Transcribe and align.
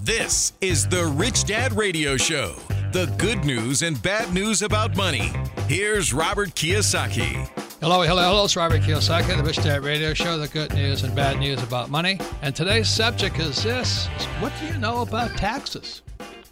This 0.03 0.55
is 0.63 0.89
the 0.89 1.05
Rich 1.05 1.45
Dad 1.45 1.77
Radio 1.77 2.17
Show 2.17 2.57
the 2.93 3.07
good 3.17 3.43
news 3.43 3.81
and 3.81 4.01
bad 4.03 4.35
news 4.35 4.61
about 4.61 4.95
money. 4.95 5.33
Here's 5.67 6.13
Robert 6.13 6.51
Kiyosaki. 6.51 7.49
Hello, 7.81 8.03
hello, 8.03 8.23
hello. 8.23 8.45
It's 8.45 8.55
Robert 8.55 8.83
Kiyosaki, 8.83 9.35
the 9.35 9.43
Rich 9.43 9.57
Dad 9.57 9.83
Radio 9.83 10.13
Show, 10.13 10.37
the 10.37 10.47
good 10.47 10.75
news 10.75 11.03
and 11.03 11.17
bad 11.17 11.39
news 11.39 11.63
about 11.63 11.89
money. 11.89 12.21
And 12.43 12.55
today's 12.55 12.91
subject 12.91 13.39
is 13.39 13.63
this 13.63 14.09
What 14.41 14.53
do 14.61 14.67
you 14.67 14.77
know 14.77 15.01
about 15.01 15.31
taxes? 15.39 16.03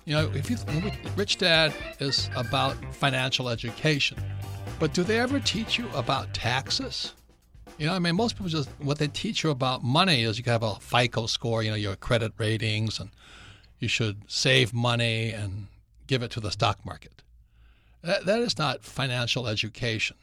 You 0.07 0.15
know, 0.15 0.31
if 0.35 0.49
you 0.49 0.57
Rich 1.15 1.37
Dad 1.37 1.75
is 1.99 2.31
about 2.35 2.75
financial 2.95 3.51
education, 3.51 4.17
but 4.79 4.95
do 4.95 5.03
they 5.03 5.21
ever 5.21 5.41
teach 5.41 5.77
you 5.77 5.91
about 5.95 6.33
taxes? 6.33 7.13
You 7.77 7.87
know, 7.87 7.93
I 7.93 7.99
mean, 7.99 8.17
most 8.17 8.37
people 8.37 8.49
just 8.49 8.71
what 8.79 8.99
they 8.99 9.09
teach 9.09 9.45
you 9.45 9.51
about 9.51 9.85
money 9.85 10.23
is 10.23 10.39
you 10.39 10.45
have 10.47 10.63
a 10.63 10.77
FICO 10.77 11.27
score, 11.27 11.63
you 11.63 11.69
know, 11.69 11.77
your 11.77 11.97
credit 11.97 12.33
ratings, 12.39 12.99
and 12.99 13.11
you 13.79 13.89
should 13.89 14.23
save 14.27 14.73
money 14.73 15.33
and 15.33 15.67
give 16.11 16.23
it 16.25 16.31
to 16.33 16.41
the 16.41 16.51
stock 16.51 16.85
market. 16.85 17.23
That, 18.03 18.27
that 18.27 18.41
is 18.41 18.59
not 18.59 18.85
financial 18.85 19.47
education. 19.47 20.17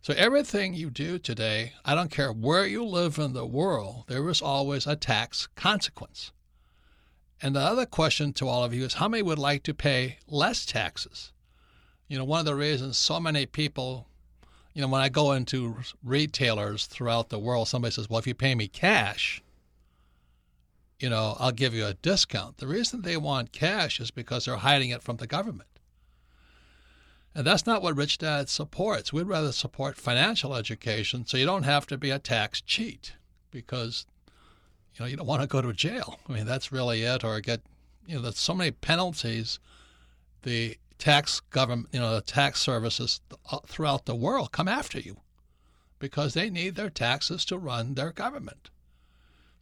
So, 0.00 0.14
everything 0.16 0.72
you 0.72 0.88
do 0.88 1.18
today, 1.18 1.74
I 1.84 1.94
don't 1.94 2.10
care 2.10 2.32
where 2.32 2.66
you 2.66 2.82
live 2.86 3.18
in 3.18 3.34
the 3.34 3.44
world, 3.44 4.04
there 4.06 4.26
is 4.30 4.40
always 4.40 4.86
a 4.86 4.96
tax 4.96 5.46
consequence. 5.54 6.32
And 7.42 7.54
the 7.54 7.60
other 7.60 7.84
question 7.84 8.32
to 8.34 8.48
all 8.48 8.64
of 8.64 8.72
you 8.72 8.82
is 8.86 8.94
how 8.94 9.08
many 9.08 9.22
would 9.22 9.38
like 9.38 9.62
to 9.64 9.74
pay 9.74 10.16
less 10.26 10.64
taxes? 10.64 11.32
You 12.08 12.16
know, 12.16 12.24
one 12.24 12.40
of 12.40 12.46
the 12.46 12.54
reasons 12.54 12.96
so 12.96 13.20
many 13.20 13.44
people, 13.44 14.06
you 14.72 14.80
know, 14.80 14.88
when 14.88 15.02
I 15.02 15.10
go 15.10 15.32
into 15.32 15.76
retailers 16.02 16.86
throughout 16.86 17.28
the 17.28 17.38
world, 17.38 17.68
somebody 17.68 17.92
says, 17.92 18.08
well, 18.08 18.20
if 18.20 18.26
you 18.26 18.34
pay 18.34 18.54
me 18.54 18.68
cash, 18.68 19.42
you 21.00 21.08
know, 21.08 21.36
I'll 21.40 21.50
give 21.50 21.74
you 21.74 21.86
a 21.86 21.94
discount. 21.94 22.58
The 22.58 22.66
reason 22.66 23.02
they 23.02 23.16
want 23.16 23.52
cash 23.52 23.98
is 24.00 24.10
because 24.10 24.44
they're 24.44 24.56
hiding 24.56 24.90
it 24.90 25.02
from 25.02 25.16
the 25.16 25.26
government. 25.26 25.68
And 27.34 27.46
that's 27.46 27.66
not 27.66 27.80
what 27.80 27.96
Rich 27.96 28.18
Dad 28.18 28.48
supports. 28.48 29.12
We'd 29.12 29.26
rather 29.26 29.52
support 29.52 29.96
financial 29.96 30.54
education 30.54 31.26
so 31.26 31.36
you 31.36 31.46
don't 31.46 31.62
have 31.62 31.86
to 31.86 31.96
be 31.96 32.10
a 32.10 32.18
tax 32.18 32.60
cheat 32.60 33.14
because 33.50 34.04
you 34.94 35.00
know 35.00 35.08
you 35.08 35.16
don't 35.16 35.26
want 35.26 35.40
to 35.40 35.48
go 35.48 35.62
to 35.62 35.72
jail. 35.72 36.18
I 36.28 36.32
mean 36.32 36.44
that's 36.44 36.72
really 36.72 37.02
it 37.02 37.24
or 37.24 37.40
get 37.40 37.62
you 38.06 38.16
know 38.16 38.22
there's 38.22 38.38
so 38.38 38.54
many 38.54 38.72
penalties 38.72 39.58
the 40.42 40.76
tax 40.98 41.40
government 41.40 41.88
you 41.92 42.00
know 42.00 42.14
the 42.14 42.20
tax 42.20 42.60
services 42.60 43.20
uh, 43.50 43.58
throughout 43.66 44.06
the 44.06 44.14
world 44.14 44.52
come 44.52 44.68
after 44.68 44.98
you 44.98 45.16
because 45.98 46.34
they 46.34 46.50
need 46.50 46.74
their 46.74 46.90
taxes 46.90 47.44
to 47.44 47.56
run 47.56 47.94
their 47.94 48.10
government. 48.10 48.70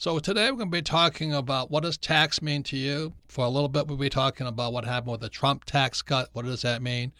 So 0.01 0.21
today 0.21 0.49
we're 0.49 0.59
going 0.59 0.71
to 0.71 0.77
be 0.77 0.81
talking 0.81 1.35
about 1.35 1.73
what 1.73 1.83
does 1.83 1.99
tax 1.99 2.41
mean 2.41 2.63
to 2.63 2.77
you. 2.77 3.15
For 3.27 3.45
a 3.45 3.49
little 3.49 3.69
bit 3.69 3.89
we'll 3.89 3.97
be 3.97 4.09
talking 4.09 4.47
about 4.47 4.73
what 4.73 4.85
happened 4.85 5.11
with 5.11 5.23
the 5.23 5.29
Trump 5.29 5.65
tax 5.65 6.03
cut. 6.03 6.29
What 6.35 6.45
does 6.45 6.63
that 6.63 6.83
mean? 6.83 7.11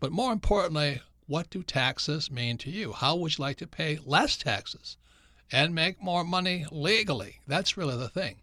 But 0.00 0.12
more 0.12 0.34
importantly, 0.34 1.00
what 1.26 1.48
do 1.48 1.62
taxes 1.62 2.30
mean 2.30 2.58
to 2.58 2.70
you? 2.70 2.92
How 2.92 3.16
would 3.16 3.38
you 3.38 3.42
like 3.42 3.56
to 3.56 3.66
pay 3.66 4.00
less 4.04 4.36
taxes 4.36 4.98
and 5.50 5.74
make 5.74 6.02
more 6.02 6.24
money 6.24 6.66
legally? 6.70 7.40
That's 7.46 7.78
really 7.78 7.96
the 7.96 8.10
thing. 8.10 8.36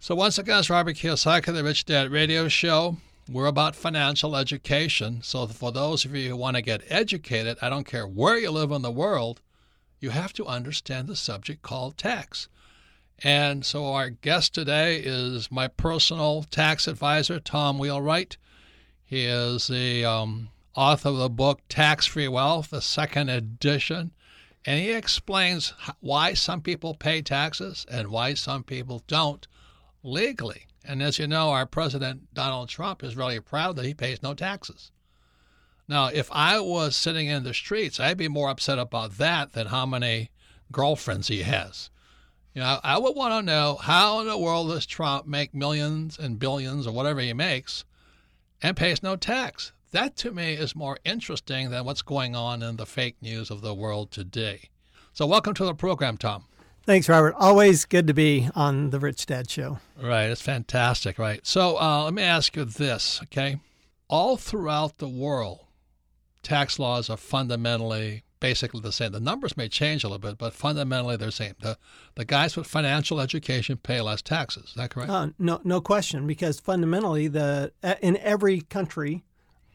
So 0.00 0.16
once 0.16 0.38
again, 0.38 0.58
it's 0.58 0.68
Robert 0.68 0.96
Kiyosaki, 0.96 1.54
the 1.54 1.62
Rich 1.62 1.84
Dad 1.84 2.10
Radio 2.10 2.48
Show. 2.48 2.96
We're 3.30 3.46
about 3.46 3.76
financial 3.76 4.34
education. 4.34 5.20
So 5.22 5.46
for 5.46 5.70
those 5.70 6.04
of 6.04 6.16
you 6.16 6.30
who 6.30 6.36
want 6.36 6.56
to 6.56 6.62
get 6.62 6.82
educated, 6.88 7.58
I 7.62 7.68
don't 7.68 7.86
care 7.86 8.08
where 8.08 8.38
you 8.38 8.50
live 8.50 8.72
in 8.72 8.82
the 8.82 8.90
world, 8.90 9.40
you 10.00 10.10
have 10.10 10.32
to 10.32 10.46
understand 10.46 11.06
the 11.06 11.14
subject 11.14 11.62
called 11.62 11.96
tax. 11.96 12.48
And 13.22 13.64
so 13.64 13.86
our 13.92 14.10
guest 14.10 14.54
today 14.54 15.00
is 15.02 15.50
my 15.50 15.68
personal 15.68 16.42
tax 16.42 16.86
advisor, 16.86 17.40
Tom 17.40 17.78
Wheelwright. 17.78 18.36
He 19.04 19.24
is 19.24 19.68
the 19.68 20.04
um, 20.04 20.50
author 20.74 21.08
of 21.08 21.16
the 21.16 21.30
book 21.30 21.60
Tax 21.68 22.04
Free 22.04 22.28
Wealth, 22.28 22.70
the 22.70 22.82
second 22.82 23.30
edition. 23.30 24.12
And 24.66 24.80
he 24.80 24.92
explains 24.92 25.72
why 26.00 26.34
some 26.34 26.60
people 26.60 26.94
pay 26.94 27.22
taxes 27.22 27.86
and 27.90 28.08
why 28.08 28.34
some 28.34 28.64
people 28.64 29.02
don't 29.06 29.46
legally. 30.02 30.66
And 30.84 31.02
as 31.02 31.18
you 31.18 31.26
know, 31.26 31.50
our 31.50 31.66
president, 31.66 32.34
Donald 32.34 32.68
Trump, 32.68 33.02
is 33.02 33.16
really 33.16 33.40
proud 33.40 33.76
that 33.76 33.86
he 33.86 33.94
pays 33.94 34.22
no 34.22 34.34
taxes. 34.34 34.90
Now, 35.88 36.06
if 36.06 36.28
I 36.32 36.58
was 36.60 36.96
sitting 36.96 37.28
in 37.28 37.44
the 37.44 37.54
streets, 37.54 38.00
I'd 38.00 38.18
be 38.18 38.28
more 38.28 38.50
upset 38.50 38.78
about 38.78 39.18
that 39.18 39.52
than 39.52 39.68
how 39.68 39.86
many 39.86 40.30
girlfriends 40.72 41.28
he 41.28 41.42
has. 41.42 41.90
You 42.56 42.62
know, 42.62 42.80
I 42.82 42.96
would 42.96 43.14
want 43.14 43.34
to 43.34 43.42
know 43.42 43.74
how 43.74 44.20
in 44.20 44.28
the 44.28 44.38
world 44.38 44.68
does 44.68 44.86
Trump 44.86 45.26
make 45.26 45.52
millions 45.52 46.18
and 46.18 46.38
billions 46.38 46.86
or 46.86 46.92
whatever 46.92 47.20
he 47.20 47.34
makes 47.34 47.84
and 48.62 48.74
pays 48.74 49.02
no 49.02 49.14
tax? 49.14 49.72
That 49.92 50.16
to 50.16 50.32
me 50.32 50.54
is 50.54 50.74
more 50.74 50.96
interesting 51.04 51.68
than 51.68 51.84
what's 51.84 52.00
going 52.00 52.34
on 52.34 52.62
in 52.62 52.76
the 52.76 52.86
fake 52.86 53.16
news 53.20 53.50
of 53.50 53.60
the 53.60 53.74
world 53.74 54.10
today. 54.10 54.70
So, 55.12 55.26
welcome 55.26 55.52
to 55.52 55.66
the 55.66 55.74
program, 55.74 56.16
Tom. 56.16 56.46
Thanks, 56.84 57.10
Robert. 57.10 57.34
Always 57.36 57.84
good 57.84 58.06
to 58.06 58.14
be 58.14 58.48
on 58.54 58.88
the 58.88 59.00
Rich 59.00 59.26
Dad 59.26 59.50
Show. 59.50 59.80
Right. 60.02 60.30
It's 60.30 60.40
fantastic, 60.40 61.18
right? 61.18 61.46
So, 61.46 61.78
uh, 61.78 62.04
let 62.04 62.14
me 62.14 62.22
ask 62.22 62.56
you 62.56 62.64
this, 62.64 63.20
okay? 63.24 63.60
All 64.08 64.38
throughout 64.38 64.96
the 64.96 65.10
world, 65.10 65.66
tax 66.42 66.78
laws 66.78 67.10
are 67.10 67.18
fundamentally 67.18 68.22
basically 68.46 68.80
the 68.80 68.92
same. 68.92 69.10
The 69.10 69.18
numbers 69.18 69.56
may 69.56 69.68
change 69.68 70.04
a 70.04 70.08
little 70.08 70.20
bit, 70.20 70.38
but 70.38 70.52
fundamentally 70.52 71.16
they're 71.16 71.28
the 71.28 71.32
same. 71.32 71.54
The, 71.60 71.76
the 72.14 72.24
guys 72.24 72.56
with 72.56 72.66
financial 72.66 73.20
education 73.20 73.76
pay 73.76 74.00
less 74.00 74.22
taxes. 74.22 74.68
Is 74.68 74.74
that 74.74 74.90
correct? 74.90 75.10
Uh, 75.10 75.28
no, 75.38 75.60
no 75.64 75.80
question. 75.80 76.28
Because 76.28 76.60
fundamentally, 76.60 77.26
the 77.26 77.72
in 78.00 78.16
every 78.18 78.60
country, 78.60 79.24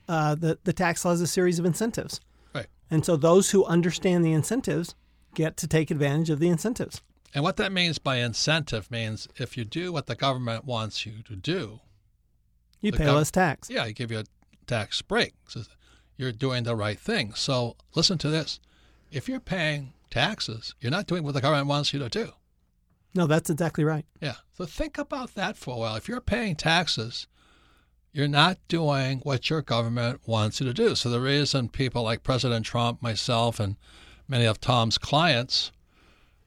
uh, 0.07 0.35
the 0.35 0.57
the 0.63 0.71
tax 0.71 1.03
law 1.03 1.11
is 1.11 1.21
a 1.21 1.27
series 1.27 1.59
of 1.59 1.65
incentives. 1.65 2.21
Right. 2.55 2.67
And 2.89 3.05
so 3.05 3.17
those 3.17 3.51
who 3.51 3.65
understand 3.65 4.23
the 4.23 4.31
incentives 4.31 4.95
get 5.35 5.57
to 5.57 5.67
take 5.67 5.91
advantage 5.91 6.29
of 6.29 6.39
the 6.39 6.47
incentives. 6.47 7.01
And 7.33 7.43
what 7.43 7.57
that 7.57 7.73
means 7.73 7.97
by 7.97 8.17
incentive 8.17 8.89
means 8.89 9.27
if 9.37 9.57
you 9.57 9.65
do 9.65 9.91
what 9.91 10.07
the 10.07 10.15
government 10.15 10.63
wants 10.63 11.05
you 11.05 11.23
to 11.23 11.35
do, 11.35 11.81
you 12.79 12.93
pay 12.93 13.05
gov- 13.05 13.15
less 13.15 13.31
tax. 13.31 13.69
Yeah, 13.69 13.85
you 13.85 13.93
give 13.93 14.11
you 14.11 14.19
a 14.19 14.25
tax 14.65 15.01
break. 15.01 15.33
So 15.47 15.61
you're 16.21 16.31
doing 16.31 16.63
the 16.63 16.75
right 16.75 16.99
thing. 16.99 17.33
So 17.33 17.75
listen 17.95 18.19
to 18.19 18.29
this. 18.29 18.59
If 19.11 19.27
you're 19.27 19.39
paying 19.39 19.93
taxes, 20.11 20.75
you're 20.79 20.91
not 20.91 21.07
doing 21.07 21.23
what 21.23 21.33
the 21.33 21.41
government 21.41 21.67
wants 21.67 21.93
you 21.93 21.99
to 21.99 22.09
do. 22.09 22.33
No, 23.15 23.25
that's 23.25 23.49
exactly 23.49 23.83
right. 23.83 24.05
Yeah. 24.21 24.35
So 24.53 24.65
think 24.65 24.99
about 24.99 25.33
that 25.33 25.57
for 25.57 25.73
a 25.73 25.79
while. 25.79 25.95
If 25.95 26.07
you're 26.07 26.21
paying 26.21 26.55
taxes, 26.55 27.25
you're 28.13 28.27
not 28.27 28.59
doing 28.67 29.19
what 29.23 29.49
your 29.49 29.63
government 29.63 30.21
wants 30.27 30.61
you 30.61 30.67
to 30.67 30.73
do. 30.73 30.93
So 30.93 31.09
the 31.09 31.19
reason 31.19 31.69
people 31.69 32.03
like 32.03 32.23
President 32.23 32.65
Trump, 32.67 33.01
myself, 33.01 33.59
and 33.59 33.75
many 34.27 34.45
of 34.45 34.61
Tom's 34.61 34.99
clients, 34.99 35.71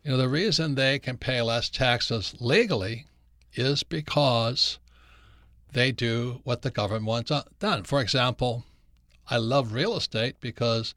you 0.04 0.12
know, 0.12 0.16
the 0.16 0.28
reason 0.28 0.74
they 0.74 1.00
can 1.00 1.18
pay 1.18 1.42
less 1.42 1.68
taxes 1.68 2.34
legally 2.38 3.06
is 3.54 3.82
because 3.82 4.78
they 5.72 5.90
do 5.90 6.40
what 6.44 6.62
the 6.62 6.70
government 6.70 7.06
wants 7.06 7.32
uh, 7.32 7.42
done. 7.58 7.82
For 7.82 8.00
example, 8.00 8.64
I 9.28 9.36
love 9.38 9.72
real 9.72 9.96
estate 9.96 10.36
because, 10.40 10.94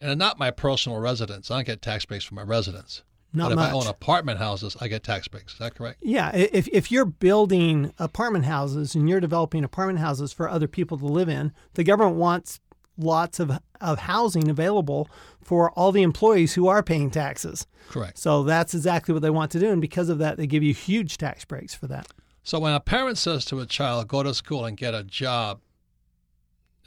and 0.00 0.18
not 0.18 0.38
my 0.38 0.50
personal 0.50 0.98
residence. 0.98 1.50
I 1.50 1.56
don't 1.56 1.66
get 1.66 1.82
tax 1.82 2.04
breaks 2.04 2.24
for 2.24 2.34
my 2.34 2.42
residence. 2.42 3.02
Not 3.32 3.50
but 3.50 3.56
much. 3.56 3.68
if 3.68 3.74
I 3.74 3.76
own 3.76 3.86
apartment 3.86 4.38
houses, 4.38 4.76
I 4.80 4.88
get 4.88 5.02
tax 5.02 5.28
breaks. 5.28 5.52
Is 5.52 5.58
that 5.58 5.74
correct? 5.74 6.00
Yeah. 6.02 6.34
If, 6.34 6.68
if 6.68 6.90
you're 6.90 7.04
building 7.04 7.92
apartment 7.98 8.46
houses 8.46 8.94
and 8.94 9.08
you're 9.08 9.20
developing 9.20 9.62
apartment 9.62 9.98
houses 9.98 10.32
for 10.32 10.48
other 10.48 10.66
people 10.66 10.96
to 10.98 11.04
live 11.04 11.28
in, 11.28 11.52
the 11.74 11.84
government 11.84 12.16
wants 12.16 12.60
lots 12.96 13.38
of, 13.38 13.58
of 13.80 13.98
housing 14.00 14.48
available 14.48 15.08
for 15.42 15.70
all 15.72 15.92
the 15.92 16.02
employees 16.02 16.54
who 16.54 16.66
are 16.66 16.82
paying 16.82 17.10
taxes. 17.10 17.66
Correct. 17.90 18.18
So 18.18 18.42
that's 18.42 18.74
exactly 18.74 19.12
what 19.12 19.22
they 19.22 19.30
want 19.30 19.50
to 19.52 19.60
do. 19.60 19.70
And 19.70 19.82
because 19.82 20.08
of 20.08 20.18
that, 20.18 20.38
they 20.38 20.46
give 20.46 20.62
you 20.62 20.72
huge 20.72 21.18
tax 21.18 21.44
breaks 21.44 21.74
for 21.74 21.86
that. 21.88 22.08
So 22.42 22.58
when 22.60 22.72
a 22.72 22.80
parent 22.80 23.18
says 23.18 23.44
to 23.46 23.60
a 23.60 23.66
child, 23.66 24.08
go 24.08 24.22
to 24.22 24.32
school 24.32 24.64
and 24.64 24.76
get 24.76 24.94
a 24.94 25.02
job, 25.02 25.60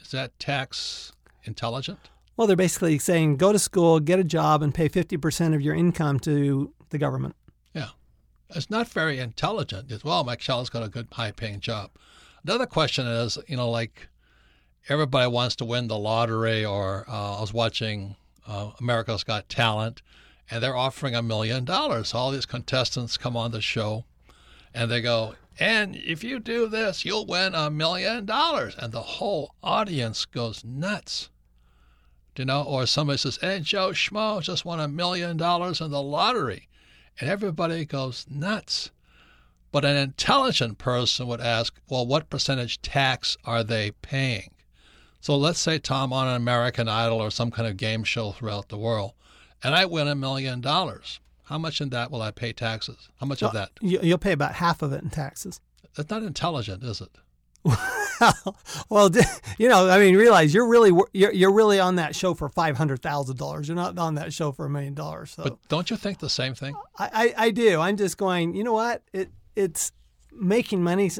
is 0.00 0.10
that 0.10 0.38
tax 0.38 1.12
intelligent? 1.44 2.10
Well, 2.36 2.46
they're 2.46 2.56
basically 2.56 2.98
saying 2.98 3.36
go 3.36 3.52
to 3.52 3.58
school, 3.58 4.00
get 4.00 4.18
a 4.18 4.24
job, 4.24 4.62
and 4.62 4.74
pay 4.74 4.88
50% 4.88 5.54
of 5.54 5.60
your 5.60 5.74
income 5.74 6.18
to 6.20 6.72
the 6.90 6.98
government. 6.98 7.36
Yeah. 7.74 7.90
It's 8.50 8.70
not 8.70 8.88
very 8.88 9.18
intelligent. 9.18 9.90
It's, 9.92 10.04
well, 10.04 10.24
my 10.24 10.36
child's 10.36 10.70
got 10.70 10.82
a 10.82 10.88
good 10.88 11.08
high 11.12 11.32
paying 11.32 11.60
job. 11.60 11.90
Another 12.42 12.66
question 12.66 13.06
is, 13.06 13.38
you 13.46 13.56
know, 13.56 13.70
like 13.70 14.08
everybody 14.88 15.30
wants 15.30 15.56
to 15.56 15.64
win 15.64 15.88
the 15.88 15.98
lottery, 15.98 16.64
or 16.64 17.04
uh, 17.08 17.36
I 17.36 17.40
was 17.40 17.52
watching 17.52 18.16
uh, 18.46 18.70
America's 18.80 19.24
Got 19.24 19.48
Talent, 19.48 20.02
and 20.50 20.62
they're 20.62 20.76
offering 20.76 21.14
a 21.14 21.22
million 21.22 21.64
dollars. 21.64 22.14
All 22.14 22.30
these 22.30 22.46
contestants 22.46 23.16
come 23.16 23.36
on 23.36 23.52
the 23.52 23.60
show, 23.60 24.04
and 24.74 24.90
they 24.90 25.00
go, 25.00 25.34
and 25.60 25.94
if 25.94 26.24
you 26.24 26.40
do 26.40 26.68
this, 26.68 27.04
you'll 27.04 27.26
win 27.26 27.54
a 27.54 27.70
million 27.70 28.24
dollars. 28.24 28.74
And 28.78 28.92
the 28.92 29.02
whole 29.02 29.54
audience 29.62 30.24
goes 30.24 30.64
nuts. 30.64 31.28
You 32.34 32.46
know, 32.46 32.62
or 32.62 32.86
somebody 32.86 33.18
says, 33.18 33.38
Hey, 33.42 33.60
Joe 33.60 33.90
Schmo 33.90 34.40
just 34.40 34.64
won 34.64 34.80
a 34.80 34.88
million 34.88 35.36
dollars 35.36 35.82
in 35.82 35.90
the 35.90 36.00
lottery. 36.00 36.68
And 37.18 37.28
everybody 37.28 37.84
goes 37.84 38.24
nuts. 38.30 38.90
But 39.70 39.84
an 39.84 39.96
intelligent 39.96 40.78
person 40.78 41.26
would 41.26 41.42
ask, 41.42 41.78
Well, 41.90 42.06
what 42.06 42.30
percentage 42.30 42.80
tax 42.80 43.36
are 43.44 43.62
they 43.62 43.90
paying? 43.90 44.54
So 45.20 45.36
let's 45.36 45.60
say, 45.60 45.78
Tom, 45.78 46.10
on 46.14 46.26
an 46.26 46.36
American 46.36 46.88
Idol 46.88 47.20
or 47.20 47.30
some 47.30 47.50
kind 47.50 47.68
of 47.68 47.76
game 47.76 48.04
show 48.04 48.32
throughout 48.32 48.70
the 48.70 48.78
world, 48.78 49.12
and 49.62 49.74
I 49.74 49.84
win 49.84 50.08
a 50.08 50.14
million 50.14 50.62
dollars. 50.62 51.20
How 51.50 51.58
much 51.58 51.80
in 51.80 51.90
that 51.90 52.12
will 52.12 52.22
I 52.22 52.30
pay 52.30 52.52
taxes? 52.52 53.08
How 53.18 53.26
much 53.26 53.42
of 53.42 53.52
that? 53.54 53.70
You'll 53.80 54.18
pay 54.18 54.30
about 54.30 54.54
half 54.54 54.82
of 54.82 54.92
it 54.92 55.02
in 55.02 55.10
taxes. 55.10 55.60
That's 55.96 56.08
not 56.08 56.22
intelligent, 56.22 56.84
is 56.84 57.00
it? 57.00 57.10
well, 58.88 59.10
you 59.58 59.68
know, 59.68 59.88
I 59.90 59.98
mean, 59.98 60.14
realize 60.14 60.54
you're 60.54 60.68
really 60.68 60.92
you're, 61.12 61.32
you're 61.32 61.52
really 61.52 61.80
on 61.80 61.96
that 61.96 62.14
show 62.14 62.34
for 62.34 62.48
five 62.48 62.76
hundred 62.76 63.02
thousand 63.02 63.36
dollars. 63.36 63.66
You're 63.66 63.74
not 63.74 63.98
on 63.98 64.14
that 64.14 64.32
show 64.32 64.52
for 64.52 64.64
a 64.64 64.70
million 64.70 64.94
dollars. 64.94 65.32
So. 65.32 65.42
But 65.42 65.58
don't 65.68 65.90
you 65.90 65.96
think 65.96 66.20
the 66.20 66.30
same 66.30 66.54
thing? 66.54 66.76
I, 66.96 67.10
I, 67.12 67.46
I 67.46 67.50
do. 67.50 67.80
I'm 67.80 67.96
just 67.96 68.16
going. 68.16 68.54
You 68.54 68.62
know 68.62 68.72
what? 68.72 69.02
It 69.12 69.30
it's 69.56 69.90
making 70.32 70.84
money. 70.84 71.10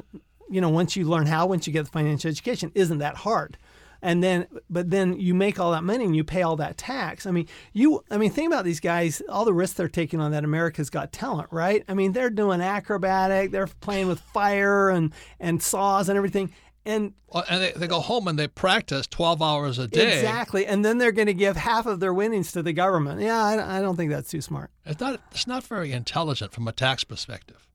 You 0.49 0.61
know, 0.61 0.69
once 0.69 0.94
you 0.94 1.09
learn 1.09 1.26
how, 1.26 1.47
once 1.47 1.67
you 1.67 1.73
get 1.73 1.87
the 1.87 1.91
financial 1.91 2.31
education, 2.31 2.71
isn't 2.76 2.99
that 2.99 3.17
hard? 3.17 3.59
And 4.02 4.23
then 4.23 4.47
but 4.69 4.91
then 4.91 5.19
you 5.19 5.35
make 5.35 5.58
all 5.58 5.73
that 5.73 5.85
money 5.85 6.05
and 6.05 6.17
you 6.17 6.25
pay 6.25 6.43
all 6.43 6.56
that 6.56 6.79
tax. 6.79 7.26
I 7.26 7.31
mean, 7.31 7.49
you 7.73 8.05
I 8.11 8.19
mean, 8.19 8.31
think 8.31 8.52
about 8.52 8.64
these 8.64 8.81
guys, 8.81 9.23
all 9.29 9.44
the 9.44 9.52
risks 9.52 9.76
they're 9.76 9.88
taking 9.88 10.20
on 10.20 10.32
that 10.32 10.44
America's 10.44 10.91
Got 10.91 11.12
Talent, 11.12 11.49
right? 11.50 11.85
I 11.88 11.94
mean, 11.94 12.12
they're 12.12 12.31
doing 12.31 12.61
acrobatic, 12.61 13.50
they're 13.50 13.67
playing 13.67 14.08
with 14.08 14.20
fire 14.20 14.91
and 14.91 15.12
and 15.38 15.62
saws 15.62 16.08
and 16.08 16.17
everything. 16.17 16.52
And, 16.87 17.12
well, 17.29 17.44
and 17.49 17.62
they, 17.62 17.73
they 17.73 17.87
go 17.87 18.00
home 18.00 18.26
and 18.26 18.38
they 18.38 18.49
practice 18.49 19.06
12 19.06 19.43
hours 19.43 19.79
a 19.79 19.87
day. 19.87 20.14
Exactly. 20.14 20.67
And 20.67 20.82
then 20.82 20.97
they're 20.97 21.12
going 21.12 21.26
to 21.26 21.35
give 21.35 21.56
half 21.56 21.85
of 21.85 22.00
their 22.00 22.14
winnings 22.14 22.52
to 22.52 22.62
the 22.62 22.73
government. 22.73 23.20
Yeah, 23.20 23.44
I, 23.44 23.79
I 23.79 23.81
don't 23.82 23.97
think 23.97 24.11
that's 24.11 24.31
too 24.31 24.41
smart. 24.41 24.70
It's 24.87 25.00
not, 25.00 25.20
it's 25.31 25.47
not 25.47 25.62
very 25.62 25.93
intelligent 25.93 26.52
from 26.52 26.67
a 26.67 26.73
tax 26.73 27.05
perspective. 27.05 27.69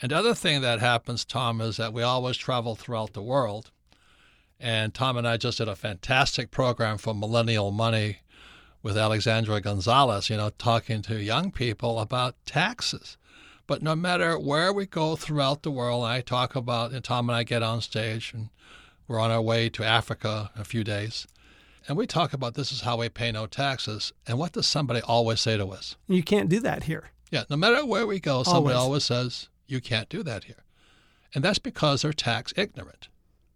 And 0.00 0.10
the 0.10 0.16
other 0.16 0.34
thing 0.34 0.62
that 0.62 0.80
happens, 0.80 1.24
Tom, 1.24 1.60
is 1.60 1.76
that 1.76 1.92
we 1.92 2.02
always 2.02 2.36
travel 2.36 2.74
throughout 2.74 3.12
the 3.12 3.22
world. 3.22 3.70
And 4.62 4.94
Tom 4.94 5.16
and 5.16 5.26
I 5.26 5.38
just 5.38 5.58
did 5.58 5.66
a 5.66 5.74
fantastic 5.74 6.52
program 6.52 6.96
for 6.96 7.12
Millennial 7.12 7.72
Money 7.72 8.18
with 8.80 8.96
Alexandra 8.96 9.60
Gonzalez, 9.60 10.30
you 10.30 10.36
know, 10.36 10.50
talking 10.50 11.02
to 11.02 11.20
young 11.20 11.50
people 11.50 11.98
about 11.98 12.36
taxes. 12.46 13.16
But 13.66 13.82
no 13.82 13.96
matter 13.96 14.38
where 14.38 14.72
we 14.72 14.86
go 14.86 15.16
throughout 15.16 15.64
the 15.64 15.72
world, 15.72 16.04
I 16.04 16.20
talk 16.20 16.54
about, 16.54 16.92
and 16.92 17.02
Tom 17.02 17.28
and 17.28 17.36
I 17.36 17.42
get 17.42 17.64
on 17.64 17.80
stage, 17.80 18.32
and 18.32 18.50
we're 19.08 19.18
on 19.18 19.32
our 19.32 19.42
way 19.42 19.68
to 19.68 19.82
Africa 19.82 20.52
in 20.54 20.60
a 20.60 20.64
few 20.64 20.84
days. 20.84 21.26
And 21.88 21.96
we 21.96 22.06
talk 22.06 22.32
about 22.32 22.54
this 22.54 22.70
is 22.70 22.82
how 22.82 22.98
we 22.98 23.08
pay 23.08 23.32
no 23.32 23.46
taxes. 23.46 24.12
And 24.28 24.38
what 24.38 24.52
does 24.52 24.68
somebody 24.68 25.00
always 25.00 25.40
say 25.40 25.56
to 25.56 25.66
us? 25.68 25.96
You 26.06 26.22
can't 26.22 26.48
do 26.48 26.60
that 26.60 26.84
here. 26.84 27.10
Yeah, 27.32 27.42
no 27.50 27.56
matter 27.56 27.84
where 27.84 28.06
we 28.06 28.20
go, 28.20 28.44
somebody 28.44 28.76
always, 28.76 29.10
always 29.10 29.32
says, 29.32 29.48
you 29.66 29.80
can't 29.80 30.08
do 30.08 30.22
that 30.22 30.44
here. 30.44 30.62
And 31.34 31.42
that's 31.42 31.58
because 31.58 32.02
they're 32.02 32.12
tax 32.12 32.52
ignorant. 32.56 33.08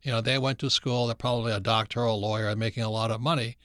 You 0.06 0.12
know, 0.12 0.20
they 0.20 0.38
went 0.38 0.60
to 0.60 0.70
school, 0.70 1.06
they're 1.06 1.16
probably 1.16 1.52
a 1.52 1.58
doctor 1.58 2.02
or 2.02 2.06
a 2.06 2.12
lawyer 2.14 2.48
and 2.48 2.60
making 2.60 2.84
a 2.84 2.88
lot 2.88 3.10
of 3.10 3.20
money, 3.20 3.56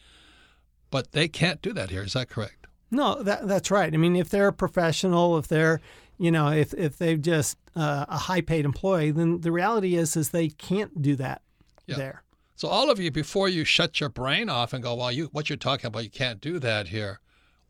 but 0.90 1.12
they 1.12 1.28
can't 1.28 1.62
do 1.62 1.72
that 1.74 1.92
here. 1.92 2.02
Is 2.02 2.14
that 2.14 2.30
correct? 2.30 2.66
No, 2.90 3.22
that, 3.22 3.48
that's 3.48 3.70
right. 3.70 3.94
I 3.94 3.98
mean, 3.98 4.16
if 4.16 4.30
they're 4.30 4.48
a 4.48 4.54
professional, 4.54 5.38
if 5.38 5.48
they're, 5.48 5.82
you 6.18 6.32
know, 6.32 6.48
if, 6.48 6.74
if 6.74 6.98
they've 6.98 7.22
just 7.22 7.58
uh, 7.76 8.06
a 8.10 8.18
high 8.18 8.42
paid 8.42 8.66
employee, 8.66 9.12
then 9.12 9.42
the 9.42 9.52
reality 9.52 9.96
is 9.96 10.18
is 10.18 10.32
they 10.32 10.50
can't 10.50 11.00
do 11.00 11.16
that 11.18 11.44
yeah. 11.86 11.96
there. 11.96 12.24
So 12.56 12.68
all 12.70 12.90
of 12.90 13.00
you, 13.00 13.12
before 13.12 13.48
you 13.48 13.64
shut 13.64 14.00
your 14.00 14.10
brain 14.10 14.50
off 14.50 14.74
and 14.74 14.82
go, 14.82 14.96
well, 14.96 15.12
you 15.12 15.30
what 15.32 15.48
you're 15.48 15.58
talking 15.58 15.90
about, 15.90 16.06
you 16.06 16.10
can't 16.10 16.42
do 16.42 16.58
that 16.58 16.88
here. 16.88 17.20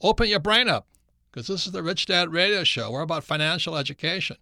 Open 0.01 0.29
your 0.29 0.39
brain 0.39 0.69
up, 0.69 0.88
because 1.29 1.47
this 1.47 1.65
is 1.65 1.73
the 1.73 1.83
Rich 1.83 2.06
Dad 2.06 2.31
Radio 2.31 2.63
Show. 2.63 2.89
We're 2.89 3.01
about 3.01 3.25
financial 3.25 3.75
education. 3.75 4.38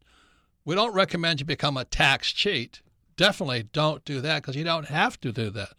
We 0.65 0.75
don't 0.75 0.93
recommend 0.93 1.39
you 1.39 1.47
become 1.47 1.77
a 1.77 1.85
tax 1.85 2.31
cheat 2.31 2.81
definitely 3.19 3.63
don't 3.73 4.05
do 4.05 4.21
that 4.21 4.41
because 4.41 4.55
you 4.55 4.63
don't 4.63 4.87
have 4.87 5.19
to 5.19 5.33
do 5.33 5.49
that. 5.49 5.73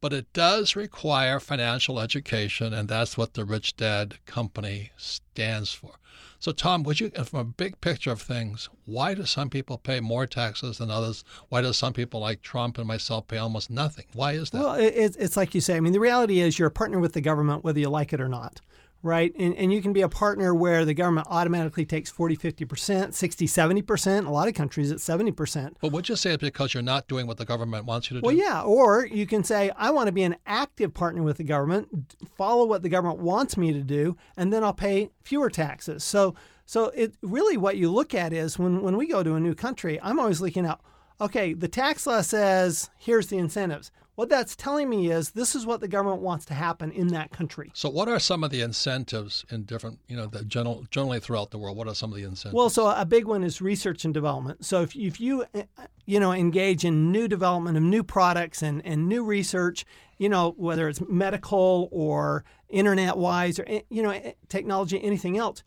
But 0.00 0.12
it 0.12 0.32
does 0.32 0.76
require 0.76 1.40
financial 1.40 1.98
education, 1.98 2.72
and 2.72 2.88
that's 2.88 3.18
what 3.18 3.34
the 3.34 3.44
Rich 3.44 3.76
Dad 3.76 4.24
Company 4.24 4.92
stands 4.96 5.72
for. 5.72 5.96
So, 6.38 6.52
Tom, 6.52 6.84
would 6.84 7.00
you, 7.00 7.10
from 7.10 7.40
a 7.40 7.44
big 7.44 7.80
picture 7.80 8.12
of 8.12 8.22
things, 8.22 8.70
why 8.86 9.14
do 9.14 9.26
some 9.26 9.50
people 9.50 9.78
pay 9.78 9.98
more 10.00 10.26
taxes 10.26 10.78
than 10.78 10.90
others? 10.90 11.24
Why 11.48 11.60
do 11.60 11.72
some 11.72 11.92
people 11.92 12.20
like 12.20 12.40
Trump 12.40 12.78
and 12.78 12.86
myself 12.86 13.26
pay 13.26 13.36
almost 13.36 13.68
nothing? 13.68 14.06
Why 14.14 14.32
is 14.32 14.50
that? 14.50 14.62
Well, 14.62 14.76
it's 14.78 15.36
like 15.36 15.54
you 15.54 15.60
say. 15.60 15.76
I 15.76 15.80
mean, 15.80 15.92
the 15.92 16.00
reality 16.00 16.40
is 16.40 16.58
you're 16.58 16.68
a 16.68 16.70
partner 16.70 17.00
with 17.00 17.12
the 17.14 17.20
government 17.20 17.64
whether 17.64 17.80
you 17.80 17.90
like 17.90 18.12
it 18.12 18.20
or 18.20 18.28
not 18.28 18.60
right? 19.02 19.34
And, 19.38 19.56
and 19.56 19.72
you 19.72 19.80
can 19.80 19.92
be 19.92 20.02
a 20.02 20.08
partner 20.08 20.54
where 20.54 20.84
the 20.84 20.94
government 20.94 21.26
automatically 21.30 21.84
takes 21.84 22.10
40, 22.10 22.36
50%, 22.36 23.14
60, 23.14 23.46
70%. 23.46 24.26
A 24.26 24.30
lot 24.30 24.48
of 24.48 24.54
countries, 24.54 24.90
it's 24.90 25.06
70%. 25.06 25.74
But 25.80 25.92
would 25.92 26.08
you 26.08 26.16
say 26.16 26.32
it's 26.32 26.42
because 26.42 26.74
you're 26.74 26.82
not 26.82 27.08
doing 27.08 27.26
what 27.26 27.38
the 27.38 27.44
government 27.44 27.86
wants 27.86 28.10
you 28.10 28.16
to 28.16 28.20
do? 28.20 28.26
Well, 28.26 28.34
yeah. 28.34 28.62
Or 28.62 29.06
you 29.06 29.26
can 29.26 29.42
say, 29.42 29.70
I 29.76 29.90
want 29.90 30.08
to 30.08 30.12
be 30.12 30.22
an 30.22 30.36
active 30.46 30.92
partner 30.92 31.22
with 31.22 31.38
the 31.38 31.44
government, 31.44 32.16
follow 32.36 32.66
what 32.66 32.82
the 32.82 32.88
government 32.88 33.20
wants 33.20 33.56
me 33.56 33.72
to 33.72 33.82
do, 33.82 34.16
and 34.36 34.52
then 34.52 34.62
I'll 34.62 34.74
pay 34.74 35.10
fewer 35.22 35.48
taxes. 35.48 36.04
So, 36.04 36.34
so 36.66 36.86
it 36.90 37.14
really 37.22 37.56
what 37.56 37.76
you 37.76 37.90
look 37.90 38.14
at 38.14 38.32
is 38.32 38.58
when, 38.58 38.82
when 38.82 38.96
we 38.96 39.06
go 39.06 39.22
to 39.22 39.34
a 39.34 39.40
new 39.40 39.54
country, 39.54 39.98
I'm 40.02 40.20
always 40.20 40.40
looking 40.40 40.66
at, 40.66 40.78
okay, 41.20 41.54
the 41.54 41.68
tax 41.68 42.06
law 42.06 42.20
says 42.20 42.90
here's 42.98 43.28
the 43.28 43.38
incentives. 43.38 43.90
What 44.20 44.28
that's 44.28 44.54
telling 44.54 44.90
me 44.90 45.10
is 45.10 45.30
this 45.30 45.54
is 45.54 45.64
what 45.64 45.80
the 45.80 45.88
government 45.88 46.20
wants 46.20 46.44
to 46.44 46.52
happen 46.52 46.92
in 46.92 47.08
that 47.08 47.30
country. 47.30 47.70
So, 47.72 47.88
what 47.88 48.06
are 48.06 48.18
some 48.18 48.44
of 48.44 48.50
the 48.50 48.60
incentives 48.60 49.46
in 49.50 49.62
different, 49.62 49.98
you 50.08 50.14
know, 50.14 50.26
the 50.26 50.44
general, 50.44 50.84
generally 50.90 51.20
throughout 51.20 51.52
the 51.52 51.56
world? 51.56 51.78
What 51.78 51.88
are 51.88 51.94
some 51.94 52.12
of 52.12 52.18
the 52.18 52.24
incentives? 52.24 52.54
Well, 52.54 52.68
so 52.68 52.90
a 52.90 53.06
big 53.06 53.24
one 53.24 53.42
is 53.42 53.62
research 53.62 54.04
and 54.04 54.12
development. 54.12 54.66
So, 54.66 54.82
if, 54.82 54.94
if 54.94 55.22
you, 55.22 55.46
eh, 55.54 55.62
you 56.04 56.20
know, 56.20 56.34
engage 56.34 56.84
in 56.84 57.10
new 57.10 57.28
development 57.28 57.78
of 57.78 57.82
new 57.82 58.02
products 58.02 58.60
and, 58.60 58.84
and 58.84 59.08
new 59.08 59.24
research, 59.24 59.86
you 60.18 60.28
know, 60.28 60.50
whether 60.58 60.86
it's 60.90 61.00
medical 61.08 61.88
or 61.90 62.44
internet 62.68 63.16
wise 63.16 63.58
or, 63.58 63.64
eh, 63.68 63.80
you 63.88 64.02
know, 64.02 64.10
eh, 64.10 64.32
technology, 64.50 65.02
anything 65.02 65.38
else, 65.38 65.62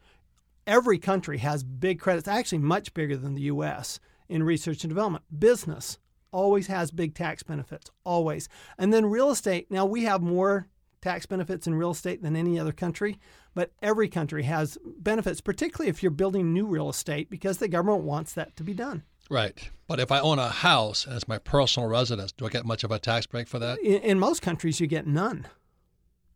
every 0.68 1.00
country 1.00 1.40
has 1.40 1.64
big 1.64 2.00
credits, 2.00 2.28
actually 2.28 2.60
much 2.60 2.94
bigger 2.94 3.18
than 3.18 3.34
the 3.34 3.42
U.S. 3.42 4.00
in 4.30 4.44
research 4.44 4.84
and 4.84 4.92
development. 4.92 5.24
Business, 5.40 5.98
always 6.34 6.68
has 6.68 6.92
big 6.92 7.16
tax 7.16 7.44
benefits, 7.44 7.90
always. 8.04 8.50
And 8.78 8.94
then 8.94 9.06
real 9.06 9.30
estate, 9.30 9.72
now 9.72 9.86
we 9.86 10.04
have 10.04 10.22
more 10.22 10.68
tax 11.02 11.26
benefits 11.26 11.68
in 11.68 11.76
real 11.76 11.92
estate 11.92 12.22
than 12.22 12.36
any 12.36 12.60
other 12.60 12.72
country, 12.72 13.20
but 13.54 13.72
every 13.82 14.10
country 14.10 14.44
has 14.44 14.78
benefits, 14.98 15.42
particularly 15.42 15.90
if 15.90 16.02
you're 16.02 16.12
building 16.12 16.52
new 16.52 16.66
real 16.66 16.90
estate 16.90 17.30
because 17.30 17.58
the 17.58 17.68
government 17.68 18.04
wants 18.04 18.34
that 18.34 18.56
to 18.56 18.64
be 18.64 18.74
done. 18.74 19.04
Right. 19.30 19.70
But 19.88 20.00
if 20.00 20.12
I 20.12 20.20
own 20.20 20.40
a 20.40 20.50
house 20.50 21.06
and 21.06 21.16
it's 21.16 21.28
my 21.28 21.38
personal 21.38 21.88
residence, 21.88 22.32
do 22.32 22.46
I 22.46 22.50
get 22.50 22.66
much 22.66 22.84
of 22.84 22.92
a 22.92 23.00
tax 23.00 23.26
break 23.26 23.48
for 23.48 23.60
that? 23.60 23.80
In, 23.80 24.02
in 24.02 24.20
most 24.20 24.42
countries, 24.42 24.80
you 24.80 24.88
get 24.88 25.08
none. 25.08 25.48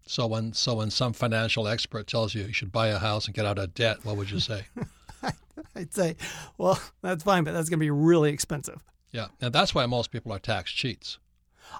So 0.06 0.25
when 0.25 0.54
so 0.54 0.75
when 0.75 0.89
some 0.89 1.12
financial 1.12 1.68
expert 1.68 2.08
tells 2.08 2.34
you 2.34 2.44
you 2.44 2.54
should 2.54 2.72
buy 2.72 2.88
a 2.88 2.98
house 2.98 3.25
and 3.25 3.36
get 3.36 3.46
out 3.46 3.60
of 3.60 3.74
debt, 3.74 4.06
what 4.06 4.16
would 4.16 4.32
you 4.32 4.39
say? 4.39 4.66
I'd 5.75 5.94
say, 5.94 6.16
well, 6.58 6.80
that's 7.01 7.24
fine, 7.24 7.44
but 7.44 7.51
that's 7.51 7.70
going 7.70 7.80
to 7.80 7.84
be 7.84 7.92
really 7.92 8.32
expensive. 8.32 8.82
Yeah, 9.17 9.29
and 9.41 9.51
that's 9.51 9.74
why 9.74 9.88
most 9.88 10.12
people 10.12 10.31
are 10.31 10.38
tax 10.38 10.71
cheats. 10.71 11.17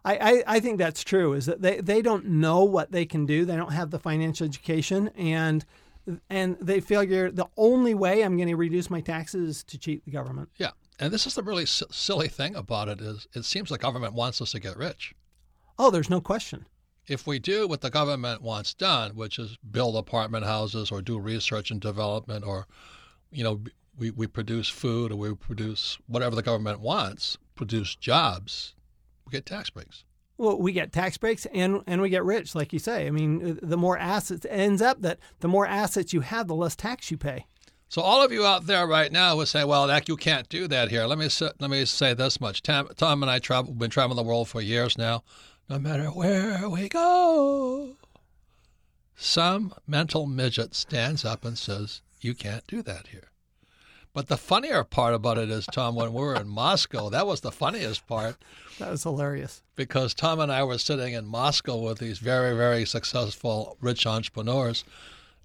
I, 0.03 0.17
I, 0.17 0.44
I, 0.56 0.60
think 0.60 0.79
that's 0.79 1.03
true. 1.03 1.34
Is 1.34 1.46
that 1.46 1.62
they, 1.62 1.79
they 1.79 2.01
don't 2.01 2.25
know 2.25 2.63
what 2.63 2.91
they 2.91 3.06
can 3.06 3.27
do. 3.27 3.46
They 3.46 3.56
don't 3.56 3.74
have 3.74 3.91
the 3.91 4.00
financial 4.00 4.46
education, 4.48 5.10
and 5.10 5.63
and 6.32 6.58
they 6.60 6.79
figure 6.79 7.29
the 7.29 7.46
only 7.56 7.94
way 7.94 8.24
I'm 8.24 8.38
going 8.38 8.50
to 8.50 8.56
reduce 8.56 8.89
my 8.89 9.01
taxes 9.01 9.50
is 9.58 9.63
to 9.65 9.77
cheat 9.77 10.03
the 10.03 10.10
government. 10.10 10.50
Yeah, 10.58 10.72
and 10.98 11.13
this 11.13 11.27
is 11.27 11.36
the 11.36 11.44
really 11.44 11.63
s- 11.63 11.84
silly 11.91 12.27
thing 12.27 12.56
about 12.56 12.89
it 12.89 13.01
is 13.01 13.27
it 13.36 13.46
seems 13.46 13.70
the 13.70 13.77
government 13.77 14.15
wants 14.15 14.41
us 14.41 14.53
to 14.53 14.60
get 14.60 14.75
rich. 14.75 15.13
Oh, 15.77 15.91
there's 15.91 16.10
no 16.10 16.20
question. 16.20 16.65
If 17.06 17.27
we 17.27 17.38
do 17.38 17.67
what 17.67 17.82
the 17.82 17.91
government 17.91 18.41
wants 18.41 18.74
done, 18.74 19.12
which 19.12 19.38
is 19.38 19.58
build 19.58 19.96
apartment 19.96 20.46
houses 20.46 20.91
or 20.91 21.03
do 21.03 21.20
research 21.20 21.70
and 21.70 21.79
development 21.79 22.44
or, 22.44 22.65
you 23.29 23.44
know, 23.44 23.62
we, 23.98 24.12
we 24.12 24.27
produce 24.27 24.70
food 24.70 25.12
or 25.12 25.16
we 25.16 25.34
produce 25.34 25.98
whatever 26.08 26.36
the 26.36 26.44
government 26.44 26.80
wants, 26.80 27.38
produce 27.56 27.96
jobs, 27.96 28.75
we 29.25 29.32
get 29.32 29.46
tax 29.46 29.70
breaks. 29.70 30.04
Well, 30.38 30.60
we 30.60 30.72
get 30.72 30.94
tax 30.94 31.18
breaks 31.18 31.48
and 31.48 31.82
and 31.88 32.00
we 32.00 32.10
get 32.10 32.24
rich, 32.24 32.54
like 32.54 32.72
you 32.72 32.77
say. 32.77 33.08
I 33.08 33.10
mean, 33.10 33.60
uh, 33.63 33.66
the 33.66 33.77
more 33.77 33.98
assets 33.98 34.46
ends 34.50 34.84
up 34.84 35.01
that 35.01 35.20
the 35.39 35.48
more 35.48 35.66
assets 35.66 36.13
you 36.13 36.22
have, 36.22 36.48
the 36.48 36.56
less 36.56 36.75
tax 36.75 37.10
you 37.10 37.18
pay. 37.18 37.48
So 37.89 38.04
all 38.04 38.22
of 38.22 38.32
you 38.32 38.46
out 38.46 38.68
there 38.68 38.86
right 38.86 39.12
now 39.12 39.36
would 39.38 39.48
say, 39.48 39.63
"Well, 39.63 39.88
that 39.88 40.08
you 40.08 40.16
can't 40.16 40.48
do 40.48 40.68
that 40.68 40.89
here." 40.89 41.08
Let 41.08 41.18
me 41.18 41.30
say, 41.30 41.50
let 41.60 41.72
me 41.72 41.86
say 41.86 42.13
this 42.13 42.39
much: 42.39 42.62
Tom, 42.62 42.89
Tom 42.96 43.24
and 43.24 43.32
I 43.32 43.39
travel, 43.39 43.74
been 43.74 43.89
traveling 43.89 44.18
the 44.18 44.24
world 44.24 44.48
for 44.48 44.62
years 44.62 44.96
now. 44.96 45.24
No 45.70 45.80
matter 45.80 46.10
where 46.10 46.70
we 46.70 46.88
go, 46.88 47.96
some 49.16 49.74
mental 49.88 50.27
midget 50.27 50.75
stands 50.75 51.25
up 51.25 51.44
and 51.44 51.58
says, 51.58 52.04
"You 52.22 52.36
can't 52.36 52.68
do 52.68 52.84
that 52.84 53.08
here." 53.08 53.32
But 54.14 54.28
the 54.28 54.38
funnier 54.38 54.84
part 54.84 55.14
about 55.14 55.38
it 55.38 55.50
is, 55.52 55.66
Tom, 55.68 55.96
when 55.96 56.12
we 56.14 56.22
were 56.22 56.36
in 56.36 56.48
Moscow, 56.48 57.10
that 57.10 57.28
was 57.28 57.42
the 57.42 57.52
funniest 57.52 58.08
part 58.08 58.36
That 58.80 58.90
was 58.90 59.04
hilarious. 59.04 59.62
because 59.76 60.14
Tom 60.16 60.40
and 60.40 60.52
I 60.52 60.64
were 60.64 60.78
sitting 60.80 61.14
in 61.14 61.26
Moscow 61.28 61.78
with 61.78 62.00
these 62.00 62.18
very, 62.18 62.56
very 62.56 62.84
successful 62.86 63.78
rich 63.80 64.08
entrepreneurs, 64.08 64.84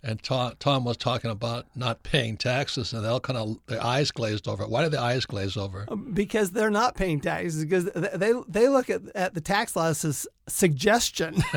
and 0.03 0.23
Tom, 0.23 0.55
Tom 0.59 0.85
was 0.85 0.97
talking 0.97 1.31
about 1.31 1.67
not 1.77 2.03
paying 2.03 2.37
taxes, 2.37 2.93
and 2.93 3.05
they 3.05 3.09
all 3.09 3.21
kind 3.21 3.39
of 3.39 3.59
their 3.67 3.85
eyes 3.85 4.11
glazed 4.11 4.49
over. 4.49 4.67
Why 4.67 4.83
did 4.83 4.91
the 4.93 5.01
eyes 5.01 5.27
glaze 5.27 5.57
over? 5.57 5.85
Uh, 5.89 5.95
because 5.95 6.51
they're 6.53 6.71
not 6.71 6.97
paying 6.97 7.21
taxes, 7.21 7.63
because 7.65 7.85
they 8.15 8.33
they 8.49 8.69
look 8.69 8.89
at, 8.91 9.03
at 9.15 9.35
the 9.35 9.41
tax 9.41 9.77
laws 9.77 10.05
as 10.05 10.27
suggestion. 10.49 11.37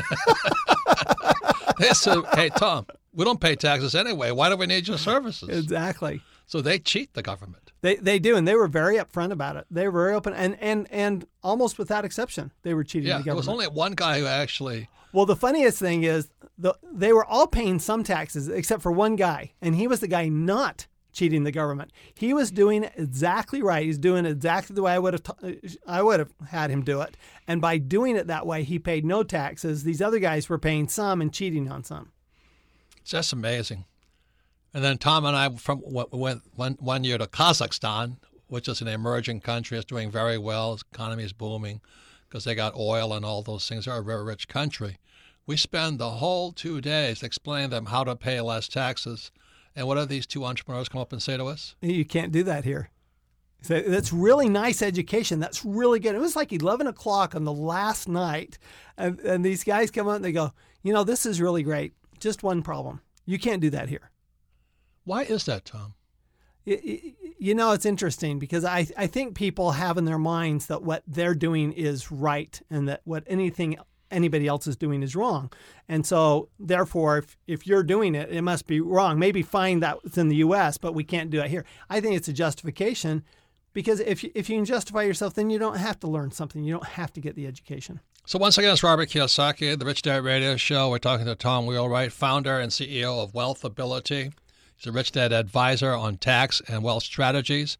They 1.78 1.88
said, 1.90 2.18
"Hey, 2.34 2.48
Tom, 2.48 2.86
we 3.12 3.24
don't 3.24 3.40
pay 3.40 3.54
taxes 3.54 3.94
anyway. 3.94 4.30
Why 4.30 4.48
do 4.48 4.56
we 4.56 4.66
need 4.66 4.88
your 4.88 4.96
services?" 4.98 5.48
exactly. 5.48 6.22
So 6.46 6.60
they 6.60 6.78
cheat 6.78 7.14
the 7.14 7.22
government. 7.22 7.72
They 7.82 7.96
they 7.96 8.18
do, 8.18 8.36
and 8.36 8.46
they 8.46 8.54
were 8.54 8.68
very 8.68 8.96
upfront 8.96 9.32
about 9.32 9.56
it. 9.56 9.66
They 9.70 9.86
were 9.88 10.04
very 10.04 10.14
open, 10.14 10.32
and 10.32 10.56
and 10.60 10.86
and 10.90 11.26
almost 11.42 11.78
without 11.78 12.04
exception, 12.04 12.52
they 12.62 12.72
were 12.72 12.84
cheating 12.84 13.08
Yeah, 13.08 13.18
the 13.18 13.24
there 13.24 13.34
was 13.34 13.48
only 13.48 13.66
one 13.66 13.92
guy 13.92 14.20
who 14.20 14.26
actually. 14.26 14.88
Well, 15.12 15.26
the 15.26 15.36
funniest 15.36 15.78
thing 15.78 16.04
is 16.04 16.28
the, 16.58 16.74
they 16.92 17.12
were 17.12 17.24
all 17.24 17.46
paying 17.46 17.78
some 17.78 18.04
taxes 18.04 18.48
except 18.48 18.82
for 18.82 18.92
one 18.92 19.16
guy, 19.16 19.52
and 19.60 19.74
he 19.74 19.88
was 19.88 20.00
the 20.00 20.08
guy 20.08 20.28
not 20.28 20.86
cheating 21.12 21.44
the 21.44 21.52
government. 21.52 21.90
He 22.14 22.34
was 22.34 22.50
doing 22.50 22.84
exactly 22.96 23.62
right. 23.62 23.86
He's 23.86 23.98
doing 23.98 24.26
exactly 24.26 24.74
the 24.74 24.82
way 24.82 24.92
I 24.92 24.98
would 24.98 25.14
have 25.14 25.22
t- 25.22 25.78
I 25.86 26.02
would 26.02 26.20
have 26.20 26.32
had 26.48 26.70
him 26.70 26.82
do 26.82 27.00
it. 27.00 27.16
And 27.48 27.60
by 27.60 27.78
doing 27.78 28.16
it 28.16 28.26
that 28.26 28.46
way, 28.46 28.62
he 28.62 28.78
paid 28.78 29.04
no 29.04 29.22
taxes. 29.22 29.82
These 29.82 30.02
other 30.02 30.18
guys 30.18 30.48
were 30.48 30.58
paying 30.58 30.88
some 30.88 31.20
and 31.20 31.32
cheating 31.32 31.70
on 31.70 31.82
some. 31.82 32.12
It's 33.00 33.10
just 33.12 33.32
amazing. 33.32 33.86
And 34.74 34.84
then 34.84 34.98
Tom 34.98 35.24
and 35.24 35.36
I 35.36 35.48
from 35.56 35.82
went 35.84 36.82
one 36.82 37.04
year 37.04 37.18
to 37.18 37.26
Kazakhstan, 37.26 38.18
which 38.48 38.68
is 38.68 38.80
an 38.80 38.88
emerging 38.88 39.40
country. 39.40 39.78
It's 39.78 39.86
doing 39.86 40.10
very 40.10 40.38
well. 40.38 40.74
Its 40.74 40.84
economy 40.92 41.24
is 41.24 41.32
booming 41.32 41.80
because 42.28 42.44
they 42.44 42.54
got 42.54 42.76
oil 42.76 43.12
and 43.12 43.24
all 43.24 43.42
those 43.42 43.68
things. 43.68 43.84
They're 43.84 43.98
a 43.98 44.04
very 44.04 44.24
rich 44.24 44.48
country. 44.48 44.98
We 45.46 45.56
spend 45.56 45.98
the 45.98 46.10
whole 46.10 46.52
two 46.52 46.80
days 46.80 47.22
explaining 47.22 47.70
them 47.70 47.86
how 47.86 48.04
to 48.04 48.16
pay 48.16 48.40
less 48.40 48.68
taxes. 48.68 49.30
And 49.74 49.86
what 49.86 49.94
do 49.96 50.04
these 50.04 50.26
two 50.26 50.44
entrepreneurs 50.44 50.88
come 50.88 51.00
up 51.00 51.12
and 51.12 51.22
say 51.22 51.36
to 51.36 51.44
us? 51.44 51.76
You 51.80 52.04
can't 52.04 52.32
do 52.32 52.42
that 52.44 52.64
here. 52.64 52.90
So 53.62 53.80
that's 53.80 54.12
really 54.12 54.48
nice 54.48 54.82
education. 54.82 55.40
That's 55.40 55.64
really 55.64 55.98
good. 56.00 56.14
It 56.14 56.20
was 56.20 56.36
like 56.36 56.52
11 56.52 56.86
o'clock 56.86 57.34
on 57.34 57.44
the 57.44 57.52
last 57.52 58.08
night. 58.08 58.58
And, 58.96 59.18
and 59.20 59.44
these 59.44 59.64
guys 59.64 59.90
come 59.90 60.08
up 60.08 60.16
and 60.16 60.24
they 60.24 60.32
go, 60.32 60.52
you 60.82 60.92
know, 60.92 61.04
this 61.04 61.26
is 61.26 61.40
really 61.40 61.62
great. 61.62 61.92
Just 62.20 62.42
one 62.42 62.62
problem. 62.62 63.00
You 63.24 63.38
can't 63.38 63.60
do 63.60 63.70
that 63.70 63.88
here. 63.88 64.10
Why 65.06 65.22
is 65.22 65.44
that, 65.44 65.64
Tom? 65.64 65.94
You 66.64 67.54
know, 67.54 67.70
it's 67.70 67.86
interesting 67.86 68.40
because 68.40 68.64
I, 68.64 68.88
I 68.96 69.06
think 69.06 69.36
people 69.36 69.70
have 69.70 69.96
in 69.96 70.04
their 70.04 70.18
minds 70.18 70.66
that 70.66 70.82
what 70.82 71.04
they're 71.06 71.34
doing 71.34 71.72
is 71.72 72.10
right 72.10 72.60
and 72.68 72.88
that 72.88 73.02
what 73.04 73.22
anything 73.28 73.76
anybody 74.10 74.48
else 74.48 74.66
is 74.66 74.76
doing 74.76 75.04
is 75.04 75.14
wrong. 75.14 75.52
And 75.88 76.04
so, 76.04 76.48
therefore, 76.58 77.18
if, 77.18 77.36
if 77.46 77.66
you're 77.68 77.84
doing 77.84 78.16
it, 78.16 78.30
it 78.30 78.42
must 78.42 78.66
be 78.66 78.80
wrong. 78.80 79.18
Maybe 79.20 79.42
find 79.42 79.80
that 79.84 80.02
within 80.02 80.28
the 80.28 80.36
U.S., 80.36 80.76
but 80.76 80.92
we 80.92 81.04
can't 81.04 81.30
do 81.30 81.40
it 81.40 81.50
here. 81.50 81.64
I 81.88 82.00
think 82.00 82.16
it's 82.16 82.28
a 82.28 82.32
justification 82.32 83.22
because 83.72 84.00
if 84.00 84.24
you, 84.24 84.32
if 84.34 84.50
you 84.50 84.56
can 84.56 84.64
justify 84.64 85.02
yourself, 85.02 85.34
then 85.34 85.50
you 85.50 85.60
don't 85.60 85.76
have 85.76 86.00
to 86.00 86.08
learn 86.08 86.32
something. 86.32 86.64
You 86.64 86.74
don't 86.74 86.86
have 86.86 87.12
to 87.12 87.20
get 87.20 87.36
the 87.36 87.46
education. 87.46 88.00
So 88.24 88.40
once 88.40 88.58
again, 88.58 88.72
it's 88.72 88.82
Robert 88.82 89.08
Kiyosaki, 89.08 89.78
the 89.78 89.84
Rich 89.84 90.02
Dad 90.02 90.24
Radio 90.24 90.56
Show. 90.56 90.90
We're 90.90 90.98
talking 90.98 91.26
to 91.26 91.36
Tom 91.36 91.66
Wheelwright, 91.66 92.10
founder 92.10 92.58
and 92.58 92.72
CEO 92.72 93.22
of 93.22 93.34
Wealth 93.34 93.64
Ability. 93.64 94.32
He's 94.76 94.86
a 94.86 94.92
Rich 94.92 95.12
Dad 95.12 95.32
advisor 95.32 95.92
on 95.92 96.18
tax 96.18 96.60
and 96.68 96.82
wealth 96.82 97.02
strategies. 97.02 97.78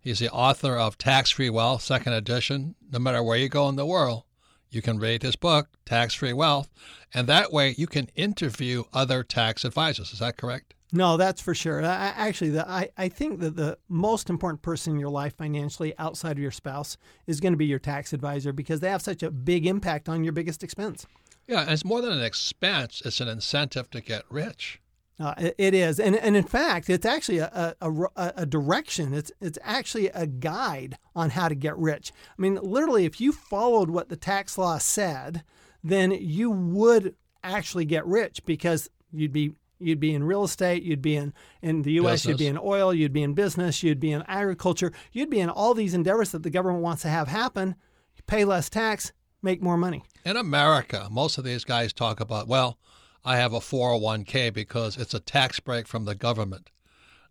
He's 0.00 0.20
the 0.20 0.30
author 0.30 0.76
of 0.76 0.96
Tax 0.96 1.30
Free 1.30 1.50
Wealth, 1.50 1.82
second 1.82 2.12
edition. 2.12 2.76
No 2.92 2.98
matter 2.98 3.22
where 3.22 3.36
you 3.36 3.48
go 3.48 3.68
in 3.68 3.76
the 3.76 3.84
world, 3.84 4.22
you 4.70 4.80
can 4.80 4.98
read 4.98 5.22
his 5.22 5.36
book, 5.36 5.68
Tax 5.84 6.14
Free 6.14 6.32
Wealth, 6.32 6.68
and 7.12 7.26
that 7.26 7.52
way 7.52 7.74
you 7.76 7.86
can 7.86 8.08
interview 8.14 8.84
other 8.92 9.24
tax 9.24 9.64
advisors. 9.64 10.12
Is 10.12 10.20
that 10.20 10.36
correct? 10.36 10.74
No, 10.92 11.16
that's 11.16 11.42
for 11.42 11.54
sure. 11.54 11.84
I, 11.84 12.12
actually, 12.16 12.50
the, 12.50 12.66
I, 12.66 12.88
I 12.96 13.08
think 13.08 13.40
that 13.40 13.56
the 13.56 13.76
most 13.88 14.30
important 14.30 14.62
person 14.62 14.94
in 14.94 15.00
your 15.00 15.10
life 15.10 15.36
financially 15.36 15.92
outside 15.98 16.32
of 16.32 16.38
your 16.38 16.50
spouse 16.50 16.96
is 17.26 17.40
going 17.40 17.52
to 17.52 17.58
be 17.58 17.66
your 17.66 17.78
tax 17.78 18.12
advisor 18.12 18.52
because 18.52 18.80
they 18.80 18.88
have 18.88 19.02
such 19.02 19.22
a 19.22 19.30
big 19.30 19.66
impact 19.66 20.08
on 20.08 20.24
your 20.24 20.32
biggest 20.32 20.62
expense. 20.62 21.06
Yeah, 21.46 21.62
and 21.62 21.70
it's 21.70 21.84
more 21.84 22.00
than 22.00 22.12
an 22.12 22.22
expense, 22.22 23.02
it's 23.04 23.20
an 23.20 23.28
incentive 23.28 23.90
to 23.90 24.00
get 24.00 24.24
rich. 24.30 24.80
Uh, 25.20 25.34
it, 25.58 25.74
is, 25.74 25.98
and 25.98 26.14
and 26.14 26.36
in 26.36 26.44
fact, 26.44 26.88
it's 26.88 27.04
actually 27.04 27.38
a, 27.38 27.74
a, 27.80 27.90
a, 27.90 28.32
a 28.36 28.46
direction. 28.46 29.12
It's 29.12 29.32
it's 29.40 29.58
actually 29.62 30.08
a 30.08 30.28
guide 30.28 30.96
on 31.16 31.30
how 31.30 31.48
to 31.48 31.56
get 31.56 31.76
rich. 31.76 32.12
I 32.38 32.40
mean, 32.40 32.54
literally, 32.62 33.04
if 33.04 33.20
you 33.20 33.32
followed 33.32 33.90
what 33.90 34.10
the 34.10 34.16
tax 34.16 34.56
law 34.56 34.78
said, 34.78 35.42
then 35.82 36.12
you 36.12 36.50
would 36.50 37.16
actually 37.42 37.84
get 37.84 38.06
rich 38.06 38.44
because 38.44 38.88
you'd 39.12 39.32
be 39.32 39.54
you'd 39.80 40.00
be 40.00 40.14
in 40.14 40.22
real 40.22 40.44
estate, 40.44 40.84
you'd 40.84 41.02
be 41.02 41.16
in 41.16 41.32
in 41.62 41.82
the 41.82 41.92
U.S., 41.92 42.24
you'd 42.24 42.38
be 42.38 42.46
in 42.46 42.58
oil, 42.58 42.94
you'd 42.94 43.12
be 43.12 43.22
in 43.22 43.34
business, 43.34 43.82
you'd 43.82 44.00
be 44.00 44.12
in 44.12 44.22
agriculture, 44.28 44.92
you'd 45.12 45.30
be 45.30 45.40
in 45.40 45.50
all 45.50 45.74
these 45.74 45.94
endeavors 45.94 46.30
that 46.30 46.44
the 46.44 46.50
government 46.50 46.82
wants 46.82 47.02
to 47.02 47.08
have 47.08 47.26
happen. 47.26 47.74
You 48.16 48.22
pay 48.26 48.44
less 48.44 48.68
tax, 48.70 49.12
make 49.42 49.62
more 49.62 49.76
money. 49.76 50.04
In 50.24 50.36
America, 50.36 51.08
most 51.10 51.38
of 51.38 51.44
these 51.44 51.64
guys 51.64 51.92
talk 51.92 52.20
about, 52.20 52.48
well, 52.48 52.78
I 53.24 53.36
have 53.36 53.52
a 53.52 53.58
401k 53.60 54.52
because 54.52 54.96
it's 54.96 55.14
a 55.14 55.20
tax 55.20 55.60
break 55.60 55.86
from 55.86 56.04
the 56.04 56.14
government. 56.14 56.70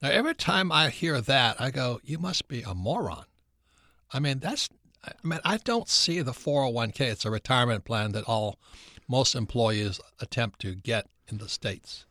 Now, 0.02 0.10
every 0.10 0.36
time 0.36 0.72
I 0.72 0.90
hear 0.90 1.22
that, 1.22 1.60
I 1.60 1.72
go, 1.72 2.00
you 2.04 2.20
must 2.20 2.48
be 2.48 2.62
a 2.62 2.76
moron. 2.76 3.26
I 4.14 4.20
mean, 4.20 4.40
that's, 4.40 4.70
I 5.04 5.12
mean, 5.24 5.40
I 5.44 5.58
don't 5.58 5.90
see 5.90 6.22
the 6.22 6.34
401k. 6.34 7.02
It's 7.02 7.26
a 7.26 7.32
retirement 7.32 7.84
plan 7.84 8.12
that 8.12 8.26
all, 8.26 8.60
most 9.08 9.36
employees 9.36 10.00
attempt 10.20 10.60
to 10.62 10.76
get 10.76 11.08
in 11.30 11.38
the 11.38 11.50
States. 11.50 12.06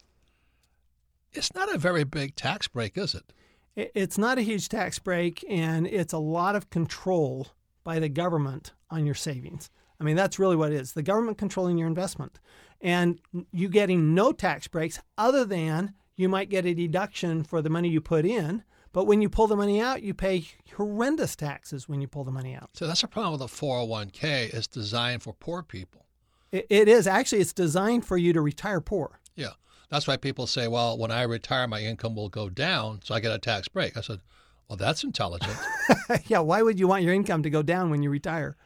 It's 1.32 1.54
not 1.54 1.72
a 1.74 1.78
very 1.78 2.04
big 2.04 2.34
tax 2.34 2.68
break, 2.68 2.96
is 2.96 3.14
it? 3.14 3.32
It- 3.74 3.92
It's 3.94 4.18
not 4.18 4.38
a 4.38 4.42
huge 4.42 4.68
tax 4.68 4.98
break, 4.98 5.44
and 5.48 5.86
it's 5.86 6.12
a 6.14 6.18
lot 6.18 6.56
of 6.56 6.70
control 6.70 7.48
by 7.84 7.98
the 7.98 8.08
government 8.08 8.72
on 8.90 9.04
your 9.06 9.14
savings. 9.14 9.70
I 10.00 10.04
mean, 10.04 10.16
that's 10.16 10.38
really 10.38 10.56
what 10.56 10.72
it 10.72 10.80
is 10.80 10.92
the 10.92 11.02
government 11.02 11.38
controlling 11.38 11.78
your 11.78 11.88
investment. 11.88 12.40
And 12.80 13.20
you 13.52 13.68
getting 13.68 14.14
no 14.14 14.32
tax 14.32 14.68
breaks 14.68 15.00
other 15.16 15.44
than 15.44 15.94
you 16.16 16.28
might 16.28 16.50
get 16.50 16.66
a 16.66 16.74
deduction 16.74 17.42
for 17.42 17.62
the 17.62 17.70
money 17.70 17.88
you 17.88 18.00
put 18.00 18.24
in. 18.24 18.62
But 18.92 19.04
when 19.04 19.20
you 19.20 19.28
pull 19.28 19.46
the 19.46 19.56
money 19.56 19.80
out, 19.80 20.02
you 20.02 20.14
pay 20.14 20.46
horrendous 20.74 21.36
taxes 21.36 21.88
when 21.88 22.00
you 22.00 22.08
pull 22.08 22.24
the 22.24 22.30
money 22.30 22.54
out. 22.54 22.70
So 22.72 22.86
that's 22.86 23.02
the 23.02 23.08
problem 23.08 23.32
with 23.32 23.40
the 23.40 23.46
401k. 23.54 24.54
It's 24.54 24.66
designed 24.66 25.22
for 25.22 25.34
poor 25.34 25.62
people. 25.62 26.06
It, 26.50 26.66
it 26.70 26.88
is 26.88 27.06
actually, 27.06 27.42
it's 27.42 27.52
designed 27.52 28.06
for 28.06 28.16
you 28.16 28.32
to 28.32 28.40
retire 28.40 28.80
poor. 28.80 29.20
Yeah. 29.34 29.50
That's 29.90 30.06
why 30.06 30.16
people 30.16 30.46
say, 30.46 30.66
well, 30.66 30.96
when 30.96 31.10
I 31.10 31.22
retire, 31.22 31.68
my 31.68 31.80
income 31.80 32.16
will 32.16 32.30
go 32.30 32.48
down, 32.48 33.00
so 33.04 33.14
I 33.14 33.20
get 33.20 33.32
a 33.32 33.38
tax 33.38 33.68
break. 33.68 33.96
I 33.96 34.00
said, 34.00 34.20
well, 34.68 34.76
that's 34.76 35.04
intelligent. 35.04 35.56
yeah, 36.26 36.40
why 36.40 36.62
would 36.62 36.80
you 36.80 36.88
want 36.88 37.04
your 37.04 37.14
income 37.14 37.42
to 37.42 37.50
go 37.50 37.62
down 37.62 37.90
when 37.90 38.02
you 38.02 38.10
retire? 38.10 38.56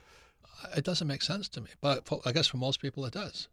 it 0.76 0.85
doesn't 0.85 1.07
make 1.07 1.23
sense 1.23 1.49
to 1.50 1.61
me. 1.61 1.71
But 1.81 2.07
for, 2.07 2.21
I 2.25 2.33
guess 2.33 2.47
for 2.47 2.57
most 2.57 2.81
people, 2.81 3.05
it 3.05 3.12
does. 3.12 3.49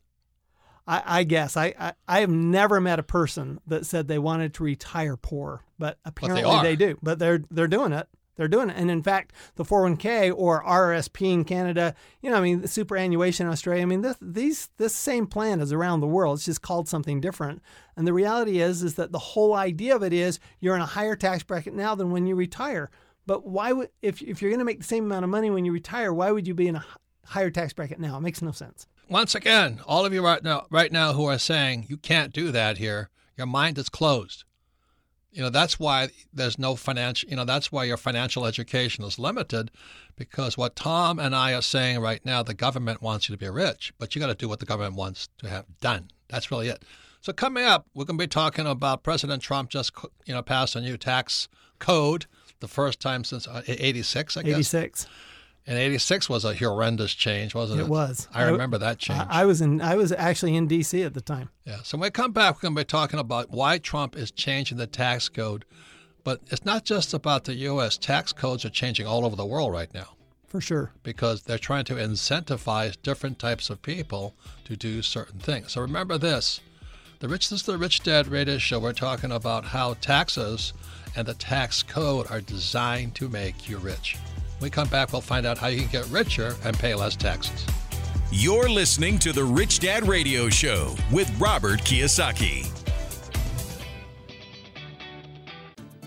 I, 0.88 1.04
I 1.06 1.24
guess 1.24 1.58
I, 1.58 1.74
I 1.80 1.94
I 2.08 2.20
have 2.22 2.30
never 2.30 2.80
met 2.80 3.00
a 3.00 3.04
person 3.04 3.60
that 3.68 3.86
said 3.86 4.08
they 4.08 4.20
wanted 4.20 4.54
to 4.56 4.64
retire 4.64 5.18
poor, 5.18 5.64
but 5.78 6.00
apparently 6.06 6.44
they 6.64 6.76
do. 6.76 6.98
But 7.02 7.20
they're 7.20 7.44
they're 7.52 7.68
doing 7.68 7.92
it. 7.92 8.08
They're 8.38 8.48
doing 8.48 8.70
it. 8.70 8.78
And 8.78 8.90
in 8.90 9.02
fact, 9.02 9.34
the 9.56 9.66
401k 9.66 10.32
or 10.36 10.64
RRSP 10.64 11.34
in 11.34 11.44
Canada, 11.44 11.96
you 12.22 12.30
know, 12.30 12.38
I 12.38 12.42
mean, 12.42 12.62
the 12.62 12.68
superannuation 12.68 13.48
in 13.48 13.52
Australia, 13.52 13.82
I 13.82 13.86
mean, 13.86 14.02
this, 14.02 14.16
these 14.22 14.70
this 14.78 14.96
same 14.96 15.26
plan 15.28 15.60
is 15.60 15.74
around 15.74 16.00
the 16.00 16.08
world. 16.08 16.38
It's 16.38 16.46
just 16.46 16.62
called 16.62 16.88
something 16.88 17.20
different. 17.20 17.62
And 17.96 18.08
the 18.08 18.14
reality 18.14 18.60
is, 18.60 18.84
is 18.84 18.96
that 18.96 19.12
the 19.12 19.20
whole 19.20 19.56
idea 19.56 19.96
of 19.96 20.04
it 20.04 20.14
is 20.14 20.40
you're 20.60 20.76
in 20.76 20.82
a 20.82 20.86
higher 20.86 21.16
tax 21.16 21.44
bracket 21.44 21.74
now 21.74 21.96
than 21.96 22.12
when 22.12 22.28
you 22.28 22.36
retire. 22.36 22.92
But 23.26 23.46
why 23.46 23.74
would 23.74 23.90
if 24.02 24.22
if 24.22 24.42
you're 24.42 24.52
going 24.52 24.60
to 24.60 24.66
make 24.66 24.80
the 24.80 24.86
same 24.86 25.06
amount 25.06 25.26
of 25.26 25.30
money 25.30 25.50
when 25.50 25.66
you 25.66 25.72
retire, 25.72 26.14
why 26.14 26.32
would 26.32 26.48
you 26.48 26.54
be 26.54 26.68
in 26.68 26.76
a 26.76 26.86
higher 27.26 27.50
tax 27.50 27.74
bracket 27.74 28.00
now? 28.00 28.18
It 28.18 28.22
makes 28.22 28.42
no 28.42 28.52
sense. 28.52 28.88
Once 29.10 29.36
again, 29.36 29.80
all 29.86 30.06
of 30.06 30.14
you 30.14 30.24
right 30.24 30.44
now, 30.44 30.66
right 30.70 30.92
now 30.92 31.14
who 31.14 31.26
are 31.26 31.38
saying 31.38 31.86
you 31.88 31.98
can't 31.98 32.34
do 32.34 32.52
that 32.52 32.78
here, 32.78 33.10
your 33.38 33.48
mind 33.48 33.78
is 33.78 33.90
closed. 33.90 34.44
You 35.32 35.44
know 35.44 35.50
that's 35.50 35.80
why 35.80 36.10
there's 36.34 36.58
no 36.58 36.76
financial. 36.76 37.30
You 37.30 37.36
know 37.36 37.46
that's 37.46 37.72
why 37.72 37.84
your 37.84 37.98
financial 37.98 38.46
education 38.46 39.04
is 39.04 39.20
limited, 39.20 39.70
because 40.16 40.58
what 40.58 40.76
Tom 40.76 41.20
and 41.20 41.36
I 41.36 41.54
are 41.54 41.62
saying 41.62 42.00
right 42.00 42.26
now, 42.26 42.42
the 42.42 42.56
government 42.56 43.02
wants 43.02 43.30
you 43.30 43.36
to 43.36 43.40
be 43.40 43.50
rich, 43.50 43.94
but 44.00 44.16
you 44.16 44.20
got 44.20 44.28
to 44.28 44.36
do 44.36 44.50
what 44.50 44.60
the 44.60 44.66
government 44.66 44.96
wants 44.96 45.30
to 45.40 45.48
have 45.48 45.66
done. 45.80 46.10
That's 46.28 46.50
really 46.50 46.70
it. 46.70 46.84
So 47.22 47.34
coming 47.34 47.66
up, 47.66 47.88
we're 47.94 48.06
going 48.06 48.18
to 48.18 48.24
be 48.24 48.28
talking 48.28 48.66
about 48.66 49.04
President 49.04 49.44
Trump 49.44 49.70
just 49.70 49.92
you 50.26 50.34
know 50.34 50.42
passed 50.42 50.76
a 50.76 50.82
new 50.82 50.98
tax 50.98 51.48
code, 51.78 52.26
the 52.60 52.68
first 52.68 53.00
time 53.00 53.24
since 53.24 53.48
'86, 53.68 54.36
uh, 54.36 54.40
I 54.40 54.44
guess. 54.44 54.74
'86. 54.74 55.08
And 55.68 55.78
'86 55.78 56.30
was 56.30 56.46
a 56.46 56.56
horrendous 56.56 57.14
change, 57.14 57.54
wasn't 57.54 57.82
it? 57.82 57.84
It 57.84 57.90
was. 57.90 58.30
I 58.34 58.44
remember 58.44 58.78
that 58.78 59.00
change. 59.00 59.20
I, 59.20 59.42
I 59.42 59.46
was 59.46 59.60
in. 59.60 59.82
I 59.82 59.96
was 59.96 60.14
actually 60.14 60.56
in 60.56 60.68
D.C. 60.68 61.04
at 61.04 61.14
the 61.14 61.22
time. 61.22 61.50
Yeah. 61.66 61.80
So 61.84 61.98
when 61.98 62.08
we 62.08 62.12
come 62.12 62.32
back, 62.32 62.56
we're 62.56 62.62
going 62.62 62.76
to 62.76 62.82
be 62.82 62.86
talking 62.86 63.20
about 63.20 63.52
why 63.52 63.78
Trump 63.78 64.16
is 64.16 64.32
changing 64.32 64.78
the 64.78 64.88
tax 64.88 65.28
code. 65.28 65.66
But 66.24 66.42
it's 66.48 66.66
not 66.66 66.86
just 66.86 67.14
about 67.14 67.46
the 67.46 67.54
U.S. 67.56 67.98
Tax 67.98 68.34
codes 68.34 68.66
are 68.66 68.70
changing 68.70 69.06
all 69.06 69.26
over 69.26 69.36
the 69.36 69.46
world 69.46 69.72
right 69.74 69.94
now. 69.94 70.16
For 70.48 70.62
sure. 70.62 70.92
Because 71.04 71.44
they're 71.44 71.58
trying 71.58 71.86
to 71.86 71.96
incentivize 71.96 72.96
different 73.02 73.38
types 73.38 73.70
of 73.70 73.82
people 73.82 74.34
to 74.64 74.78
do 74.78 75.02
certain 75.02 75.40
things. 75.40 75.74
So 75.74 75.82
remember 75.82 76.18
this 76.18 76.62
the 77.20 77.28
Rich 77.28 77.50
This 77.50 77.62
is 77.62 77.66
the 77.66 77.78
Rich 77.78 78.04
Dad 78.04 78.28
Radio 78.28 78.58
Show. 78.58 78.80
We're 78.80 78.94
talking 78.94 79.32
about 79.32 79.66
how 79.66 79.96
taxes 79.96 80.72
and 81.16 81.28
the 81.28 81.34
tax 81.34 81.82
code 81.82 82.28
are 82.30 82.42
designed 82.42 83.16
to 83.16 83.28
make 83.28 83.68
you 83.68 83.78
rich. 83.78 84.18
When 84.58 84.68
we 84.68 84.72
come 84.72 84.88
back, 84.88 85.12
we'll 85.12 85.22
find 85.22 85.46
out 85.46 85.60
how 85.60 85.68
you 85.68 85.82
can 85.82 85.90
get 85.90 86.08
richer 86.08 86.56
and 86.64 86.78
pay 86.78 86.96
less 86.96 87.16
taxes. 87.16 87.64
You're 88.32 88.68
listening 88.68 89.20
to 89.20 89.32
the 89.32 89.44
Rich 89.44 89.80
Dad 89.80 90.08
Radio 90.08 90.50
Show 90.50 90.96
with 91.12 91.32
Robert 91.40 91.82
Kiyosaki. 91.82 92.68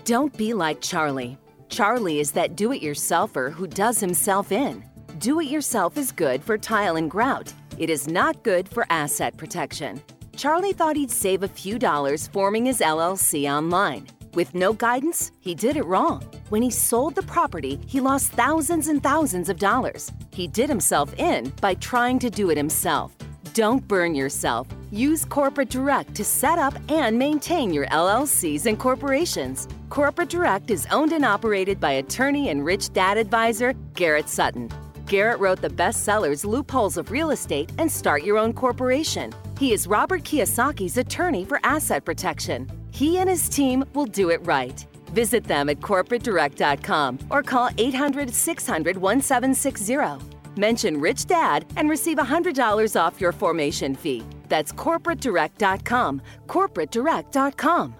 Don't 0.03 0.35
be 0.35 0.53
like 0.53 0.81
Charlie. 0.81 1.37
Charlie 1.69 2.19
is 2.19 2.31
that 2.33 2.57
do 2.57 2.73
it 2.73 2.81
yourselfer 2.81 3.53
who 3.53 3.67
does 3.67 4.01
himself 4.01 4.51
in. 4.51 4.83
Do 5.19 5.39
it 5.39 5.47
yourself 5.47 5.97
is 5.97 6.11
good 6.11 6.43
for 6.43 6.57
tile 6.57 6.97
and 6.97 7.09
grout, 7.09 7.53
it 7.77 7.89
is 7.89 8.09
not 8.09 8.43
good 8.43 8.67
for 8.67 8.85
asset 8.89 9.37
protection. 9.37 10.01
Charlie 10.35 10.73
thought 10.73 10.97
he'd 10.97 11.11
save 11.11 11.43
a 11.43 11.47
few 11.47 11.79
dollars 11.79 12.27
forming 12.27 12.65
his 12.65 12.81
LLC 12.81 13.49
online. 13.49 14.07
With 14.33 14.55
no 14.55 14.71
guidance, 14.71 15.33
he 15.41 15.53
did 15.53 15.75
it 15.75 15.85
wrong. 15.85 16.23
When 16.47 16.61
he 16.61 16.69
sold 16.71 17.15
the 17.15 17.23
property, 17.23 17.81
he 17.85 17.99
lost 17.99 18.31
thousands 18.31 18.87
and 18.87 19.03
thousands 19.03 19.49
of 19.49 19.59
dollars. 19.59 20.09
He 20.31 20.47
did 20.47 20.69
himself 20.69 21.13
in 21.17 21.49
by 21.59 21.73
trying 21.75 22.17
to 22.19 22.29
do 22.29 22.49
it 22.49 22.55
himself. 22.55 23.13
Don't 23.53 23.85
burn 23.89 24.15
yourself. 24.15 24.69
Use 24.91 25.25
Corporate 25.25 25.69
Direct 25.69 26.15
to 26.15 26.23
set 26.23 26.59
up 26.59 26.73
and 26.89 27.19
maintain 27.19 27.73
your 27.73 27.87
LLCs 27.87 28.65
and 28.67 28.79
corporations. 28.79 29.67
Corporate 29.89 30.29
Direct 30.29 30.71
is 30.71 30.87
owned 30.91 31.11
and 31.11 31.25
operated 31.25 31.81
by 31.81 31.93
attorney 31.93 32.49
and 32.49 32.63
rich 32.63 32.93
dad 32.93 33.17
advisor 33.17 33.73
Garrett 33.95 34.29
Sutton. 34.29 34.69
Garrett 35.07 35.41
wrote 35.41 35.61
the 35.61 35.69
bestsellers 35.69 36.45
Loopholes 36.45 36.95
of 36.95 37.11
Real 37.11 37.31
Estate 37.31 37.69
and 37.77 37.91
Start 37.91 38.23
Your 38.23 38.37
Own 38.37 38.53
Corporation. 38.53 39.33
He 39.59 39.73
is 39.73 39.87
Robert 39.87 40.23
Kiyosaki's 40.23 40.95
attorney 40.95 41.43
for 41.43 41.59
asset 41.63 42.05
protection. 42.05 42.80
He 42.91 43.17
and 43.17 43.29
his 43.29 43.49
team 43.49 43.83
will 43.93 44.05
do 44.05 44.29
it 44.29 44.45
right. 44.45 44.85
Visit 45.13 45.43
them 45.43 45.69
at 45.69 45.79
corporatedirect.com 45.79 47.19
or 47.29 47.43
call 47.43 47.69
800 47.77 48.33
600 48.33 48.97
1760. 48.97 50.25
Mention 50.57 50.99
Rich 50.99 51.25
Dad 51.27 51.65
and 51.75 51.89
receive 51.89 52.17
$100 52.17 52.99
off 52.99 53.19
your 53.19 53.31
formation 53.31 53.95
fee. 53.95 54.23
That's 54.49 54.71
corporatedirect.com. 54.71 56.21
Corporatedirect.com. 56.47 57.95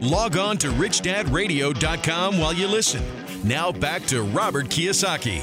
Log 0.00 0.36
on 0.36 0.58
to 0.58 0.68
richdadradio.com 0.68 2.38
while 2.38 2.52
you 2.52 2.66
listen. 2.66 3.02
Now 3.44 3.72
back 3.72 4.04
to 4.06 4.22
Robert 4.22 4.66
Kiyosaki. 4.66 5.42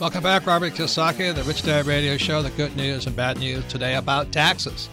Welcome 0.00 0.22
back, 0.22 0.46
Robert 0.46 0.74
Kiyosaki, 0.74 1.34
the 1.34 1.42
Rich 1.44 1.62
Dad 1.62 1.86
Radio 1.86 2.16
Show, 2.16 2.42
the 2.42 2.50
good 2.50 2.76
news 2.76 3.06
and 3.06 3.16
bad 3.16 3.38
news 3.38 3.64
today 3.66 3.94
about 3.94 4.32
taxes. 4.32 4.88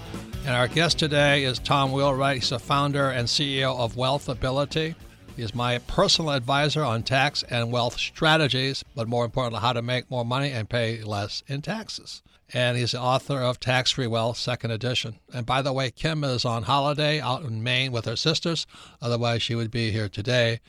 And 0.45 0.57
our 0.57 0.67
guest 0.67 0.99
today 0.99 1.45
is 1.45 1.57
Tom 1.57 1.93
Wheelwright. 1.93 2.35
He's 2.35 2.49
the 2.49 2.59
founder 2.59 3.09
and 3.09 3.29
CEO 3.29 3.79
of 3.79 3.95
Wealth 3.95 4.27
Ability. 4.27 4.93
He 5.37 5.41
is 5.41 5.55
my 5.55 5.77
personal 5.77 6.31
advisor 6.31 6.83
on 6.83 7.03
tax 7.03 7.43
and 7.43 7.71
wealth 7.71 7.97
strategies, 7.97 8.83
but 8.93 9.07
more 9.07 9.23
importantly, 9.23 9.61
how 9.61 9.71
to 9.71 9.81
make 9.81 10.11
more 10.11 10.25
money 10.25 10.51
and 10.51 10.69
pay 10.69 11.01
less 11.01 11.43
in 11.47 11.61
taxes. 11.61 12.23
And 12.53 12.77
he's 12.77 12.91
the 12.91 12.99
author 12.99 13.39
of 13.39 13.61
Tax 13.61 13.91
Free 13.91 14.05
Wealth, 14.05 14.37
second 14.37 14.71
edition. 14.71 15.15
And 15.33 15.45
by 15.45 15.61
the 15.61 15.71
way, 15.71 15.91
Kim 15.91 16.25
is 16.25 16.43
on 16.43 16.63
holiday 16.63 17.21
out 17.21 17.43
in 17.43 17.63
Maine 17.63 17.93
with 17.93 18.03
her 18.03 18.17
sisters. 18.17 18.67
Otherwise, 19.01 19.41
she 19.41 19.55
would 19.55 19.71
be 19.71 19.91
here 19.91 20.09
today 20.09 20.59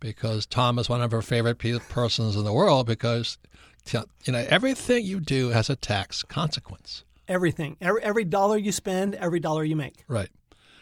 because 0.00 0.46
Tom 0.46 0.80
is 0.80 0.88
one 0.88 1.00
of 1.00 1.12
her 1.12 1.22
favorite 1.22 1.60
persons 1.88 2.34
in 2.34 2.42
the 2.42 2.52
world 2.52 2.88
because 2.88 3.38
you 3.92 4.32
know, 4.32 4.44
everything 4.48 5.04
you 5.04 5.20
do 5.20 5.50
has 5.50 5.70
a 5.70 5.76
tax 5.76 6.24
consequence. 6.24 7.04
Everything. 7.32 7.78
Every, 7.80 8.02
every 8.02 8.24
dollar 8.24 8.58
you 8.58 8.72
spend, 8.72 9.14
every 9.14 9.40
dollar 9.40 9.64
you 9.64 9.74
make. 9.74 10.04
Right. 10.06 10.28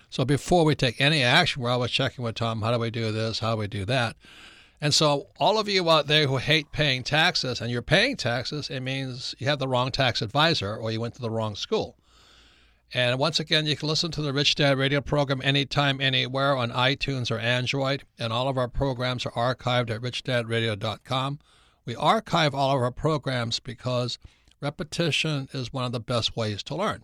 So 0.08 0.24
before 0.24 0.64
we 0.64 0.74
take 0.74 1.00
any 1.00 1.22
action, 1.22 1.62
we're 1.62 1.70
always 1.70 1.92
checking 1.92 2.24
with 2.24 2.34
Tom 2.34 2.60
how 2.62 2.72
do 2.72 2.78
we 2.80 2.90
do 2.90 3.12
this? 3.12 3.38
How 3.38 3.54
do 3.54 3.58
we 3.58 3.68
do 3.68 3.84
that? 3.84 4.16
And 4.80 4.92
so, 4.92 5.28
all 5.38 5.58
of 5.58 5.68
you 5.68 5.88
out 5.88 6.08
there 6.08 6.26
who 6.26 6.38
hate 6.38 6.72
paying 6.72 7.04
taxes 7.04 7.60
and 7.60 7.70
you're 7.70 7.82
paying 7.82 8.16
taxes, 8.16 8.68
it 8.68 8.80
means 8.80 9.34
you 9.38 9.46
have 9.46 9.60
the 9.60 9.68
wrong 9.68 9.92
tax 9.92 10.22
advisor 10.22 10.74
or 10.74 10.90
you 10.90 11.00
went 11.00 11.14
to 11.14 11.20
the 11.20 11.30
wrong 11.30 11.54
school. 11.54 11.96
And 12.92 13.20
once 13.20 13.38
again, 13.38 13.66
you 13.66 13.76
can 13.76 13.88
listen 13.88 14.10
to 14.12 14.22
the 14.22 14.32
Rich 14.32 14.56
Dad 14.56 14.76
radio 14.76 15.00
program 15.00 15.40
anytime, 15.44 16.00
anywhere 16.00 16.56
on 16.56 16.72
iTunes 16.72 17.30
or 17.30 17.38
Android. 17.38 18.02
And 18.18 18.32
all 18.32 18.48
of 18.48 18.58
our 18.58 18.66
programs 18.66 19.24
are 19.26 19.54
archived 19.54 19.90
at 19.90 20.00
richdadradio.com. 20.00 21.38
We 21.84 21.94
archive 21.94 22.54
all 22.54 22.74
of 22.74 22.82
our 22.82 22.90
programs 22.90 23.60
because 23.60 24.18
repetition 24.60 25.48
is 25.52 25.72
one 25.72 25.84
of 25.84 25.92
the 25.92 26.00
best 26.00 26.36
ways 26.36 26.62
to 26.64 26.74
learn. 26.74 27.02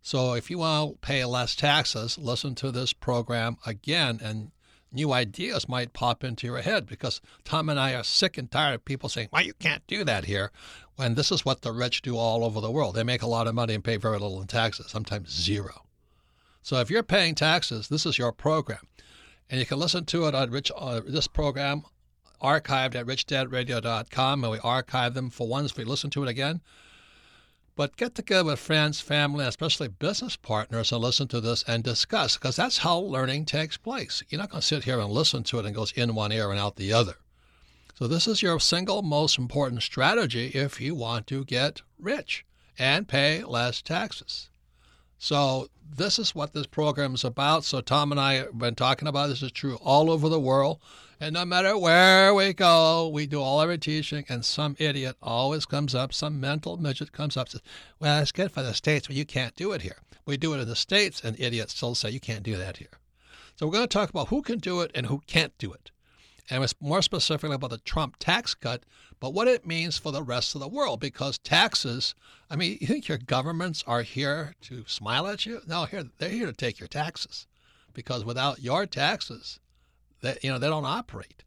So 0.00 0.34
if 0.34 0.50
you 0.50 0.58
want 0.58 1.00
to 1.00 1.06
pay 1.06 1.24
less 1.24 1.54
taxes, 1.54 2.18
listen 2.18 2.54
to 2.56 2.72
this 2.72 2.92
program 2.92 3.56
again 3.64 4.20
and 4.22 4.50
new 4.92 5.12
ideas 5.12 5.68
might 5.68 5.92
pop 5.92 6.22
into 6.22 6.46
your 6.46 6.60
head 6.60 6.86
because 6.86 7.20
Tom 7.44 7.68
and 7.68 7.80
I 7.80 7.94
are 7.94 8.04
sick 8.04 8.36
and 8.36 8.50
tired 8.50 8.74
of 8.74 8.84
people 8.84 9.08
saying, 9.08 9.28
"Why 9.30 9.40
well, 9.40 9.46
you 9.46 9.54
can't 9.54 9.86
do 9.86 10.04
that 10.04 10.26
here," 10.26 10.50
when 10.96 11.14
this 11.14 11.32
is 11.32 11.44
what 11.44 11.62
the 11.62 11.72
rich 11.72 12.02
do 12.02 12.16
all 12.16 12.44
over 12.44 12.60
the 12.60 12.70
world. 12.70 12.94
They 12.94 13.02
make 13.02 13.22
a 13.22 13.26
lot 13.26 13.46
of 13.46 13.54
money 13.54 13.74
and 13.74 13.84
pay 13.84 13.96
very 13.96 14.18
little 14.18 14.40
in 14.40 14.48
taxes, 14.48 14.90
sometimes 14.90 15.30
zero. 15.30 15.86
So 16.62 16.78
if 16.78 16.90
you're 16.90 17.02
paying 17.02 17.34
taxes, 17.34 17.88
this 17.88 18.06
is 18.06 18.18
your 18.18 18.32
program, 18.32 18.86
and 19.48 19.58
you 19.58 19.66
can 19.66 19.78
listen 19.78 20.04
to 20.06 20.26
it 20.26 20.34
on 20.34 20.50
Rich 20.50 20.70
uh, 20.76 21.00
this 21.06 21.26
program 21.26 21.84
archived 22.42 22.94
at 22.94 23.06
richdadradio.com, 23.06 24.44
and 24.44 24.52
we 24.52 24.58
archive 24.58 25.14
them 25.14 25.30
for 25.30 25.46
ones 25.46 25.70
if 25.70 25.78
we 25.78 25.84
listen 25.84 26.10
to 26.10 26.22
it 26.22 26.28
again. 26.28 26.60
But 27.74 27.96
get 27.96 28.14
together 28.14 28.50
with 28.50 28.58
friends, 28.58 29.00
family, 29.00 29.46
especially 29.46 29.88
business 29.88 30.36
partners, 30.36 30.92
and 30.92 31.00
listen 31.00 31.26
to 31.28 31.40
this 31.40 31.64
and 31.66 31.82
discuss, 31.82 32.36
because 32.36 32.56
that's 32.56 32.78
how 32.78 32.98
learning 32.98 33.46
takes 33.46 33.78
place. 33.78 34.22
You're 34.28 34.40
not 34.40 34.50
going 34.50 34.60
to 34.60 34.66
sit 34.66 34.84
here 34.84 35.00
and 35.00 35.10
listen 35.10 35.42
to 35.44 35.58
it 35.58 35.64
and 35.64 35.74
goes 35.74 35.92
in 35.92 36.14
one 36.14 36.32
ear 36.32 36.50
and 36.50 36.60
out 36.60 36.76
the 36.76 36.92
other. 36.92 37.16
So 37.94 38.06
this 38.06 38.26
is 38.26 38.42
your 38.42 38.60
single 38.60 39.02
most 39.02 39.38
important 39.38 39.82
strategy 39.82 40.48
if 40.48 40.80
you 40.80 40.94
want 40.94 41.26
to 41.28 41.44
get 41.44 41.82
rich 41.98 42.44
and 42.78 43.08
pay 43.08 43.42
less 43.42 43.80
taxes. 43.80 44.50
So 45.22 45.68
this 45.88 46.18
is 46.18 46.34
what 46.34 46.52
this 46.52 46.66
program 46.66 47.14
is 47.14 47.22
about. 47.22 47.62
So 47.62 47.80
Tom 47.80 48.10
and 48.10 48.20
I 48.20 48.34
have 48.34 48.58
been 48.58 48.74
talking 48.74 49.06
about 49.06 49.28
this 49.28 49.40
is 49.40 49.52
true 49.52 49.76
all 49.76 50.10
over 50.10 50.28
the 50.28 50.40
world. 50.40 50.80
And 51.20 51.34
no 51.34 51.44
matter 51.44 51.78
where 51.78 52.34
we 52.34 52.52
go, 52.52 53.06
we 53.06 53.28
do 53.28 53.40
all 53.40 53.60
our 53.60 53.76
teaching, 53.76 54.24
and 54.28 54.44
some 54.44 54.74
idiot 54.80 55.14
always 55.22 55.64
comes 55.64 55.94
up, 55.94 56.12
some 56.12 56.40
mental 56.40 56.76
midget 56.76 57.12
comes 57.12 57.36
up 57.36 57.48
says, 57.48 57.62
Well, 58.00 58.20
it's 58.20 58.32
good 58.32 58.50
for 58.50 58.64
the 58.64 58.74
States, 58.74 59.06
but 59.06 59.14
you 59.14 59.24
can't 59.24 59.54
do 59.54 59.70
it 59.70 59.82
here. 59.82 59.98
We 60.26 60.36
do 60.36 60.54
it 60.54 60.58
in 60.58 60.66
the 60.66 60.74
States, 60.74 61.22
and 61.22 61.38
idiots 61.38 61.76
still 61.76 61.94
say 61.94 62.10
you 62.10 62.18
can't 62.18 62.42
do 62.42 62.56
that 62.56 62.78
here. 62.78 62.98
So 63.54 63.66
we're 63.66 63.74
going 63.74 63.84
to 63.86 63.96
talk 63.96 64.10
about 64.10 64.26
who 64.26 64.42
can 64.42 64.58
do 64.58 64.80
it 64.80 64.90
and 64.92 65.06
who 65.06 65.22
can't 65.28 65.56
do 65.56 65.72
it. 65.72 65.91
And 66.52 66.62
it's 66.62 66.74
more 66.82 67.00
specifically 67.00 67.54
about 67.54 67.70
the 67.70 67.78
Trump 67.78 68.16
tax 68.18 68.52
cut, 68.52 68.84
but 69.20 69.32
what 69.32 69.48
it 69.48 69.66
means 69.66 69.96
for 69.96 70.12
the 70.12 70.22
rest 70.22 70.54
of 70.54 70.60
the 70.60 70.68
world. 70.68 71.00
Because 71.00 71.38
taxes, 71.38 72.14
I 72.50 72.56
mean, 72.56 72.76
you 72.78 72.86
think 72.86 73.08
your 73.08 73.16
governments 73.16 73.82
are 73.86 74.02
here 74.02 74.54
to 74.64 74.84
smile 74.86 75.26
at 75.26 75.46
you? 75.46 75.62
No, 75.66 75.86
here 75.86 76.04
they're 76.18 76.28
here 76.28 76.44
to 76.44 76.52
take 76.52 76.78
your 76.78 76.88
taxes. 76.88 77.46
Because 77.94 78.26
without 78.26 78.62
your 78.62 78.84
taxes, 78.84 79.60
that 80.20 80.44
you 80.44 80.50
know 80.50 80.58
they 80.58 80.68
don't 80.68 80.84
operate. 80.84 81.42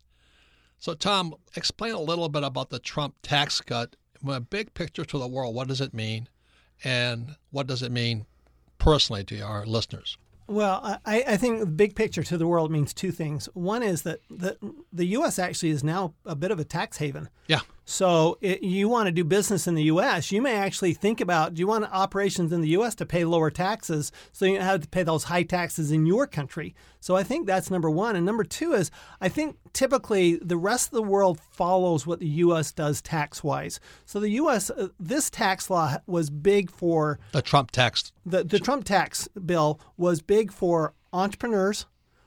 So, 0.80 0.96
Tom, 0.96 1.36
explain 1.56 1.94
a 1.94 2.02
little 2.02 2.28
bit 2.28 2.44
about 2.44 2.72
the 2.72 2.80
Trump 2.80 3.14
tax 3.22 3.62
cut. 3.62 3.96
A 4.28 4.40
big 4.40 4.74
picture 4.74 5.06
to 5.06 5.20
the 5.20 5.28
world, 5.28 5.54
what 5.54 5.68
does 5.68 5.82
it 5.82 5.94
mean, 5.94 6.30
and 6.84 7.36
what 7.52 7.68
does 7.68 7.84
it 7.84 7.92
mean 7.92 8.26
personally 8.80 9.24
to 9.26 9.40
our 9.42 9.68
listeners? 9.68 10.18
Well, 10.48 11.00
I, 11.06 11.24
I 11.28 11.38
think 11.38 11.60
the 11.60 11.66
big 11.66 11.96
picture 11.96 12.24
to 12.24 12.38
the 12.38 12.46
world 12.46 12.72
means 12.72 12.94
two 12.94 13.12
things. 13.12 13.48
One 13.54 13.82
is 13.82 14.04
that 14.04 14.20
the, 14.30 14.58
the 14.94 15.06
U.S. 15.08 15.40
actually 15.40 15.72
is 15.72 15.84
now 15.84 16.14
a 16.26 16.36
bit 16.36 16.52
of 16.52 16.60
a 16.60 16.64
tax 16.64 16.98
haven. 16.98 17.30
Yeah. 17.48 17.62
So 17.86 18.40
it, 18.42 18.64
you 18.64 18.90
want 18.90 19.06
to 19.06 19.12
do 19.12 19.24
business 19.24 19.68
in 19.68 19.76
the 19.76 19.84
U.S., 19.84 20.32
you 20.32 20.42
may 20.42 20.56
actually 20.56 20.94
think 20.94 21.22
about 21.22 21.54
do 21.54 21.60
you 21.60 21.68
want 21.68 21.86
operations 21.86 22.52
in 22.52 22.62
the 22.62 22.70
U.S. 22.70 22.96
to 22.96 23.06
pay 23.06 23.24
lower 23.24 23.52
taxes 23.52 24.12
so 24.32 24.46
you 24.46 24.56
don't 24.56 24.64
have 24.64 24.82
to 24.82 24.88
pay 24.88 25.04
those 25.04 25.26
high 25.26 25.44
taxes 25.44 25.92
in 25.92 26.08
your 26.08 26.26
country. 26.26 26.76
So 27.00 27.16
I 27.16 27.22
think 27.22 27.46
that's 27.46 27.70
number 27.70 27.90
one. 27.90 28.16
And 28.16 28.26
number 28.26 28.44
two 28.44 28.74
is 28.74 28.90
I 29.22 29.30
think 29.30 29.58
typically 29.72 30.38
the 30.38 30.58
rest 30.58 30.88
of 30.88 30.94
the 30.94 31.04
world 31.04 31.40
follows 31.40 32.08
what 32.08 32.20
the 32.20 32.28
U.S. 32.28 32.72
does 32.72 33.04
tax 33.04 33.44
wise. 33.44 33.80
So 34.06 34.20
the 34.20 34.30
U.S. 34.30 34.72
Uh, 34.72 34.88
this 35.00 35.30
tax 35.30 35.70
law 35.70 35.98
was 36.08 36.32
big 36.32 36.72
for 36.72 37.20
the 37.34 37.44
Trump 37.44 37.70
tax. 37.70 38.12
The 38.26 38.44
the 38.44 38.60
Trump 38.60 38.86
tax 38.86 39.28
bill 39.28 39.80
was 39.96 40.22
big 40.22 40.52
for 40.52 40.96
entrepreneurs, 41.14 41.86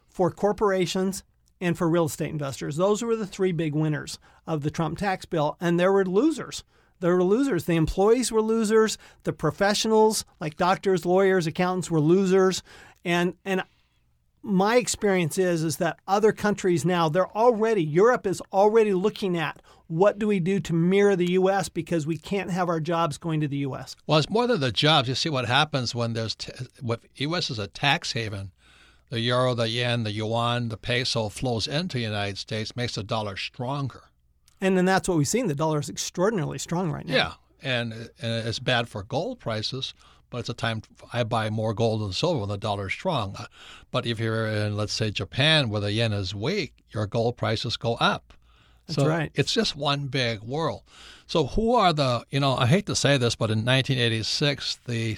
for 0.09 0.31
corporations, 0.31 1.25
and 1.61 1.77
for 1.77 1.89
real 1.89 2.07
estate 2.07 2.31
investors. 2.31 2.77
Those 2.77 3.03
were 3.03 3.17
the 3.17 3.27
three 3.27 3.53
big 3.53 3.75
winners 3.75 4.19
of 4.47 4.63
the 4.63 4.71
Trump 4.71 4.99
tax 4.99 5.25
bill, 5.25 5.57
and 5.61 5.79
there 5.79 5.93
were 5.93 6.05
losers. 6.05 6.65
There 7.01 7.15
were 7.15 7.25
losers. 7.25 7.65
The 7.65 7.77
employees 7.77 8.33
were 8.33 8.43
losers. 8.43 8.99
The 9.23 9.33
professionals, 9.33 10.25
like 10.41 10.57
doctors, 10.57 11.07
lawyers, 11.07 11.47
accountants, 11.47 11.91
were 11.91 12.01
losers. 12.01 12.63
And 13.05 13.35
and 13.45 13.63
my 14.43 14.77
experience 14.77 15.39
is 15.39 15.63
is 15.63 15.77
that 15.77 15.99
other 16.07 16.33
countries 16.33 16.85
now 16.85 17.09
they're 17.09 17.37
already 17.37 17.85
Europe 17.85 18.27
is 18.27 18.41
already 18.53 18.95
looking 18.95 19.37
at 19.37 19.61
what 19.89 20.19
do 20.19 20.27
we 20.27 20.39
do 20.39 20.61
to 20.61 20.73
mirror 20.73 21.17
the 21.17 21.33
U.S. 21.33 21.69
because 21.69 22.07
we 22.07 22.19
can't 22.19 22.51
have 22.51 22.69
our 22.69 22.79
jobs 22.79 23.17
going 23.17 23.41
to 23.41 23.49
the 23.49 23.57
U.S. 23.59 23.97
Well, 24.07 24.19
it's 24.19 24.29
more 24.29 24.47
than 24.47 24.61
the 24.61 24.71
jobs. 24.71 25.09
You 25.09 25.15
see 25.15 25.31
what 25.31 25.47
happens 25.47 25.95
when 25.95 26.13
there's 26.13 26.35
t- 26.35 26.53
U.S. 27.17 27.51
is 27.51 27.59
a 27.59 27.67
tax 27.69 28.13
haven 28.13 28.53
the 29.11 29.21
euro, 29.21 29.55
the 29.55 29.69
yen, 29.69 30.05
the 30.05 30.13
yuan, 30.13 30.69
the 30.69 30.77
peso 30.77 31.29
flows 31.29 31.67
into 31.67 31.99
the 31.99 32.05
United 32.05 32.39
States, 32.39 32.77
makes 32.77 32.95
the 32.95 33.03
dollar 33.03 33.37
stronger. 33.37 34.05
And 34.61 34.77
then 34.77 34.85
that's 34.85 35.09
what 35.09 35.19
we've 35.19 35.29
seen. 35.29 35.47
The 35.47 35.55
dollar 35.55 35.79
is 35.79 35.89
extraordinarily 35.89 36.59
strong 36.59 36.91
right 36.91 37.07
now. 37.07 37.15
Yeah, 37.15 37.33
and, 37.63 37.93
and 37.93 38.47
it's 38.47 38.59
bad 38.59 38.89
for 38.89 39.03
gold 39.03 39.39
prices, 39.39 39.95
but 40.31 40.39
it's 40.39 40.49
a 40.49 40.55
time 40.55 40.83
I 41.13 41.23
buy 41.25 41.49
more 41.49 41.75
gold 41.75 42.03
and 42.03 42.15
silver 42.15 42.41
when 42.41 42.49
the 42.49 42.59
dollar 42.59 42.89
is 42.89 42.93
strong. 42.93 43.37
Uh, 43.39 43.47
but 43.91 44.05
if 44.05 44.19
you're 44.19 44.47
in, 44.47 44.77
let's 44.77 44.93
say, 44.93 45.11
Japan, 45.11 45.71
where 45.71 45.81
the 45.81 45.93
yen 45.93 46.13
is 46.13 46.35
weak, 46.35 46.75
your 46.91 47.07
gold 47.07 47.37
prices 47.37 47.77
go 47.77 47.95
up. 47.95 48.35
That's 48.87 49.01
so 49.01 49.09
right. 49.09 49.31
It's 49.35 49.53
just 49.53 49.77
one 49.77 50.07
big 50.07 50.41
world. 50.43 50.83
So 51.27 51.47
who 51.47 51.75
are 51.75 51.93
the, 51.93 52.25
you 52.31 52.41
know, 52.41 52.57
I 52.57 52.67
hate 52.67 52.87
to 52.87 52.97
say 52.97 53.19
this, 53.19 53.37
but 53.37 53.51
in 53.51 53.59
1986, 53.59 54.81
the 54.87 55.17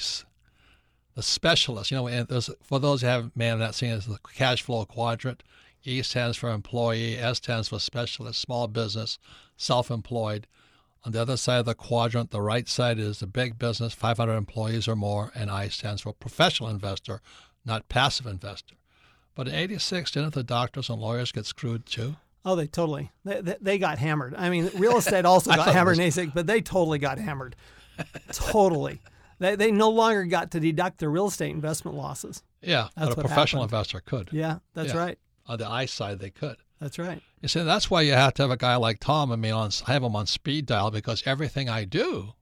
the 1.21 1.25
specialist. 1.25 1.91
You 1.91 1.99
know, 1.99 2.09
and 2.09 2.27
for 2.63 2.81
those 2.81 3.03
who 3.03 3.07
have 3.07 3.31
may 3.37 3.47
have 3.47 3.59
not 3.59 3.75
seen 3.75 3.91
it, 3.91 4.05
the 4.05 4.19
cash 4.35 4.63
flow 4.63 4.87
quadrant. 4.87 5.43
E 5.85 6.03
stands 6.03 6.37
for 6.37 6.51
employee, 6.51 7.17
S 7.17 7.39
stands 7.39 7.69
for 7.69 7.79
specialist, 7.79 8.41
small 8.41 8.69
business, 8.69 9.19
self-employed. 9.57 10.47
On 11.05 11.13
the 11.13 11.21
other 11.21 11.39
side 11.39 11.61
of 11.61 11.65
the 11.67 11.75
quadrant, 11.75 12.31
the 12.31 12.43
right 12.43 12.69
side 12.69 12.99
is 12.99 13.21
the 13.21 13.27
big 13.27 13.59
business, 13.59 13.95
500 13.95 14.35
employees 14.35 14.87
or 14.87 14.97
more, 14.97 15.33
and 15.35 15.51
I 15.51 15.69
stands 15.69 16.03
for 16.03 16.13
professional 16.13 16.69
investor, 16.69 17.23
not 17.65 17.89
passive 17.89 18.27
investor. 18.27 18.75
But 19.35 19.49
in 19.49 19.55
86, 19.55 20.11
didn't 20.11 20.35
the 20.35 20.43
doctors 20.43 20.91
and 20.91 21.01
lawyers 21.01 21.33
get 21.33 21.47
screwed 21.47 21.87
too? 21.87 22.17
Oh, 22.45 22.57
they 22.57 22.67
totally. 22.67 23.11
They, 23.25 23.41
they, 23.41 23.57
they 23.61 23.79
got 23.79 23.99
hammered. 23.99 24.35
I 24.37 24.51
mean, 24.51 24.71
real 24.75 24.99
estate 24.99 25.25
also 25.27 25.55
got 25.55 25.73
hammered 25.73 25.97
in 25.97 26.03
86, 26.03 26.33
but 26.35 26.47
they 26.47 26.61
totally 26.61 26.99
got 26.99 27.19
hammered. 27.19 27.57
totally. 28.33 29.01
They, 29.40 29.57
they 29.57 29.72
no 29.72 29.88
longer 29.88 30.24
got 30.24 30.50
to 30.53 30.61
deduct 30.61 30.98
their 30.98 31.11
real 31.11 31.26
estate 31.26 31.50
investment 31.50 31.96
losses. 31.96 32.42
Yeah, 32.61 32.88
that's 32.94 33.14
but 33.14 33.18
a 33.18 33.20
professional 33.22 33.62
happened. 33.62 33.72
investor 33.72 34.00
could. 34.00 34.29
Yeah, 34.33 34.59
that's 34.74 34.92
yeah. 34.92 34.98
right. 34.98 35.18
On 35.46 35.59
the 35.59 35.66
I 35.66 35.87
side, 35.87 36.20
they 36.20 36.31
could. 36.31 36.57
That's 36.79 36.98
right. 36.98 37.22
You 37.40 37.48
see, 37.48 37.62
that's 37.62 37.90
why 37.90 38.03
you 38.03 38.12
have 38.12 38.35
to 38.35 38.42
have 38.42 38.50
a 38.50 38.57
guy 38.57 38.76
like 38.76 39.00
Tom. 39.00 39.33
I 39.33 39.37
mean, 39.37 39.53
on 39.53 39.70
I 39.87 39.94
have 39.94 40.03
him 40.03 40.14
on 40.14 40.26
speed 40.26 40.66
dial 40.66 40.90
because 40.90 41.22
everything 41.26 41.70
I 41.70 41.85
do, 41.85 42.35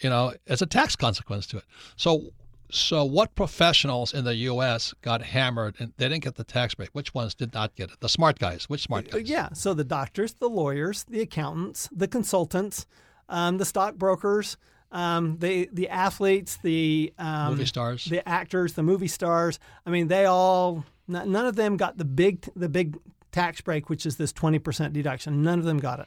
you 0.00 0.10
know, 0.10 0.34
it's 0.46 0.62
a 0.62 0.66
tax 0.66 0.96
consequence 0.96 1.46
to 1.48 1.58
it. 1.58 1.64
So, 1.96 2.32
so 2.70 3.04
what 3.04 3.36
professionals 3.36 4.12
in 4.12 4.24
the 4.24 4.34
U.S. 4.34 4.94
got 5.00 5.22
hammered 5.22 5.76
and 5.78 5.92
they 5.96 6.08
didn't 6.08 6.24
get 6.24 6.34
the 6.34 6.44
tax 6.44 6.74
break? 6.74 6.90
Which 6.90 7.14
ones 7.14 7.36
did 7.36 7.54
not 7.54 7.76
get 7.76 7.90
it? 7.90 8.00
The 8.00 8.08
smart 8.08 8.40
guys. 8.40 8.68
Which 8.68 8.82
smart 8.82 9.10
guys? 9.10 9.28
Yeah. 9.28 9.50
So 9.52 9.74
the 9.74 9.84
doctors, 9.84 10.34
the 10.34 10.48
lawyers, 10.48 11.04
the 11.04 11.20
accountants, 11.20 11.88
the 11.92 12.08
consultants, 12.08 12.84
um, 13.28 13.58
the 13.58 13.64
stockbrokers, 13.64 14.56
um, 14.94 15.38
the 15.40 15.68
the 15.72 15.88
athletes, 15.88 16.56
the 16.62 17.12
um, 17.18 17.50
movie 17.50 17.66
stars, 17.66 18.04
the 18.06 18.26
actors, 18.26 18.74
the 18.74 18.82
movie 18.82 19.08
stars. 19.08 19.58
I 19.84 19.90
mean, 19.90 20.08
they 20.08 20.24
all 20.24 20.84
none 21.08 21.34
of 21.34 21.56
them 21.56 21.76
got 21.76 21.98
the 21.98 22.04
big 22.04 22.48
the 22.56 22.68
big 22.68 22.96
tax 23.32 23.60
break, 23.60 23.90
which 23.90 24.06
is 24.06 24.16
this 24.16 24.32
twenty 24.32 24.60
percent 24.60 24.94
deduction. 24.94 25.42
None 25.42 25.58
of 25.58 25.64
them 25.64 25.78
got 25.78 25.98
it. 26.00 26.06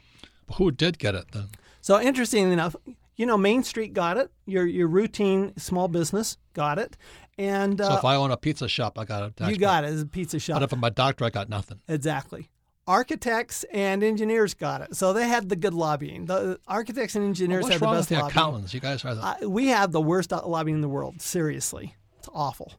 Who 0.54 0.72
did 0.72 0.98
get 0.98 1.14
it 1.14 1.26
then? 1.32 1.48
So 1.82 2.00
interestingly 2.00 2.52
enough, 2.52 2.74
you 3.16 3.26
know, 3.26 3.36
Main 3.36 3.62
Street 3.62 3.92
got 3.92 4.16
it. 4.16 4.32
Your 4.46 4.66
your 4.66 4.88
routine 4.88 5.52
small 5.58 5.88
business 5.88 6.38
got 6.54 6.78
it. 6.78 6.96
And 7.36 7.80
uh, 7.80 7.90
so 7.90 7.98
if 7.98 8.04
I 8.04 8.16
own 8.16 8.30
a 8.32 8.36
pizza 8.38 8.68
shop, 8.68 8.98
I 8.98 9.04
got 9.04 9.22
it. 9.38 9.48
You 9.50 9.58
got 9.58 9.84
it 9.84 9.88
as 9.88 10.00
a 10.02 10.06
pizza 10.06 10.38
shop. 10.40 10.56
But 10.56 10.62
if 10.64 10.72
I'm 10.72 10.82
a 10.82 10.90
doctor, 10.90 11.26
I 11.26 11.30
got 11.30 11.50
nothing. 11.50 11.78
Exactly 11.88 12.48
architects 12.88 13.64
and 13.70 14.02
engineers 14.02 14.54
got 14.54 14.80
it. 14.80 14.96
So 14.96 15.12
they 15.12 15.28
had 15.28 15.48
the 15.48 15.56
good 15.56 15.74
lobbying. 15.74 16.24
The 16.24 16.58
architects 16.66 17.14
and 17.14 17.24
engineers 17.24 17.64
well, 17.64 17.72
had 17.72 17.80
the 17.80 17.86
best 17.86 17.98
with 17.98 18.08
the 18.08 18.14
lobbying. 18.16 18.30
accountants? 18.30 18.74
You 18.74 18.80
guys 18.80 19.04
are 19.04 19.14
the... 19.14 19.24
Uh, 19.24 19.48
we 19.48 19.66
have 19.68 19.92
the 19.92 20.00
worst 20.00 20.32
lobbying 20.32 20.76
in 20.76 20.80
the 20.80 20.88
world. 20.88 21.20
Seriously, 21.20 21.94
it's 22.18 22.28
awful. 22.32 22.72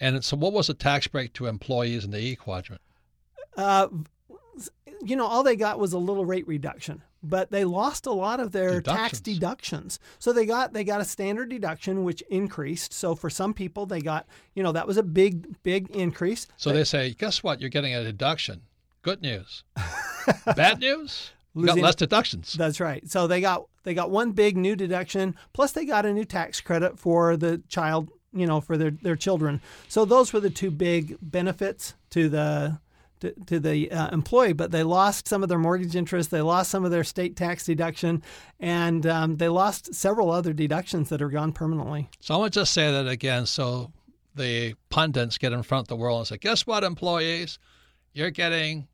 And 0.00 0.24
so, 0.24 0.36
what 0.36 0.54
was 0.54 0.68
the 0.68 0.74
tax 0.74 1.06
break 1.06 1.34
to 1.34 1.46
employees 1.46 2.04
in 2.06 2.10
the 2.10 2.18
E 2.18 2.34
quadrant? 2.34 2.80
Uh, 3.54 3.88
you 5.02 5.14
know, 5.14 5.26
all 5.26 5.42
they 5.42 5.56
got 5.56 5.78
was 5.78 5.92
a 5.92 5.98
little 5.98 6.24
rate 6.24 6.48
reduction, 6.48 7.02
but 7.22 7.50
they 7.50 7.64
lost 7.64 8.06
a 8.06 8.12
lot 8.12 8.40
of 8.40 8.52
their 8.52 8.80
deductions. 8.80 9.10
tax 9.10 9.20
deductions. 9.20 10.00
So 10.18 10.32
they 10.32 10.46
got 10.46 10.72
they 10.72 10.84
got 10.84 11.02
a 11.02 11.04
standard 11.04 11.50
deduction 11.50 12.02
which 12.04 12.22
increased. 12.30 12.94
So 12.94 13.14
for 13.14 13.28
some 13.28 13.52
people, 13.52 13.84
they 13.84 14.00
got 14.00 14.26
you 14.54 14.62
know 14.62 14.72
that 14.72 14.86
was 14.86 14.96
a 14.96 15.02
big 15.02 15.62
big 15.62 15.90
increase. 15.90 16.46
So 16.56 16.72
they 16.72 16.84
say, 16.84 17.12
guess 17.12 17.42
what? 17.42 17.60
You're 17.60 17.68
getting 17.68 17.94
a 17.94 18.02
deduction. 18.02 18.62
Good 19.02 19.22
news. 19.22 19.64
Bad 20.56 20.80
news. 20.80 21.30
You 21.54 21.66
got 21.66 21.78
less 21.78 21.94
deductions. 21.94 22.52
That's 22.52 22.80
right. 22.80 23.08
So 23.10 23.26
they 23.26 23.40
got 23.40 23.66
they 23.82 23.94
got 23.94 24.10
one 24.10 24.32
big 24.32 24.56
new 24.56 24.76
deduction, 24.76 25.34
plus 25.52 25.72
they 25.72 25.84
got 25.84 26.06
a 26.06 26.12
new 26.12 26.24
tax 26.24 26.60
credit 26.60 26.98
for 26.98 27.36
the 27.36 27.62
child, 27.68 28.10
you 28.32 28.46
know, 28.46 28.60
for 28.60 28.76
their, 28.76 28.90
their 28.90 29.16
children. 29.16 29.60
So 29.88 30.04
those 30.04 30.32
were 30.32 30.40
the 30.40 30.50
two 30.50 30.70
big 30.70 31.16
benefits 31.22 31.94
to 32.10 32.28
the 32.28 32.78
to, 33.20 33.32
to 33.46 33.58
the 33.58 33.90
uh, 33.90 34.10
employee. 34.10 34.52
But 34.52 34.70
they 34.70 34.82
lost 34.82 35.26
some 35.26 35.42
of 35.42 35.48
their 35.48 35.58
mortgage 35.58 35.96
interest, 35.96 36.30
they 36.30 36.42
lost 36.42 36.70
some 36.70 36.84
of 36.84 36.90
their 36.90 37.04
state 37.04 37.36
tax 37.36 37.64
deduction, 37.64 38.22
and 38.60 39.06
um, 39.06 39.38
they 39.38 39.48
lost 39.48 39.94
several 39.94 40.30
other 40.30 40.52
deductions 40.52 41.08
that 41.08 41.22
are 41.22 41.30
gone 41.30 41.52
permanently. 41.52 42.10
So 42.20 42.34
I 42.34 42.36
want 42.36 42.52
to 42.52 42.60
just 42.60 42.72
say 42.72 42.92
that 42.92 43.08
again, 43.08 43.46
so 43.46 43.92
the 44.36 44.74
pundits 44.90 45.38
get 45.38 45.52
in 45.52 45.62
front 45.62 45.84
of 45.84 45.88
the 45.88 45.96
world 45.96 46.18
and 46.18 46.28
say, 46.28 46.36
"Guess 46.36 46.66
what, 46.66 46.84
employees." 46.84 47.58
you're 48.12 48.30
getting 48.30 48.88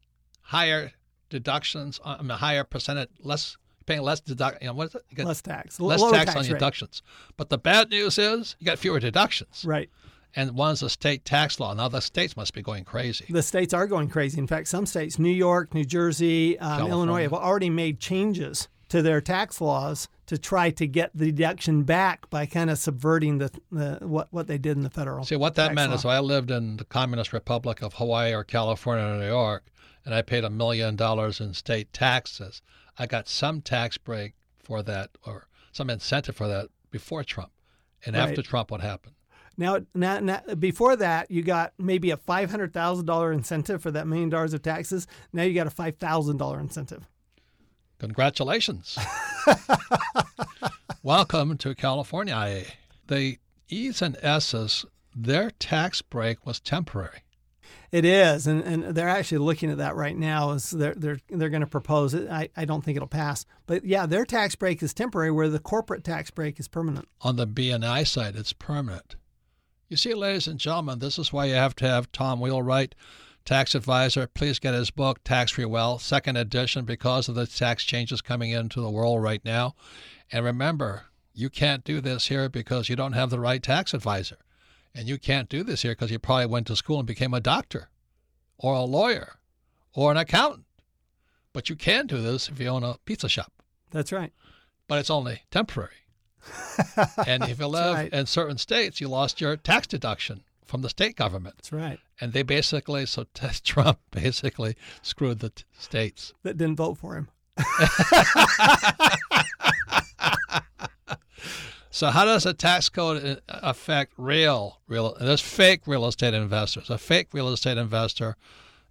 higher 0.46 0.92
deductions, 1.28 2.00
I 2.04 2.22
mean, 2.22 2.30
higher 2.30 2.64
percentage, 2.64 3.10
less 3.20 3.56
paying 3.84 4.02
less 4.02 4.20
deduct. 4.20 4.62
You 4.62 4.68
know 4.68 4.74
what 4.74 4.88
is 4.88 4.94
it? 4.96 5.02
You 5.10 5.24
less 5.24 5.42
tax, 5.42 5.80
less 5.80 6.00
Lower 6.00 6.12
tax, 6.12 6.34
tax 6.34 6.36
on 6.36 6.52
deductions. 6.52 7.02
But 7.36 7.50
the 7.50 7.58
bad 7.58 7.90
news 7.90 8.18
is 8.18 8.56
you 8.58 8.66
got 8.66 8.78
fewer 8.78 9.00
deductions. 9.00 9.64
Right. 9.64 9.90
And 10.34 10.52
one's 10.52 10.82
a 10.82 10.90
state 10.90 11.24
tax 11.24 11.58
law. 11.58 11.72
Now 11.72 11.88
the 11.88 12.00
states 12.00 12.36
must 12.36 12.52
be 12.52 12.62
going 12.62 12.84
crazy. 12.84 13.24
The 13.30 13.42
states 13.42 13.72
are 13.72 13.86
going 13.86 14.08
crazy. 14.08 14.38
In 14.38 14.46
fact, 14.46 14.68
some 14.68 14.84
states, 14.84 15.18
New 15.18 15.30
York, 15.30 15.72
New 15.72 15.84
Jersey, 15.84 16.58
um, 16.58 16.88
Illinois, 16.88 17.22
have 17.22 17.32
already 17.32 17.70
made 17.70 18.00
changes 18.00 18.68
to 18.88 19.02
their 19.02 19.20
tax 19.20 19.60
laws 19.60 20.08
to 20.26 20.36
try 20.36 20.70
to 20.70 20.86
get 20.86 21.10
the 21.14 21.26
deduction 21.32 21.84
back 21.84 22.28
by 22.30 22.46
kind 22.46 22.68
of 22.70 22.78
subverting 22.78 23.38
the, 23.38 23.50
the 23.72 23.98
what 24.02 24.28
what 24.30 24.46
they 24.46 24.58
did 24.58 24.76
in 24.76 24.82
the 24.82 24.90
federal. 24.90 25.24
See 25.24 25.36
what 25.36 25.54
that 25.54 25.74
meant 25.74 25.90
law. 25.90 25.96
is 25.96 26.04
I 26.04 26.20
lived 26.20 26.50
in 26.50 26.76
the 26.76 26.84
Communist 26.84 27.32
Republic 27.32 27.82
of 27.82 27.94
Hawaii 27.94 28.34
or 28.34 28.44
California 28.44 29.04
or 29.04 29.16
New 29.16 29.26
York, 29.26 29.64
and 30.06 30.14
I 30.14 30.22
paid 30.22 30.44
a 30.44 30.50
million 30.50 30.94
dollars 30.94 31.40
in 31.40 31.52
state 31.52 31.92
taxes, 31.92 32.62
I 32.96 33.06
got 33.06 33.28
some 33.28 33.60
tax 33.60 33.98
break 33.98 34.34
for 34.62 34.82
that 34.84 35.10
or 35.26 35.48
some 35.72 35.90
incentive 35.90 36.36
for 36.36 36.46
that 36.48 36.68
before 36.90 37.24
Trump, 37.24 37.50
and 38.06 38.16
right. 38.16 38.22
after 38.22 38.40
Trump, 38.40 38.70
what 38.70 38.80
happened? 38.80 39.16
Now, 39.58 39.80
now, 39.94 40.20
now, 40.20 40.40
before 40.58 40.96
that, 40.96 41.30
you 41.30 41.42
got 41.42 41.72
maybe 41.78 42.10
a 42.10 42.16
five 42.16 42.50
hundred 42.50 42.72
thousand 42.72 43.06
dollar 43.06 43.32
incentive 43.32 43.82
for 43.82 43.90
that 43.90 44.06
million 44.06 44.28
dollars 44.30 44.54
of 44.54 44.62
taxes. 44.62 45.06
Now 45.32 45.42
you 45.42 45.54
got 45.54 45.66
a 45.66 45.70
five 45.70 45.96
thousand 45.96 46.36
dollar 46.36 46.60
incentive. 46.60 47.06
Congratulations. 47.98 48.98
Welcome 51.02 51.56
to 51.58 51.74
California. 51.74 52.64
The 53.06 53.38
E's 53.68 54.02
and 54.02 54.16
S's, 54.22 54.84
their 55.14 55.50
tax 55.50 56.02
break 56.02 56.44
was 56.46 56.60
temporary. 56.60 57.22
It 57.96 58.04
is, 58.04 58.46
and, 58.46 58.62
and 58.62 58.84
they're 58.94 59.08
actually 59.08 59.38
looking 59.38 59.70
at 59.70 59.78
that 59.78 59.96
right 59.96 60.14
now. 60.14 60.50
As 60.50 60.70
they're 60.70 60.94
they're 60.94 61.18
they're 61.30 61.48
going 61.48 61.62
to 61.62 61.66
propose 61.66 62.12
it. 62.12 62.28
I, 62.28 62.50
I 62.54 62.66
don't 62.66 62.84
think 62.84 62.96
it'll 62.96 63.08
pass, 63.08 63.46
but 63.66 63.86
yeah, 63.86 64.04
their 64.04 64.26
tax 64.26 64.54
break 64.54 64.82
is 64.82 64.92
temporary, 64.92 65.30
where 65.30 65.48
the 65.48 65.58
corporate 65.58 66.04
tax 66.04 66.30
break 66.30 66.60
is 66.60 66.68
permanent. 66.68 67.08
On 67.22 67.36
the 67.36 67.46
B 67.46 67.70
and 67.70 67.82
I 67.82 68.02
side, 68.04 68.36
it's 68.36 68.52
permanent. 68.52 69.16
You 69.88 69.96
see, 69.96 70.12
ladies 70.12 70.46
and 70.46 70.60
gentlemen, 70.60 70.98
this 70.98 71.18
is 71.18 71.32
why 71.32 71.46
you 71.46 71.54
have 71.54 71.74
to 71.76 71.88
have 71.88 72.12
Tom 72.12 72.38
Wheelwright 72.38 72.94
tax 73.46 73.74
advisor. 73.74 74.26
Please 74.26 74.58
get 74.58 74.74
his 74.74 74.90
book, 74.90 75.24
Tax 75.24 75.52
Free 75.52 75.64
Wealth, 75.64 76.02
second 76.02 76.36
edition, 76.36 76.84
because 76.84 77.30
of 77.30 77.34
the 77.34 77.46
tax 77.46 77.82
changes 77.82 78.20
coming 78.20 78.50
into 78.50 78.82
the 78.82 78.90
world 78.90 79.22
right 79.22 79.42
now. 79.42 79.74
And 80.30 80.44
remember, 80.44 81.04
you 81.32 81.48
can't 81.48 81.82
do 81.82 82.02
this 82.02 82.26
here 82.26 82.50
because 82.50 82.90
you 82.90 82.96
don't 82.96 83.14
have 83.14 83.30
the 83.30 83.40
right 83.40 83.62
tax 83.62 83.94
advisor. 83.94 84.36
And 84.96 85.06
you 85.06 85.18
can't 85.18 85.50
do 85.50 85.62
this 85.62 85.82
here 85.82 85.92
because 85.92 86.10
you 86.10 86.18
probably 86.18 86.46
went 86.46 86.66
to 86.68 86.76
school 86.76 86.98
and 86.98 87.06
became 87.06 87.34
a 87.34 87.40
doctor 87.40 87.90
or 88.56 88.74
a 88.74 88.82
lawyer 88.82 89.34
or 89.92 90.10
an 90.10 90.16
accountant. 90.16 90.64
But 91.52 91.68
you 91.68 91.76
can 91.76 92.06
do 92.06 92.22
this 92.22 92.48
if 92.48 92.58
you 92.58 92.68
own 92.68 92.82
a 92.82 92.96
pizza 93.04 93.28
shop. 93.28 93.52
That's 93.90 94.10
right. 94.10 94.32
But 94.88 94.98
it's 94.98 95.10
only 95.10 95.42
temporary. 95.50 95.90
and 97.26 97.44
if 97.44 97.58
you 97.58 97.66
live 97.66 97.94
right. 97.94 98.12
in 98.12 98.24
certain 98.24 98.56
states, 98.56 98.98
you 98.98 99.08
lost 99.08 99.38
your 99.38 99.56
tax 99.56 99.86
deduction 99.86 100.44
from 100.64 100.80
the 100.80 100.88
state 100.88 101.14
government. 101.16 101.56
That's 101.58 101.72
right. 101.72 101.98
And 102.18 102.32
they 102.32 102.42
basically, 102.42 103.04
so 103.04 103.26
Trump 103.64 103.98
basically 104.10 104.76
screwed 105.02 105.40
the 105.40 105.50
t- 105.50 105.64
states. 105.78 106.32
That 106.42 106.56
didn't 106.56 106.76
vote 106.76 106.96
for 106.96 107.16
him. 107.16 107.28
So 111.96 112.08
how 112.08 112.26
does 112.26 112.44
a 112.44 112.52
tax 112.52 112.90
code 112.90 113.24
uh, 113.24 113.60
affect 113.62 114.12
real 114.18 114.80
real? 114.86 115.16
There's 115.18 115.40
fake 115.40 115.86
real 115.86 116.06
estate 116.06 116.34
investors. 116.34 116.90
A 116.90 116.98
fake 116.98 117.28
real 117.32 117.48
estate 117.48 117.78
investor 117.78 118.36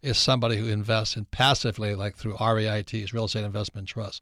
is 0.01 0.17
somebody 0.17 0.57
who 0.57 0.69
invests 0.69 1.15
in 1.15 1.25
passively, 1.25 1.93
like 1.93 2.15
through 2.15 2.33
REITs, 2.37 3.13
real 3.13 3.25
estate 3.25 3.43
investment 3.43 3.87
trusts. 3.87 4.21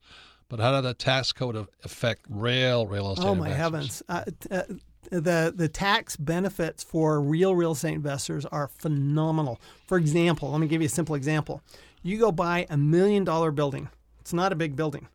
But 0.49 0.59
how 0.59 0.71
does 0.71 0.83
the 0.83 0.93
tax 0.93 1.31
code 1.31 1.65
affect 1.85 2.25
real 2.27 2.85
real 2.85 3.13
estate? 3.13 3.25
Oh 3.25 3.35
my 3.35 3.51
investors? 3.51 4.03
heavens! 4.09 4.43
Uh, 4.51 4.53
uh, 4.53 4.63
the 5.11 5.53
the 5.55 5.69
tax 5.69 6.17
benefits 6.17 6.83
for 6.83 7.21
real 7.21 7.55
real 7.55 7.71
estate 7.71 7.93
investors 7.93 8.45
are 8.47 8.67
phenomenal. 8.67 9.61
For 9.87 9.97
example, 9.97 10.51
let 10.51 10.59
me 10.59 10.67
give 10.67 10.81
you 10.81 10.87
a 10.87 10.89
simple 10.89 11.15
example. 11.15 11.61
You 12.01 12.17
go 12.17 12.33
buy 12.33 12.67
a 12.69 12.75
million 12.75 13.23
dollar 13.23 13.51
building. 13.51 13.87
It's 14.19 14.33
not 14.33 14.51
a 14.51 14.57
big 14.57 14.75
building. 14.75 15.07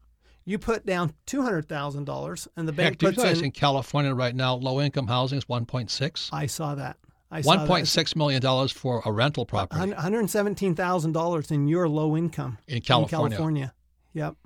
You 0.49 0.59
put 0.59 0.87
down 0.87 1.13
two 1.27 1.43
hundred 1.43 1.69
thousand 1.69 2.05
dollars, 2.05 2.49
and 2.57 2.67
the 2.67 2.73
bank 2.73 2.93
Heck, 2.95 2.99
do 2.99 3.07
you 3.07 3.13
puts 3.13 3.23
guys 3.23 3.39
in. 3.41 3.47
in 3.47 3.51
California 3.51 4.15
right 4.15 4.35
now, 4.35 4.55
low 4.55 4.81
income 4.81 5.07
housing 5.07 5.37
is 5.37 5.45
1.6. 5.45 6.31
I 6.33 6.47
saw 6.47 6.75
that. 6.75 6.97
I 7.31 7.43
saw 7.43 7.49
One 7.57 7.67
point 7.67 7.87
six 7.87 8.17
million 8.17 8.41
dollars 8.41 8.73
for 8.73 9.03
a 9.05 9.13
rental 9.13 9.45
property. 9.45 9.79
One 9.79 9.93
hundred 9.93 10.31
seventeen 10.31 10.75
thousand 10.75 11.13
dollars 11.13 11.51
in 11.51 11.69
your 11.69 11.87
low 11.87 12.17
income 12.17 12.57
In 12.67 12.81
California. 12.81 13.37
California. 13.37 13.75
Yep, 14.15 14.37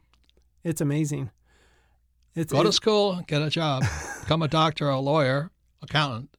it's 0.65 0.81
amazing. 0.81 1.31
It's, 2.35 2.51
Go 2.53 2.59
to 2.59 2.63
it's- 2.63 2.75
school, 2.75 3.23
get 3.29 3.41
a 3.41 3.49
job, 3.51 3.85
become 4.23 4.43
a 4.43 4.49
doctor, 4.49 4.89
a 4.89 4.99
lawyer, 4.99 5.53
accountant, 5.83 6.37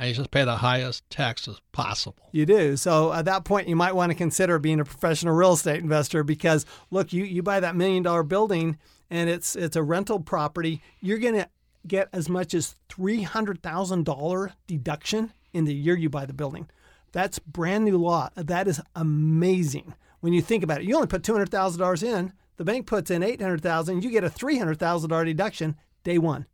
and 0.00 0.08
you 0.08 0.14
just 0.14 0.30
pay 0.30 0.44
the 0.44 0.56
highest 0.56 1.08
taxes 1.10 1.60
possible. 1.72 2.30
You 2.32 2.46
do. 2.46 2.78
So 2.78 3.12
at 3.12 3.26
that 3.26 3.44
point, 3.44 3.68
you 3.68 3.76
might 3.76 3.94
want 3.94 4.10
to 4.10 4.16
consider 4.16 4.58
being 4.58 4.80
a 4.80 4.84
professional 4.84 5.34
real 5.34 5.52
estate 5.52 5.82
investor 5.82 6.24
because 6.24 6.64
look, 6.90 7.12
you, 7.12 7.22
you 7.24 7.42
buy 7.42 7.60
that 7.60 7.76
million 7.76 8.02
dollar 8.02 8.22
building 8.22 8.78
and 9.10 9.28
it's 9.28 9.54
it's 9.54 9.76
a 9.76 9.82
rental 9.82 10.18
property. 10.18 10.82
You're 11.02 11.18
going 11.18 11.34
to 11.34 11.48
get 11.86 12.08
as 12.14 12.30
much 12.30 12.54
as 12.54 12.76
three 12.88 13.22
hundred 13.22 13.62
thousand 13.62 14.06
dollar 14.06 14.54
deduction 14.66 15.34
in 15.52 15.66
the 15.66 15.74
year 15.74 15.96
you 15.96 16.08
buy 16.08 16.24
the 16.24 16.32
building. 16.32 16.70
That's 17.12 17.38
brand 17.38 17.84
new 17.84 17.98
law. 17.98 18.30
That 18.36 18.68
is 18.68 18.80
amazing 18.96 19.94
when 20.20 20.32
you 20.32 20.40
think 20.40 20.64
about 20.64 20.80
it. 20.80 20.84
You 20.84 20.94
only 20.94 21.08
put 21.08 21.22
two 21.22 21.34
hundred 21.34 21.50
thousand 21.50 21.78
dollars 21.78 22.02
in. 22.02 22.32
The 22.56 22.64
bank 22.64 22.86
puts 22.86 23.10
in 23.10 23.22
eight 23.22 23.42
hundred 23.42 23.60
thousand. 23.60 24.02
You 24.02 24.10
get 24.10 24.24
a 24.24 24.30
three 24.30 24.56
hundred 24.56 24.78
thousand 24.78 25.10
dollar 25.10 25.26
deduction 25.26 25.76
day 26.04 26.16
one. 26.16 26.46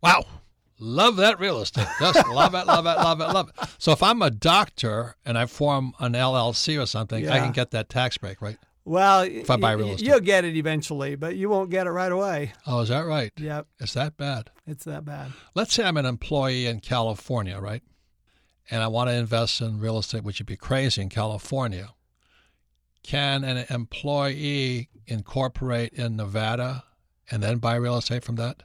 Wow. 0.00 0.24
Love 0.78 1.16
that 1.16 1.40
real 1.40 1.60
estate. 1.60 1.86
Just 2.00 2.26
love 2.28 2.54
it, 2.54 2.66
love 2.66 2.84
it, 2.86 2.96
love 2.98 3.20
it, 3.20 3.28
love 3.28 3.48
it. 3.48 3.68
So 3.78 3.92
if 3.92 4.02
I'm 4.02 4.20
a 4.22 4.30
doctor 4.30 5.16
and 5.24 5.38
I 5.38 5.46
form 5.46 5.94
an 6.00 6.12
LLC 6.12 6.80
or 6.80 6.86
something, 6.86 7.28
I 7.28 7.38
can 7.38 7.52
get 7.52 7.70
that 7.70 7.88
tax 7.88 8.18
break, 8.18 8.42
right? 8.42 8.58
Well, 8.84 9.22
If 9.22 9.50
I 9.50 9.56
buy 9.56 9.72
real 9.72 9.92
estate. 9.92 10.06
you'll 10.06 10.20
get 10.20 10.44
it 10.44 10.54
eventually, 10.54 11.16
but 11.16 11.34
you 11.34 11.48
won't 11.48 11.70
get 11.70 11.86
it 11.86 11.90
right 11.90 12.12
away. 12.12 12.52
Oh, 12.66 12.80
is 12.80 12.88
that 12.90 13.00
right? 13.00 13.32
Yep, 13.36 13.66
It's 13.80 13.94
that 13.94 14.16
bad. 14.16 14.50
it's 14.66 14.84
that 14.84 15.04
bad. 15.04 15.32
Let's 15.54 15.72
say 15.74 15.82
I'm 15.84 15.96
an 15.96 16.06
employee 16.06 16.66
in 16.66 16.78
California, 16.80 17.58
right? 17.58 17.82
And 18.70 18.82
I 18.82 18.88
want 18.88 19.08
to 19.10 19.14
invest 19.14 19.60
in 19.60 19.80
real 19.80 19.98
estate, 19.98 20.22
which 20.24 20.38
would 20.40 20.46
be 20.46 20.56
crazy 20.56 21.00
in 21.02 21.08
California. 21.08 21.90
Can 23.02 23.44
an 23.44 23.64
employee 23.70 24.88
incorporate 25.06 25.92
in 25.94 26.16
Nevada 26.16 26.84
and 27.30 27.42
then 27.42 27.58
buy 27.58 27.76
real 27.76 27.96
estate 27.96 28.24
from 28.24 28.36
that? 28.36 28.62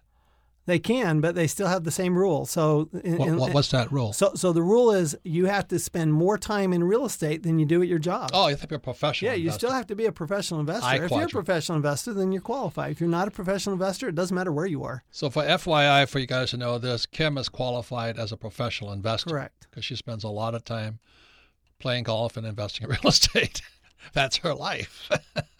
They 0.68 0.78
can, 0.78 1.22
but 1.22 1.34
they 1.34 1.48
still 1.48 1.68
have 1.68 1.84
the 1.86 1.92
same 1.92 2.16
rule. 2.16 2.46
So, 2.46 2.88
in, 3.04 3.18
What, 3.18 3.30
what, 3.36 3.54
what's 3.56 3.70
that 3.72 3.92
rule? 3.92 4.14
so, 4.14 4.34
so 4.36 4.54
the 4.54 4.62
rule 4.62 4.92
is 4.92 5.18
you 5.24 5.48
have 5.48 5.68
to 5.70 5.80
spend 5.80 6.14
more 6.14 6.38
time 6.38 6.72
in 6.72 6.84
real 6.84 7.04
estate 7.06 7.42
than 7.42 7.58
you 7.58 7.66
do 7.66 7.82
at 7.82 7.88
your 7.88 7.98
job. 7.98 8.30
oh, 8.34 8.46
you 8.48 8.52
have 8.52 8.62
to 8.62 8.68
be 8.68 8.76
a 8.76 8.80
professional. 8.80 9.32
yeah, 9.32 9.36
you 9.36 9.46
investor. 9.46 9.60
still 9.68 9.76
have 9.76 9.88
to 9.88 9.96
be 9.96 10.06
a 10.06 10.12
professional 10.12 10.60
investor. 10.60 10.86
I 10.86 10.96
if 11.04 11.10
you're 11.10 11.24
a 11.24 11.28
professional 11.30 11.78
investor, 11.78 12.14
then 12.14 12.32
you're 12.32 12.44
qualified. 12.44 12.92
If 12.92 13.00
you're 13.02 13.10
not 13.10 13.28
a 13.28 13.32
professional 13.32 13.74
investor, 13.74 14.08
it 14.08 14.16
doesn't 14.16 14.36
matter 14.36 14.52
where 14.52 14.68
you 14.68 14.84
are. 14.84 15.04
So, 15.10 15.32
for 15.32 15.42
FYI, 15.44 16.08
for 16.08 16.20
you 16.20 16.28
guys 16.28 16.52
to 16.52 16.58
know 16.58 16.78
this, 16.78 17.08
Kim 17.08 17.40
is 17.40 17.50
qualified 17.50 18.20
as 18.20 18.32
a 18.32 18.38
professional 18.38 18.92
investor. 18.92 19.32
Correct. 19.32 19.68
Because 19.70 19.84
she 19.84 19.96
spends 19.96 20.24
a 20.24 20.30
lot 20.30 20.54
of 20.54 20.64
time 20.64 21.00
playing 21.80 22.04
golf 22.04 22.38
and 22.38 22.46
investing 22.46 22.84
in 22.86 22.92
real 22.92 23.00
estate. 23.10 23.62
That's 24.14 24.38
her 24.38 24.54
life. 24.54 25.10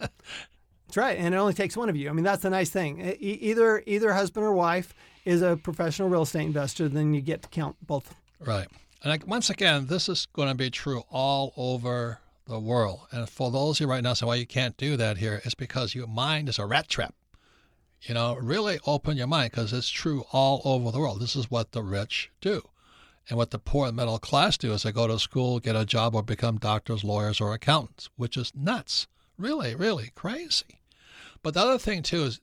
That's 0.92 1.06
right, 1.06 1.18
and 1.18 1.34
it 1.34 1.38
only 1.38 1.54
takes 1.54 1.74
one 1.74 1.88
of 1.88 1.96
you. 1.96 2.10
I 2.10 2.12
mean, 2.12 2.22
that's 2.22 2.42
the 2.42 2.50
nice 2.50 2.68
thing. 2.68 3.00
E- 3.00 3.38
either 3.40 3.82
either 3.86 4.12
husband 4.12 4.44
or 4.44 4.52
wife 4.52 4.92
is 5.24 5.40
a 5.40 5.56
professional 5.56 6.10
real 6.10 6.20
estate 6.20 6.44
investor, 6.44 6.86
then 6.86 7.14
you 7.14 7.22
get 7.22 7.40
to 7.40 7.48
count 7.48 7.76
both. 7.86 8.14
right. 8.40 8.68
And 9.02 9.24
once 9.24 9.48
again, 9.48 9.86
this 9.86 10.06
is 10.06 10.26
going 10.34 10.50
to 10.50 10.54
be 10.54 10.68
true 10.68 11.02
all 11.10 11.54
over 11.56 12.18
the 12.46 12.58
world. 12.58 13.06
And 13.10 13.26
for 13.26 13.50
those 13.50 13.78
of 13.78 13.80
you 13.80 13.86
right 13.90 14.02
now 14.02 14.12
say, 14.12 14.26
well, 14.26 14.36
you 14.36 14.46
can't 14.46 14.76
do 14.76 14.98
that 14.98 15.16
here, 15.16 15.40
it's 15.46 15.54
because 15.54 15.94
your 15.94 16.06
mind 16.06 16.50
is 16.50 16.58
a 16.58 16.66
rat 16.66 16.90
trap. 16.90 17.14
You 18.02 18.12
know, 18.12 18.36
really 18.36 18.78
open 18.86 19.16
your 19.16 19.28
mind 19.28 19.52
because 19.52 19.72
it's 19.72 19.88
true 19.88 20.26
all 20.30 20.60
over 20.66 20.90
the 20.90 20.98
world. 20.98 21.22
This 21.22 21.36
is 21.36 21.50
what 21.50 21.72
the 21.72 21.82
rich 21.82 22.30
do. 22.42 22.68
And 23.30 23.38
what 23.38 23.50
the 23.50 23.58
poor 23.58 23.86
and 23.86 23.96
middle 23.96 24.18
class 24.18 24.58
do 24.58 24.74
is 24.74 24.82
they 24.82 24.92
go 24.92 25.06
to 25.06 25.18
school, 25.18 25.58
get 25.58 25.74
a 25.74 25.86
job, 25.86 26.14
or 26.14 26.22
become 26.22 26.58
doctors, 26.58 27.02
lawyers, 27.02 27.40
or 27.40 27.54
accountants, 27.54 28.10
which 28.16 28.36
is 28.36 28.52
nuts. 28.54 29.06
Really, 29.38 29.74
really 29.74 30.12
crazy. 30.14 30.80
But 31.42 31.54
the 31.54 31.60
other 31.60 31.78
thing, 31.78 32.02
too, 32.02 32.24
is 32.24 32.40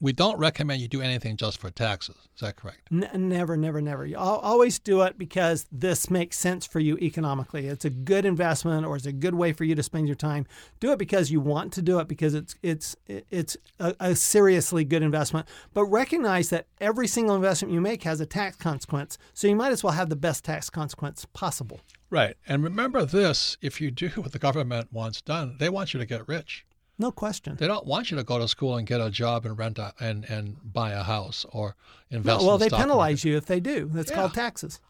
we 0.00 0.12
don't 0.12 0.38
recommend 0.38 0.80
you 0.80 0.88
do 0.88 1.02
anything 1.02 1.36
just 1.36 1.60
for 1.60 1.70
taxes. 1.70 2.16
Is 2.34 2.40
that 2.40 2.56
correct? 2.56 2.88
N- 2.92 3.28
never, 3.28 3.56
never, 3.56 3.80
never. 3.80 4.06
You 4.06 4.16
always 4.16 4.78
do 4.78 5.02
it 5.02 5.18
because 5.18 5.66
this 5.72 6.08
makes 6.08 6.38
sense 6.38 6.66
for 6.66 6.78
you 6.78 6.96
economically. 6.98 7.66
It's 7.66 7.84
a 7.84 7.90
good 7.90 8.24
investment, 8.24 8.86
or 8.86 8.94
it's 8.94 9.06
a 9.06 9.12
good 9.12 9.34
way 9.34 9.52
for 9.52 9.64
you 9.64 9.74
to 9.74 9.82
spend 9.82 10.06
your 10.06 10.14
time. 10.14 10.46
Do 10.78 10.92
it 10.92 10.98
because 10.98 11.32
you 11.32 11.40
want 11.40 11.72
to 11.74 11.82
do 11.82 11.98
it 11.98 12.06
because 12.06 12.34
it's 12.34 12.54
it's 12.62 12.96
it's 13.08 13.56
a, 13.80 13.94
a 13.98 14.14
seriously 14.14 14.84
good 14.84 15.02
investment. 15.02 15.48
But 15.74 15.86
recognize 15.86 16.50
that 16.50 16.66
every 16.80 17.08
single 17.08 17.34
investment 17.34 17.74
you 17.74 17.80
make 17.80 18.04
has 18.04 18.20
a 18.20 18.26
tax 18.26 18.56
consequence, 18.56 19.18
so 19.34 19.48
you 19.48 19.56
might 19.56 19.72
as 19.72 19.82
well 19.82 19.94
have 19.94 20.10
the 20.10 20.16
best 20.16 20.44
tax 20.44 20.70
consequence 20.70 21.26
possible. 21.32 21.80
Right. 22.10 22.36
And 22.46 22.62
remember 22.62 23.04
this 23.04 23.58
if 23.60 23.80
you 23.80 23.90
do 23.90 24.08
what 24.14 24.30
the 24.30 24.38
government 24.38 24.92
wants 24.92 25.22
done, 25.22 25.56
they 25.58 25.68
want 25.68 25.92
you 25.92 25.98
to 25.98 26.06
get 26.06 26.28
rich. 26.28 26.64
No 26.98 27.12
question. 27.12 27.56
They 27.56 27.68
don't 27.68 27.86
want 27.86 28.10
you 28.10 28.16
to 28.16 28.24
go 28.24 28.38
to 28.38 28.48
school 28.48 28.76
and 28.76 28.86
get 28.86 29.00
a 29.00 29.08
job 29.10 29.46
and 29.46 29.56
rent 29.56 29.78
a, 29.78 29.92
and, 30.00 30.24
and 30.24 30.56
buy 30.72 30.90
a 30.92 31.02
house 31.04 31.46
or 31.50 31.76
invest 32.10 32.40
No, 32.40 32.46
well, 32.46 32.54
in 32.56 32.60
the 32.60 32.68
they 32.70 32.76
penalize 32.76 33.24
market. 33.24 33.24
you 33.30 33.36
if 33.36 33.46
they 33.46 33.60
do. 33.60 33.88
That's 33.92 34.10
Yeah. 34.10 34.16
called 34.16 34.34
taxes. 34.34 34.80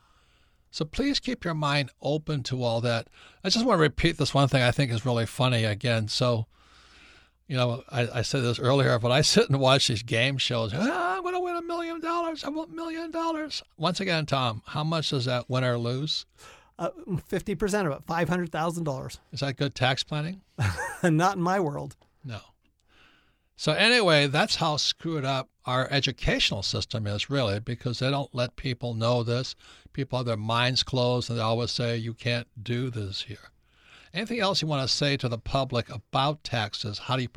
So 0.71 0.85
please 0.85 1.21
keep 1.21 1.45
your 1.45 1.55
mind 1.55 1.91
open 2.03 2.43
to 2.45 2.63
all 2.63 2.81
that. 2.83 3.09
I 3.45 3.49
just 3.51 3.65
want 3.67 3.79
to 3.79 3.83
repeat 3.83 4.17
this 4.19 4.33
one 4.35 4.49
thing 4.49 4.63
I 4.63 4.71
think 4.71 4.91
is 4.91 5.05
really 5.05 5.27
funny 5.27 5.65
again. 5.65 6.09
So, 6.09 6.47
you 7.47 7.57
know, 7.57 7.83
I, 7.91 8.09
I 8.19 8.23
said 8.23 8.43
this 8.43 8.59
earlier, 8.59 8.99
but 8.99 9.11
I 9.11 9.21
sit 9.23 9.49
and 9.51 9.59
watch 9.61 9.89
these 9.89 10.03
game 10.03 10.39
shows. 10.39 10.73
Ah, 10.75 11.17
I'm 11.17 11.23
going 11.23 11.35
to 11.35 11.41
win 11.41 11.57
a 11.57 11.63
million 11.63 12.01
dollars. 12.01 12.45
I 12.45 12.49
want 12.51 12.71
a 12.71 12.75
million 12.75 13.11
dollars. 13.11 13.63
Once 13.77 14.01
again, 14.01 14.25
Tom, 14.27 14.63
how 14.67 14.85
much 14.85 15.11
does 15.11 15.25
that 15.27 15.49
winner 15.51 15.77
lose? 15.79 16.25
Uh, 16.79 16.91
Fifty 17.27 17.55
percent 17.55 17.89
of 17.89 17.93
it, 17.93 18.05
five 18.07 18.29
hundred 18.29 18.53
thousand 18.53 18.85
dollars. 18.85 19.19
Is 19.33 19.41
that 19.41 19.57
good 19.57 19.75
tax 19.75 20.05
planning? 20.05 20.43
Not 21.03 21.37
in 21.37 21.43
my 21.43 21.59
world. 21.59 21.97
No. 22.25 22.41
So 23.57 23.73
anyway, 23.73 24.29
that's 24.29 24.55
how 24.55 24.77
screwed 24.77 25.25
up 25.25 25.49
our 25.67 25.89
educational 25.91 26.63
system 26.63 27.09
is 27.09 27.29
really 27.29 27.59
because 27.59 27.99
they 27.99 28.09
don't 28.09 28.33
let 28.33 28.55
people 28.55 28.95
know 28.95 29.25
this. 29.25 29.57
People 29.93 30.21
have 30.21 30.27
their 30.27 30.37
minds 30.37 30.85
closed 30.85 31.29
and 31.29 31.39
they 31.39 31.43
always 31.43 31.73
say 31.73 31.97
you 31.97 32.15
can't 32.15 32.47
do 32.63 32.89
this 32.89 33.23
here. 33.23 33.51
Anything 34.15 34.39
else 34.39 34.63
you 34.63 34.69
want 34.69 34.89
to 34.89 34.95
say 34.95 35.17
to 35.17 35.29
the 35.29 35.39
public 35.39 35.91
about 35.91 36.45
taxes? 36.45 36.99
How 36.99 37.17
do 37.17 37.23
you 37.23 37.29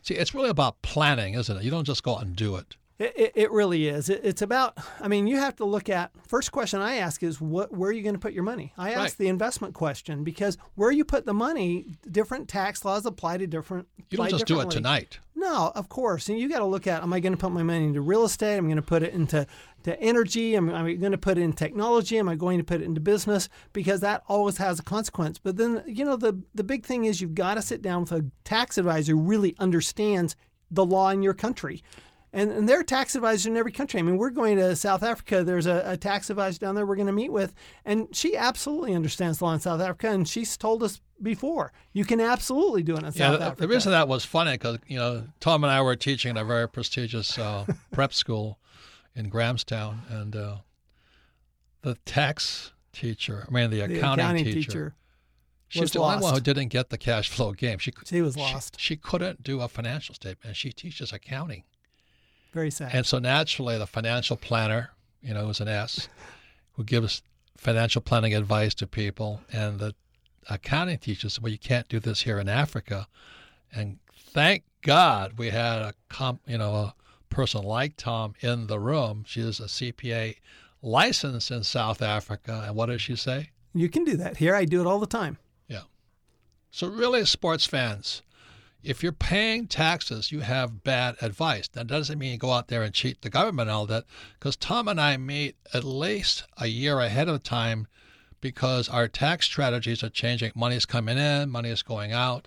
see? 0.00 0.14
It's 0.14 0.34
really 0.34 0.48
about 0.48 0.80
planning, 0.80 1.34
isn't 1.34 1.56
it? 1.56 1.62
You 1.62 1.70
don't 1.70 1.84
just 1.84 2.02
go 2.02 2.16
out 2.16 2.22
and 2.22 2.34
do 2.34 2.56
it. 2.56 2.76
It, 2.98 3.12
it, 3.16 3.32
it 3.34 3.52
really 3.52 3.88
is. 3.88 4.08
It, 4.08 4.22
it's 4.24 4.40
about. 4.40 4.78
I 5.00 5.08
mean, 5.08 5.26
you 5.26 5.36
have 5.36 5.56
to 5.56 5.64
look 5.66 5.88
at. 5.90 6.12
First 6.26 6.50
question 6.50 6.80
I 6.80 6.96
ask 6.96 7.22
is, 7.22 7.40
what? 7.40 7.70
Where 7.72 7.90
are 7.90 7.92
you 7.92 8.02
going 8.02 8.14
to 8.14 8.18
put 8.20 8.32
your 8.32 8.42
money? 8.42 8.72
I 8.78 8.90
ask 8.92 8.98
Right. 8.98 9.16
the 9.18 9.28
investment 9.28 9.74
question 9.74 10.24
because 10.24 10.56
where 10.76 10.90
you 10.90 11.04
put 11.04 11.26
the 11.26 11.34
money, 11.34 11.96
different 12.10 12.48
tax 12.48 12.84
laws 12.84 13.04
apply 13.04 13.36
to 13.38 13.46
different. 13.46 13.86
You 14.08 14.16
don't 14.18 14.30
just 14.30 14.46
do 14.46 14.60
it 14.60 14.70
tonight. 14.70 15.18
No, 15.34 15.72
of 15.74 15.90
course. 15.90 16.30
And 16.30 16.38
you 16.40 16.48
got 16.48 16.60
to 16.60 16.64
look 16.64 16.86
at: 16.86 17.02
Am 17.02 17.12
I 17.12 17.20
going 17.20 17.34
to 17.34 17.38
put 17.38 17.52
my 17.52 17.62
money 17.62 17.84
into 17.84 18.00
real 18.00 18.24
estate? 18.24 18.56
I'm 18.56 18.64
going 18.66 18.76
to 18.76 18.82
put 18.82 19.02
it 19.02 19.12
into 19.12 19.46
to 19.82 20.00
energy. 20.00 20.56
Am 20.56 20.72
I 20.74 20.94
going 20.94 21.12
to 21.12 21.18
put 21.18 21.36
it 21.36 21.42
in 21.42 21.52
technology? 21.52 22.18
Am 22.18 22.30
I 22.30 22.34
going 22.34 22.56
to 22.56 22.64
put 22.64 22.80
it 22.80 22.84
into 22.84 23.00
business? 23.02 23.50
Because 23.74 24.00
that 24.00 24.22
always 24.26 24.56
has 24.56 24.80
a 24.80 24.82
consequence. 24.82 25.38
But 25.38 25.58
then, 25.58 25.82
you 25.86 26.04
know, 26.06 26.16
the 26.16 26.40
the 26.54 26.64
big 26.64 26.86
thing 26.86 27.04
is 27.04 27.20
you've 27.20 27.34
got 27.34 27.54
to 27.54 27.62
sit 27.62 27.82
down 27.82 28.00
with 28.02 28.12
a 28.12 28.24
tax 28.44 28.78
advisor 28.78 29.12
who 29.12 29.20
really 29.20 29.54
understands 29.58 30.34
the 30.70 30.84
law 30.84 31.10
in 31.10 31.22
your 31.22 31.34
country. 31.34 31.82
And, 32.36 32.52
and 32.52 32.68
there 32.68 32.78
are 32.78 32.84
tax 32.84 33.14
advisors 33.14 33.46
in 33.46 33.56
every 33.56 33.72
country. 33.72 33.98
I 33.98 34.02
mean, 34.02 34.18
we're 34.18 34.28
going 34.28 34.58
to 34.58 34.76
South 34.76 35.02
Africa. 35.02 35.42
There's 35.42 35.64
a, 35.64 35.82
a 35.86 35.96
tax 35.96 36.28
advisor 36.28 36.58
down 36.58 36.74
there 36.74 36.84
we're 36.84 36.94
going 36.94 37.06
to 37.06 37.12
meet 37.12 37.32
with, 37.32 37.54
and 37.86 38.14
she 38.14 38.36
absolutely 38.36 38.92
understands 38.92 39.38
the 39.38 39.46
law 39.46 39.54
in 39.54 39.60
South 39.60 39.80
Africa. 39.80 40.10
And 40.10 40.28
she's 40.28 40.54
told 40.58 40.82
us 40.82 41.00
before 41.22 41.72
you 41.94 42.04
can 42.04 42.20
absolutely 42.20 42.82
do 42.82 42.94
it 42.94 42.98
in 42.98 43.04
Yeah, 43.06 43.10
South 43.10 43.38
the, 43.38 43.44
Africa. 43.46 43.60
the 43.62 43.68
reason 43.68 43.92
that 43.92 44.06
was 44.06 44.26
funny 44.26 44.52
because 44.52 44.78
you 44.86 44.98
know 44.98 45.24
Tom 45.40 45.64
and 45.64 45.70
I 45.70 45.80
were 45.80 45.96
teaching 45.96 46.36
at 46.36 46.42
a 46.42 46.44
very 46.44 46.68
prestigious 46.68 47.38
uh, 47.38 47.64
prep 47.90 48.12
school 48.12 48.58
in 49.14 49.30
Grahamstown, 49.30 50.02
and 50.10 50.36
uh, 50.36 50.56
the 51.80 51.94
tax 52.04 52.74
teacher, 52.92 53.46
I 53.48 53.50
mean 53.50 53.70
the 53.70 53.78
the 53.78 53.96
accounting, 53.96 54.24
accounting 54.26 54.44
teacher, 54.44 54.60
teacher, 54.60 54.94
she 55.68 55.80
was 55.80 55.92
the 55.92 56.00
only 56.00 56.22
one 56.22 56.34
who 56.34 56.40
didn't 56.40 56.68
get 56.68 56.90
the 56.90 56.98
cash 56.98 57.30
flow 57.30 57.52
game. 57.52 57.78
She 57.78 57.92
she 58.04 58.20
was 58.20 58.36
lost. 58.36 58.78
She, 58.78 58.96
couldn't 58.96 59.42
do 59.42 59.62
a 59.62 59.68
financial 59.68 60.14
statement, 60.14 60.54
she 60.54 60.70
teaches 60.70 61.14
accounting. 61.14 61.64
Very 62.56 62.70
sad. 62.70 62.94
And 62.94 63.04
so 63.04 63.18
naturally, 63.18 63.76
the 63.76 63.86
financial 63.86 64.34
planner, 64.34 64.92
you 65.20 65.34
know, 65.34 65.50
is 65.50 65.60
an 65.60 65.68
S, 65.68 66.08
who 66.72 66.84
gives 66.84 67.20
financial 67.54 68.00
planning 68.00 68.32
advice 68.32 68.72
to 68.76 68.86
people, 68.86 69.42
and 69.52 69.78
the 69.78 69.94
accounting 70.48 70.96
teacher 70.96 71.28
said, 71.28 71.42
"Well, 71.42 71.52
you 71.52 71.58
can't 71.58 71.86
do 71.86 72.00
this 72.00 72.22
here 72.22 72.38
in 72.38 72.48
Africa." 72.48 73.08
And 73.74 73.98
thank 74.18 74.64
God 74.80 75.34
we 75.36 75.50
had 75.50 75.82
a 75.82 75.92
comp, 76.08 76.40
you 76.46 76.56
know, 76.56 76.74
a 76.74 76.94
person 77.28 77.62
like 77.62 77.98
Tom 77.98 78.32
in 78.40 78.68
the 78.68 78.80
room. 78.80 79.24
She 79.26 79.42
is 79.42 79.60
a 79.60 79.68
CPA 79.68 80.36
licensed 80.80 81.50
in 81.50 81.62
South 81.62 82.00
Africa, 82.00 82.64
and 82.66 82.74
what 82.74 82.86
does 82.86 83.02
she 83.02 83.16
say? 83.16 83.50
you 83.74 83.90
can 83.90 84.04
do 84.04 84.16
that 84.16 84.38
here. 84.38 84.54
I 84.54 84.64
do 84.64 84.80
it 84.80 84.86
all 84.86 84.98
the 84.98 85.06
time. 85.06 85.36
Yeah. 85.68 85.82
So 86.70 86.86
really, 86.86 87.26
sports 87.26 87.66
fans, 87.66 88.22
if 88.86 89.02
you're 89.02 89.10
paying 89.10 89.66
taxes, 89.66 90.30
you 90.30 90.40
have 90.40 90.84
bad 90.84 91.16
advice. 91.20 91.66
That 91.68 91.88
doesn't 91.88 92.20
mean 92.20 92.30
you 92.30 92.38
go 92.38 92.52
out 92.52 92.68
there 92.68 92.82
and 92.82 92.94
cheat 92.94 93.20
the 93.20 93.28
government 93.28 93.68
all 93.68 93.84
that, 93.86 94.04
because 94.38 94.54
Tom 94.54 94.86
and 94.86 95.00
I 95.00 95.16
meet 95.16 95.56
at 95.74 95.82
least 95.82 96.44
a 96.56 96.68
year 96.68 97.00
ahead 97.00 97.28
of 97.28 97.42
time 97.42 97.88
because 98.40 98.88
our 98.88 99.08
tax 99.08 99.46
strategies 99.46 100.04
are 100.04 100.08
changing. 100.08 100.52
Money's 100.54 100.86
coming 100.86 101.18
in, 101.18 101.50
money 101.50 101.70
is 101.70 101.82
going 101.82 102.12
out. 102.12 102.46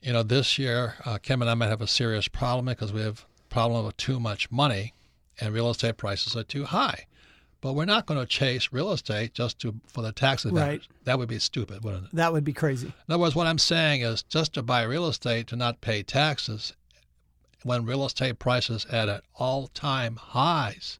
You 0.00 0.12
know, 0.12 0.22
this 0.22 0.58
year, 0.58 0.94
uh, 1.04 1.18
Kim 1.18 1.42
and 1.42 1.50
I 1.50 1.54
might 1.54 1.70
have 1.70 1.82
a 1.82 1.88
serious 1.88 2.28
problem 2.28 2.66
because 2.66 2.92
we 2.92 3.00
have 3.00 3.26
problem 3.48 3.84
with 3.84 3.96
too 3.96 4.20
much 4.20 4.52
money 4.52 4.94
and 5.40 5.52
real 5.52 5.70
estate 5.70 5.96
prices 5.96 6.36
are 6.36 6.44
too 6.44 6.66
high. 6.66 7.06
But 7.60 7.72
we're 7.72 7.84
not 7.86 8.06
going 8.06 8.20
to 8.20 8.26
chase 8.26 8.72
real 8.72 8.92
estate 8.92 9.34
just 9.34 9.58
to 9.60 9.74
for 9.86 10.02
the 10.02 10.12
tax 10.12 10.44
advantage. 10.44 10.88
That 11.04 11.18
would 11.18 11.28
be 11.28 11.38
stupid, 11.38 11.82
wouldn't 11.82 12.04
it? 12.04 12.10
That 12.14 12.32
would 12.32 12.44
be 12.44 12.52
crazy. 12.52 12.88
In 12.88 13.12
other 13.14 13.18
words, 13.20 13.34
what 13.34 13.46
I'm 13.46 13.58
saying 13.58 14.02
is 14.02 14.22
just 14.22 14.54
to 14.54 14.62
buy 14.62 14.82
real 14.82 15.06
estate 15.08 15.46
to 15.48 15.56
not 15.56 15.80
pay 15.80 16.02
taxes 16.02 16.74
when 17.64 17.84
real 17.84 18.04
estate 18.04 18.38
prices 18.38 18.86
at 18.92 19.08
an 19.08 19.20
all-time 19.34 20.16
highs 20.16 20.98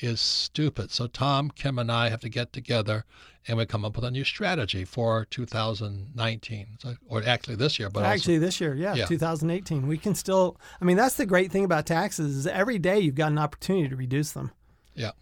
is 0.00 0.20
stupid. 0.20 0.90
So 0.90 1.06
Tom, 1.06 1.50
Kim, 1.50 1.78
and 1.78 1.90
I 1.90 2.08
have 2.10 2.20
to 2.20 2.28
get 2.28 2.52
together 2.52 3.04
and 3.46 3.56
we 3.56 3.64
come 3.64 3.84
up 3.84 3.96
with 3.96 4.04
a 4.04 4.10
new 4.10 4.24
strategy 4.24 4.84
for 4.84 5.24
2019, 5.30 6.66
so, 6.80 6.94
or 7.08 7.22
actually 7.24 7.56
this 7.56 7.78
year, 7.78 7.88
but 7.88 8.00
also- 8.00 8.10
Actually, 8.14 8.38
this 8.38 8.60
year, 8.60 8.74
yeah, 8.74 8.94
Yeah. 8.94 9.06
2018, 9.06 9.86
we 9.86 9.96
can 9.96 10.14
still. 10.14 10.58
I 10.80 10.84
mean, 10.84 10.98
that's 10.98 11.14
the 11.14 11.24
great 11.24 11.50
thing 11.50 11.64
about 11.64 11.86
taxes 11.86 12.36
is 12.36 12.46
every 12.46 12.78
day 12.78 12.98
you've 12.98 13.14
got 13.14 13.32
an 13.32 13.38
opportunity 13.38 13.88
to 13.88 13.96
reduce 13.96 14.32
them. 14.32 14.50
Yeah. 14.94 15.12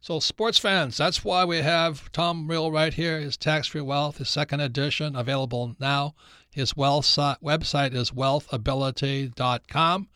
So, 0.00 0.20
sports 0.20 0.58
fans, 0.58 0.96
that's 0.96 1.24
why 1.24 1.44
we 1.44 1.58
have 1.58 2.10
Tom 2.12 2.46
Wheelwright 2.46 2.94
here. 2.94 3.18
His 3.18 3.36
Tax 3.36 3.66
Free 3.66 3.80
Wealth, 3.80 4.18
his 4.18 4.28
second 4.28 4.60
edition, 4.60 5.16
available 5.16 5.74
now. 5.80 6.14
His 6.48 6.76
wealth 6.76 7.04
si- 7.04 7.34
website 7.42 7.94
is 7.94 8.12
wealthability.com. 8.12 10.08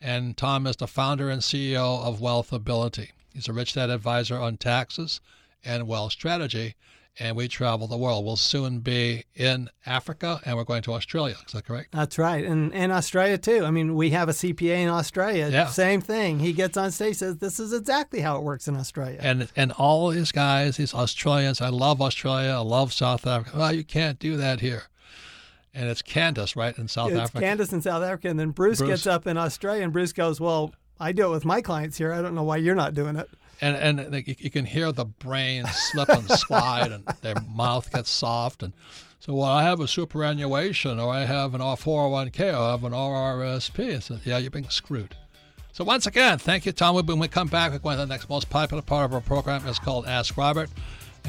And 0.00 0.36
Tom 0.36 0.66
is 0.66 0.76
the 0.76 0.86
founder 0.86 1.28
and 1.28 1.42
CEO 1.42 2.02
of 2.04 2.20
Wealthability. 2.20 3.10
He's 3.34 3.48
a 3.48 3.52
rich 3.52 3.72
dad 3.74 3.90
advisor 3.90 4.38
on 4.38 4.58
taxes 4.58 5.20
and 5.64 5.88
wealth 5.88 6.12
strategy. 6.12 6.76
And 7.18 7.34
we 7.34 7.48
travel 7.48 7.86
the 7.86 7.96
world. 7.96 8.26
We'll 8.26 8.36
soon 8.36 8.80
be 8.80 9.24
in 9.34 9.70
Africa 9.86 10.38
and 10.44 10.54
we're 10.54 10.64
going 10.64 10.82
to 10.82 10.92
Australia. 10.92 11.36
Is 11.46 11.52
that 11.54 11.64
correct? 11.64 11.92
That's 11.92 12.18
right, 12.18 12.44
and 12.44 12.74
and 12.74 12.92
Australia 12.92 13.38
too. 13.38 13.64
I 13.64 13.70
mean, 13.70 13.94
we 13.94 14.10
have 14.10 14.28
a 14.28 14.32
CPA 14.32 14.82
in 14.82 14.88
Australia. 14.90 15.48
Yeah. 15.50 15.66
Same 15.68 16.02
thing. 16.02 16.40
He 16.40 16.52
gets 16.52 16.76
on 16.76 16.90
stage 16.90 17.16
says, 17.16 17.38
"This 17.38 17.58
is 17.58 17.72
exactly 17.72 18.20
how 18.20 18.36
it 18.36 18.42
works 18.42 18.68
in 18.68 18.76
Australia." 18.76 19.18
and 19.22 19.48
and 19.56 19.72
all 19.72 20.10
these 20.10 20.30
guys, 20.30 20.76
these 20.76 20.92
Australians, 20.92 21.62
I 21.62 21.70
love 21.70 22.02
Australia, 22.02 22.50
I 22.50 22.58
love 22.58 22.92
South 22.92 23.26
Africa. 23.26 23.56
Well, 23.56 23.72
you 23.74 23.84
can't 23.84 24.18
do 24.18 24.36
that 24.36 24.60
here. 24.60 24.82
And 25.72 25.88
it's 25.88 26.00
Candace, 26.02 26.56
right, 26.56 26.76
in 26.78 26.88
South 26.88 27.08
Africa. 27.08 27.22
it's 27.22 27.30
Africa. 27.30 27.44
Candace 27.46 27.72
in 27.72 27.82
South 27.82 28.02
Africa, 28.02 28.28
and 28.28 28.40
then 28.40 28.50
Bruce, 28.50 28.78
Bruce. 28.78 28.88
gets 28.88 29.06
up 29.06 29.26
in 29.26 29.36
Australia, 29.38 29.84
and 29.84 29.92
Bruce 29.92 30.12
goes, 30.12 30.38
"Well, 30.40 30.74
I 31.00 31.12
do 31.12 31.26
it 31.26 31.30
with 31.30 31.44
my 31.44 31.60
clients 31.62 31.96
here. 31.98 32.12
I 32.12 32.20
don't 32.20 32.34
know 32.34 32.42
why 32.42 32.58
you're 32.58 32.74
not 32.74 32.92
doing 32.94 33.16
it." 33.16 33.28
And 33.60 33.98
and 33.98 34.12
like, 34.12 34.42
you, 34.42 34.50
can 34.50 34.64
hear 34.64 34.92
the 34.92 35.04
brain 35.04 35.64
slip 35.66 36.08
and 36.08 36.28
slide, 36.30 36.92
and 36.92 37.04
their 37.22 37.36
mouth 37.54 37.90
gets 37.92 38.10
soft. 38.10 38.62
And 38.62 38.72
so, 39.20 39.34
well, 39.34 39.46
I 39.46 39.62
have 39.62 39.80
a 39.80 39.88
superannuation, 39.88 41.00
or 41.00 41.12
I 41.12 41.24
have 41.24 41.54
an 41.54 41.60
R 41.60 41.76
four 41.76 42.02
hundred 42.02 42.12
one 42.12 42.30
k, 42.30 42.50
or 42.50 42.56
I 42.56 42.70
have 42.72 42.84
an 42.84 42.92
RRSP. 42.92 43.94
And 43.94 44.02
so, 44.02 44.18
yeah, 44.24 44.38
you're 44.38 44.50
being 44.50 44.68
screwed. 44.68 45.14
So 45.72 45.84
once 45.84 46.06
again, 46.06 46.38
thank 46.38 46.64
you, 46.64 46.72
Tom. 46.72 46.94
When 46.94 47.18
we 47.18 47.28
come 47.28 47.48
back, 47.48 47.72
we're 47.72 47.78
going 47.78 47.98
to 47.98 48.06
the 48.06 48.08
next 48.08 48.30
most 48.30 48.48
popular 48.48 48.82
part 48.82 49.04
of 49.04 49.14
our 49.14 49.20
program. 49.20 49.66
It's 49.66 49.78
called 49.78 50.06
Ask 50.06 50.36
Robert. 50.36 50.70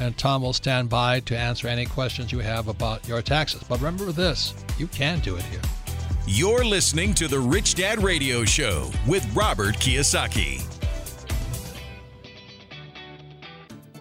And 0.00 0.16
Tom 0.16 0.42
will 0.42 0.52
stand 0.52 0.88
by 0.88 1.20
to 1.20 1.36
answer 1.36 1.66
any 1.66 1.84
questions 1.84 2.30
you 2.30 2.38
have 2.38 2.68
about 2.68 3.06
your 3.08 3.20
taxes. 3.20 3.64
But 3.68 3.80
remember 3.80 4.12
this 4.12 4.54
you 4.78 4.86
can 4.86 5.18
do 5.20 5.36
it 5.36 5.42
here. 5.44 5.60
You're 6.26 6.64
listening 6.64 7.14
to 7.14 7.26
the 7.26 7.40
Rich 7.40 7.74
Dad 7.74 8.02
Radio 8.02 8.44
Show 8.44 8.90
with 9.06 9.26
Robert 9.34 9.74
Kiyosaki. 9.76 10.77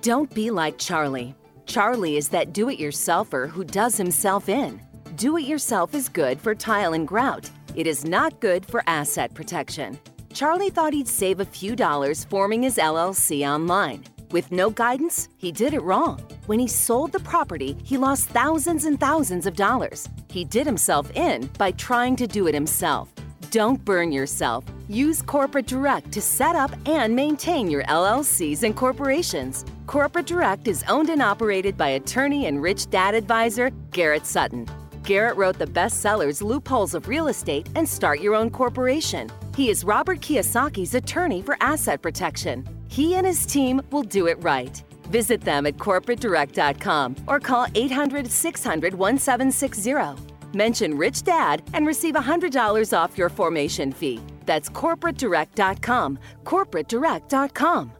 Don't 0.07 0.33
be 0.33 0.51
like 0.51 0.77
Charlie. 0.77 1.35
Charlie 1.65 2.15
is 2.15 2.29
that 2.29 2.53
do 2.53 2.69
it 2.69 2.79
yourselfer 2.79 3.49
who 3.49 3.65
does 3.65 3.97
himself 3.97 4.47
in. 4.47 4.79
Do 5.17 5.35
it 5.35 5.43
yourself 5.43 5.93
is 5.93 6.07
good 6.07 6.39
for 6.39 6.55
tile 6.55 6.93
and 6.93 7.05
grout. 7.05 7.49
It 7.75 7.87
is 7.87 8.05
not 8.05 8.39
good 8.39 8.65
for 8.65 8.83
asset 8.87 9.33
protection. 9.33 9.99
Charlie 10.31 10.69
thought 10.69 10.93
he'd 10.93 11.09
save 11.09 11.41
a 11.41 11.45
few 11.45 11.75
dollars 11.75 12.23
forming 12.23 12.63
his 12.63 12.77
LLC 12.77 13.45
online. 13.45 14.05
With 14.31 14.49
no 14.49 14.69
guidance, 14.69 15.27
he 15.35 15.51
did 15.51 15.73
it 15.73 15.83
wrong. 15.83 16.25
When 16.45 16.59
he 16.59 16.69
sold 16.69 17.11
the 17.11 17.19
property, 17.19 17.75
he 17.83 17.97
lost 17.97 18.29
thousands 18.29 18.85
and 18.85 18.97
thousands 18.97 19.45
of 19.45 19.57
dollars. 19.57 20.07
He 20.29 20.45
did 20.45 20.65
himself 20.65 21.11
in 21.17 21.47
by 21.57 21.71
trying 21.71 22.15
to 22.15 22.27
do 22.27 22.47
it 22.47 22.53
himself. 22.53 23.11
Don't 23.51 23.83
burn 23.83 24.13
yourself. 24.13 24.63
Use 24.87 25.21
Corporate 25.21 25.67
Direct 25.67 26.13
to 26.13 26.21
set 26.21 26.55
up 26.55 26.71
and 26.85 27.13
maintain 27.13 27.69
your 27.69 27.83
LLCs 27.83 28.63
and 28.63 28.73
corporations. 28.73 29.65
Corporate 29.87 30.25
Direct 30.25 30.67
is 30.67 30.83
owned 30.89 31.09
and 31.09 31.21
operated 31.21 31.77
by 31.77 31.91
attorney 31.91 32.47
and 32.47 32.61
rich 32.61 32.89
dad 32.89 33.15
advisor 33.15 33.71
Garrett 33.91 34.25
Sutton. 34.25 34.67
Garrett 35.03 35.37
wrote 35.37 35.57
the 35.57 35.65
bestsellers 35.65 36.41
Loopholes 36.41 36.93
of 36.93 37.07
Real 37.07 37.29
Estate 37.29 37.69
and 37.73 37.87
Start 37.87 38.19
Your 38.19 38.35
Own 38.35 38.49
Corporation. 38.49 39.29
He 39.55 39.69
is 39.69 39.85
Robert 39.85 40.19
Kiyosaki's 40.19 40.93
attorney 40.93 41.41
for 41.41 41.55
asset 41.61 42.01
protection. 42.01 42.67
He 42.89 43.15
and 43.15 43.25
his 43.25 43.45
team 43.45 43.81
will 43.89 44.03
do 44.03 44.27
it 44.27 44.43
right. 44.43 44.83
Visit 45.03 45.39
them 45.39 45.65
at 45.65 45.77
corporatedirect.com 45.77 47.15
or 47.25 47.39
call 47.39 47.67
800 47.73 48.29
600 48.29 48.93
1760. 48.93 50.21
Mention 50.53 50.97
Rich 50.97 51.23
Dad 51.23 51.63
and 51.73 51.87
receive 51.87 52.15
$100 52.15 52.97
off 52.97 53.17
your 53.17 53.29
formation 53.29 53.93
fee. 53.93 54.19
That's 54.45 54.67
corporatedirect.com. 54.69 56.19
Corporatedirect.com. 56.43 57.91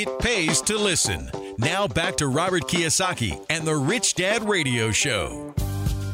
It 0.00 0.20
pays 0.20 0.62
to 0.62 0.78
listen. 0.78 1.28
Now 1.58 1.88
back 1.88 2.16
to 2.18 2.28
Robert 2.28 2.68
Kiyosaki 2.68 3.44
and 3.50 3.66
the 3.66 3.74
Rich 3.74 4.14
Dad 4.14 4.48
Radio 4.48 4.92
Show. 4.92 5.52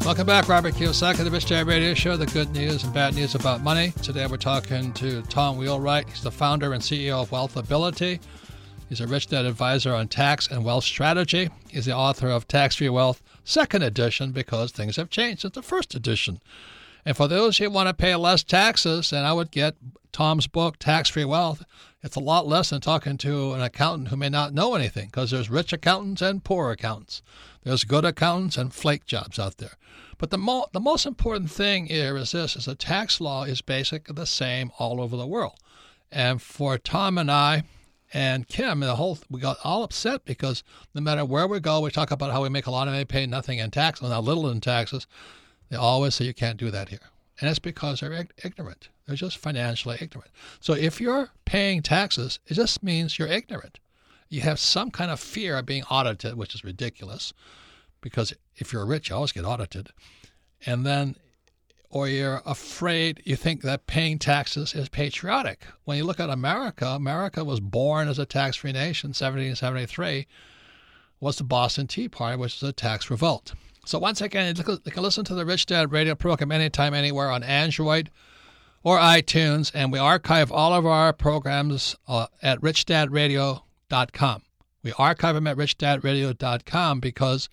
Welcome 0.06 0.26
back, 0.26 0.48
Robert 0.48 0.72
Kiyosaki, 0.72 1.22
the 1.22 1.30
Rich 1.30 1.50
Dad 1.50 1.66
Radio 1.66 1.92
Show, 1.92 2.16
the 2.16 2.24
good 2.24 2.50
news 2.54 2.82
and 2.82 2.94
bad 2.94 3.14
news 3.14 3.34
about 3.34 3.60
money. 3.60 3.92
Today 4.02 4.26
we're 4.26 4.38
talking 4.38 4.94
to 4.94 5.20
Tom 5.24 5.58
Wheelwright. 5.58 6.08
He's 6.08 6.22
the 6.22 6.30
founder 6.30 6.72
and 6.72 6.82
CEO 6.82 7.20
of 7.20 7.28
Wealthability. 7.28 8.20
He's 8.88 9.02
a 9.02 9.06
Rich 9.06 9.26
Dad 9.26 9.44
advisor 9.44 9.92
on 9.92 10.08
tax 10.08 10.48
and 10.48 10.64
wealth 10.64 10.84
strategy. 10.84 11.50
He's 11.68 11.84
the 11.84 11.94
author 11.94 12.30
of 12.30 12.48
Tax 12.48 12.76
Free 12.76 12.88
Wealth, 12.88 13.22
second 13.44 13.82
edition, 13.82 14.32
because 14.32 14.72
things 14.72 14.96
have 14.96 15.10
changed 15.10 15.42
since 15.42 15.52
the 15.52 15.62
first 15.62 15.94
edition. 15.94 16.40
And 17.04 17.16
for 17.16 17.28
those 17.28 17.58
who 17.58 17.70
want 17.70 17.88
to 17.88 17.94
pay 17.94 18.14
less 18.16 18.42
taxes, 18.42 19.10
then 19.10 19.24
I 19.24 19.32
would 19.32 19.50
get 19.50 19.76
Tom's 20.12 20.46
book, 20.46 20.78
Tax 20.78 21.08
Free 21.08 21.24
Wealth. 21.24 21.64
It's 22.02 22.16
a 22.16 22.20
lot 22.20 22.46
less 22.46 22.70
than 22.70 22.80
talking 22.80 23.16
to 23.18 23.52
an 23.52 23.62
accountant 23.62 24.08
who 24.08 24.16
may 24.16 24.28
not 24.28 24.54
know 24.54 24.74
anything, 24.74 25.06
because 25.06 25.30
there's 25.30 25.50
rich 25.50 25.72
accountants 25.72 26.22
and 26.22 26.44
poor 26.44 26.70
accountants. 26.70 27.22
There's 27.62 27.84
good 27.84 28.04
accountants 28.04 28.56
and 28.56 28.72
flake 28.72 29.06
jobs 29.06 29.38
out 29.38 29.56
there. 29.58 29.76
But 30.18 30.30
the, 30.30 30.38
mo- 30.38 30.66
the 30.72 30.80
most 30.80 31.06
important 31.06 31.50
thing 31.50 31.86
here 31.86 32.16
is 32.16 32.32
this, 32.32 32.56
is 32.56 32.66
the 32.66 32.74
tax 32.74 33.20
law 33.20 33.44
is 33.44 33.60
basically 33.60 34.14
the 34.14 34.26
same 34.26 34.70
all 34.78 35.00
over 35.00 35.16
the 35.16 35.26
world. 35.26 35.58
And 36.12 36.40
for 36.40 36.78
Tom 36.78 37.18
and 37.18 37.30
I 37.30 37.64
and 38.12 38.46
Kim, 38.46 38.80
the 38.80 38.96
whole 38.96 39.18
we 39.28 39.40
got 39.40 39.56
all 39.64 39.82
upset 39.82 40.24
because 40.24 40.62
no 40.94 41.00
matter 41.00 41.24
where 41.24 41.48
we 41.48 41.58
go, 41.58 41.80
we 41.80 41.90
talk 41.90 42.12
about 42.12 42.30
how 42.30 42.42
we 42.42 42.48
make 42.48 42.66
a 42.66 42.70
lot 42.70 42.86
of 42.86 42.94
money, 42.94 43.04
pay 43.04 43.26
nothing 43.26 43.58
in 43.58 43.72
taxes, 43.72 44.08
not 44.08 44.22
little 44.22 44.48
in 44.48 44.60
taxes. 44.60 45.08
They 45.68 45.76
always 45.76 46.14
say 46.14 46.24
you 46.24 46.34
can't 46.34 46.58
do 46.58 46.70
that 46.70 46.88
here. 46.88 47.10
And 47.40 47.50
it's 47.50 47.58
because 47.58 48.00
they're 48.00 48.26
ignorant. 48.44 48.88
They're 49.06 49.16
just 49.16 49.38
financially 49.38 49.98
ignorant. 50.00 50.30
So 50.60 50.72
if 50.72 51.00
you're 51.00 51.30
paying 51.44 51.82
taxes, 51.82 52.38
it 52.46 52.54
just 52.54 52.82
means 52.82 53.18
you're 53.18 53.28
ignorant. 53.28 53.80
You 54.28 54.40
have 54.42 54.58
some 54.58 54.90
kind 54.90 55.10
of 55.10 55.20
fear 55.20 55.58
of 55.58 55.66
being 55.66 55.82
audited, 55.84 56.36
which 56.36 56.54
is 56.54 56.64
ridiculous 56.64 57.32
because 58.00 58.34
if 58.56 58.72
you're 58.72 58.86
rich, 58.86 59.08
you 59.08 59.16
always 59.16 59.32
get 59.32 59.44
audited. 59.44 59.88
And 60.66 60.84
then, 60.86 61.16
or 61.90 62.08
you're 62.08 62.42
afraid, 62.44 63.22
you 63.24 63.36
think 63.36 63.62
that 63.62 63.86
paying 63.86 64.18
taxes 64.18 64.74
is 64.74 64.88
patriotic. 64.88 65.66
When 65.84 65.96
you 65.96 66.04
look 66.04 66.20
at 66.20 66.30
America, 66.30 66.86
America 66.86 67.44
was 67.44 67.60
born 67.60 68.08
as 68.08 68.18
a 68.18 68.26
tax 68.26 68.56
free 68.56 68.72
nation, 68.72 69.08
1773 69.08 70.26
was 71.20 71.36
the 71.36 71.44
Boston 71.44 71.86
Tea 71.86 72.08
Party, 72.08 72.36
which 72.36 72.56
is 72.56 72.62
a 72.62 72.72
tax 72.72 73.10
revolt. 73.10 73.54
So 73.84 73.98
once 73.98 74.20
again, 74.20 74.54
you 74.56 74.64
can 74.64 75.02
listen 75.02 75.24
to 75.26 75.34
the 75.34 75.44
Rich 75.44 75.66
Dad 75.66 75.92
radio 75.92 76.14
program 76.14 76.52
anytime, 76.52 76.94
anywhere 76.94 77.30
on 77.30 77.42
Android 77.42 78.10
or 78.82 78.98
iTunes, 78.98 79.70
and 79.74 79.92
we 79.92 79.98
archive 79.98 80.52
all 80.52 80.72
of 80.72 80.86
our 80.86 81.12
programs 81.12 81.96
uh, 82.06 82.26
at 82.42 82.60
richdadradio.com. 82.60 84.42
We 84.82 84.92
archive 84.98 85.34
them 85.34 85.46
at 85.46 85.56
richdadradio.com 85.56 87.00
because 87.00 87.48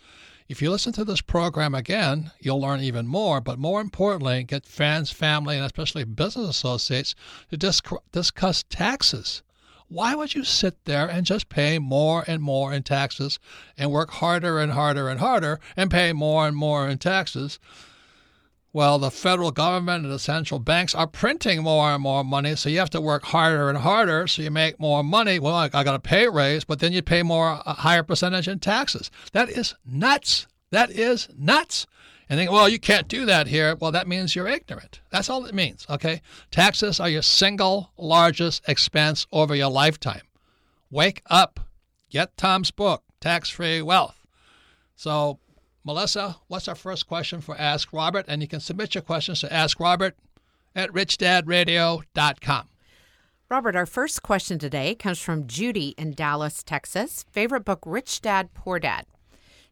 if 0.50 0.62
you 0.62 0.70
listen 0.70 0.92
to 0.94 1.06
this 1.06 1.22
program 1.22 1.74
again, 1.74 2.32
you'll 2.42 2.60
learn 2.60 2.82
even 2.82 3.08
more. 3.08 3.40
But 3.40 3.58
more 3.58 3.80
importantly, 3.80 4.44
get 4.44 4.66
friends, 4.66 5.10
family, 5.10 5.56
and 5.56 5.66
especially 5.66 6.04
business 6.04 6.50
associates 6.50 7.16
to 7.50 7.58
discuss 8.12 8.64
taxes. 8.70 9.44
Why 9.92 10.16
would 10.16 10.34
you 10.34 10.46
sit 10.46 10.86
there 10.86 11.06
and 11.06 11.26
just 11.26 11.50
pay 11.50 11.78
more 11.78 12.24
and 12.26 12.42
more 12.42 12.72
in 12.72 12.84
taxes 12.84 13.40
and 13.78 13.92
work 13.92 14.10
harder 14.10 14.58
and 14.58 14.72
harder 14.72 15.10
and 15.10 15.20
harder 15.20 15.60
and 15.76 15.92
pay 15.92 16.14
more 16.14 16.48
and 16.48 16.56
more 16.56 16.88
in 16.88 16.98
taxes? 16.98 17.60
Well, 18.72 19.00
the 19.00 19.12
federal 19.12 19.52
government 19.52 20.06
and 20.06 20.14
the 20.14 20.18
central 20.18 20.62
banks 20.62 20.96
are 20.96 21.08
printing 21.08 21.64
more 21.64 21.90
and 21.92 22.02
more 22.02 22.24
money, 22.24 22.56
so 22.56 22.70
you 22.70 22.80
have 22.80 22.90
to 22.92 23.02
work 23.02 23.24
harder 23.24 23.68
and 23.68 23.80
harder 23.80 24.28
so 24.28 24.42
you 24.42 24.50
make 24.50 24.80
more 24.80 25.04
money. 25.04 25.40
Well, 25.40 25.56
I, 25.56 25.70
I 25.74 25.84
got 25.84 25.96
a 25.96 26.00
pay 26.00 26.30
raise, 26.30 26.64
but 26.64 26.80
then 26.80 26.94
you 26.94 27.02
pay 27.02 27.22
more, 27.22 27.62
a 27.66 27.74
higher 27.74 28.04
percentage 28.04 28.48
in 28.48 28.60
taxes. 28.60 29.12
That 29.34 29.50
is 29.50 29.76
nuts. 29.86 30.48
That 30.70 30.90
is 30.90 31.28
nuts 31.38 31.86
and 32.32 32.40
think, 32.40 32.50
well, 32.50 32.70
you 32.70 32.80
can't 32.80 33.10
do 33.10 33.26
that 33.26 33.48
here. 33.48 33.76
Well, 33.76 33.92
that 33.92 34.08
means 34.08 34.38
you're 34.38 34.48
ignorant. 34.48 35.02
That's 35.12 35.30
all 35.30 35.46
it 35.46 35.54
means, 35.54 35.86
okay? 35.90 36.22
Taxes 36.50 36.98
are 36.98 37.10
your 37.10 37.24
single 37.24 37.92
largest 37.98 38.64
expense 38.70 39.28
over 39.34 39.54
your 39.54 39.70
lifetime. 39.70 40.22
Wake 40.90 41.24
up. 41.26 41.60
Get 42.10 42.38
Tom's 42.38 42.72
book, 42.72 43.04
Tax 43.20 43.50
Free 43.50 43.82
Wealth. 43.82 44.16
So, 44.96 45.40
Melissa, 45.84 46.38
what's 46.48 46.70
our 46.70 46.76
first 46.76 47.06
question 47.06 47.42
for 47.42 47.58
Ask 47.58 47.92
Robert? 47.92 48.24
And 48.30 48.42
you 48.42 48.48
can 48.48 48.62
submit 48.62 48.96
your 48.96 49.02
questions 49.02 49.42
to 49.42 49.52
Ask 49.52 49.78
Robert 49.82 50.16
at 50.74 50.90
richdadradio.com. 50.92 52.70
Robert, 53.50 53.76
our 53.76 53.86
first 53.86 54.24
question 54.24 54.58
today 54.58 54.96
comes 54.96 55.20
from 55.20 55.48
Judy 55.48 55.96
in 55.98 56.14
Dallas, 56.14 56.64
Texas. 56.64 57.26
Favorite 57.30 57.66
book, 57.66 57.82
Rich 57.86 58.22
Dad, 58.22 58.54
Poor 58.54 58.80
Dad. 58.80 59.06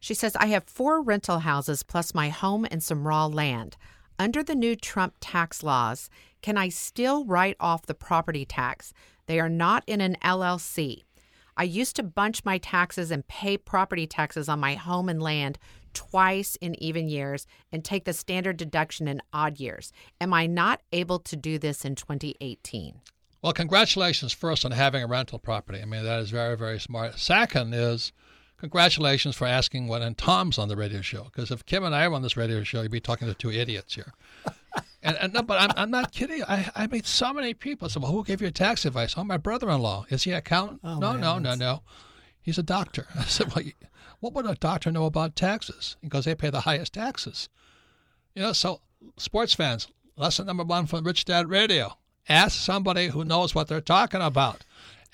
She 0.00 0.14
says, 0.14 0.34
I 0.36 0.46
have 0.46 0.64
four 0.64 1.02
rental 1.02 1.40
houses 1.40 1.82
plus 1.82 2.14
my 2.14 2.30
home 2.30 2.66
and 2.70 2.82
some 2.82 3.06
raw 3.06 3.26
land. 3.26 3.76
Under 4.18 4.42
the 4.42 4.54
new 4.54 4.74
Trump 4.74 5.14
tax 5.20 5.62
laws, 5.62 6.10
can 6.42 6.56
I 6.56 6.70
still 6.70 7.24
write 7.24 7.56
off 7.60 7.86
the 7.86 7.94
property 7.94 8.44
tax? 8.44 8.92
They 9.26 9.38
are 9.38 9.48
not 9.48 9.84
in 9.86 10.00
an 10.00 10.16
LLC. 10.22 11.04
I 11.56 11.64
used 11.64 11.96
to 11.96 12.02
bunch 12.02 12.44
my 12.44 12.58
taxes 12.58 13.10
and 13.10 13.28
pay 13.28 13.58
property 13.58 14.06
taxes 14.06 14.48
on 14.48 14.60
my 14.60 14.74
home 14.74 15.08
and 15.08 15.22
land 15.22 15.58
twice 15.92 16.56
in 16.56 16.80
even 16.82 17.08
years 17.08 17.46
and 17.70 17.84
take 17.84 18.04
the 18.04 18.12
standard 18.12 18.56
deduction 18.56 19.06
in 19.06 19.20
odd 19.32 19.60
years. 19.60 19.92
Am 20.20 20.32
I 20.32 20.46
not 20.46 20.80
able 20.92 21.18
to 21.18 21.36
do 21.36 21.58
this 21.58 21.84
in 21.84 21.94
2018? 21.94 23.00
Well, 23.42 23.52
congratulations 23.52 24.32
first 24.32 24.64
on 24.64 24.72
having 24.72 25.02
a 25.02 25.06
rental 25.06 25.38
property. 25.38 25.80
I 25.80 25.84
mean, 25.84 26.04
that 26.04 26.20
is 26.20 26.30
very, 26.30 26.56
very 26.56 26.78
smart. 26.78 27.18
Second 27.18 27.74
is 27.74 28.12
congratulations 28.60 29.34
for 29.34 29.46
asking 29.46 29.88
what 29.88 30.02
and 30.02 30.16
Tom's 30.16 30.58
on 30.58 30.68
the 30.68 30.76
radio 30.76 31.00
show. 31.00 31.24
Because 31.24 31.50
if 31.50 31.66
Kim 31.66 31.82
and 31.82 31.94
I 31.94 32.06
were 32.06 32.14
on 32.14 32.22
this 32.22 32.36
radio 32.36 32.62
show, 32.62 32.82
you'd 32.82 32.90
be 32.90 33.00
talking 33.00 33.26
to 33.26 33.34
two 33.34 33.50
idiots 33.50 33.94
here. 33.94 34.12
and, 35.02 35.16
and 35.16 35.32
no, 35.32 35.42
but 35.42 35.60
I'm, 35.60 35.70
I'm 35.76 35.90
not 35.90 36.12
kidding. 36.12 36.42
I, 36.44 36.70
I 36.76 36.86
meet 36.86 37.06
so 37.06 37.32
many 37.32 37.54
people. 37.54 37.86
I 37.86 37.88
said, 37.88 38.02
well, 38.02 38.12
who 38.12 38.22
gave 38.22 38.42
you 38.42 38.50
tax 38.50 38.84
advice? 38.84 39.14
Oh, 39.16 39.24
my 39.24 39.38
brother-in-law. 39.38 40.06
Is 40.10 40.24
he 40.24 40.30
an 40.32 40.38
accountant? 40.38 40.80
Oh, 40.84 40.98
no, 40.98 41.16
no, 41.16 41.38
no, 41.38 41.54
no. 41.54 41.82
He's 42.40 42.58
a 42.58 42.62
doctor. 42.62 43.06
I 43.18 43.24
said, 43.24 43.54
well, 43.54 43.64
what 44.20 44.34
would 44.34 44.46
a 44.46 44.54
doctor 44.54 44.92
know 44.92 45.06
about 45.06 45.34
taxes? 45.34 45.96
Because 46.02 46.26
they 46.26 46.34
pay 46.34 46.50
the 46.50 46.60
highest 46.60 46.92
taxes. 46.94 47.48
You 48.34 48.42
know, 48.42 48.52
so 48.52 48.80
sports 49.16 49.54
fans, 49.54 49.88
lesson 50.16 50.46
number 50.46 50.64
one 50.64 50.86
from 50.86 51.04
Rich 51.04 51.24
Dad 51.24 51.48
Radio. 51.48 51.96
Ask 52.28 52.60
somebody 52.60 53.08
who 53.08 53.24
knows 53.24 53.54
what 53.54 53.66
they're 53.66 53.80
talking 53.80 54.20
about. 54.20 54.64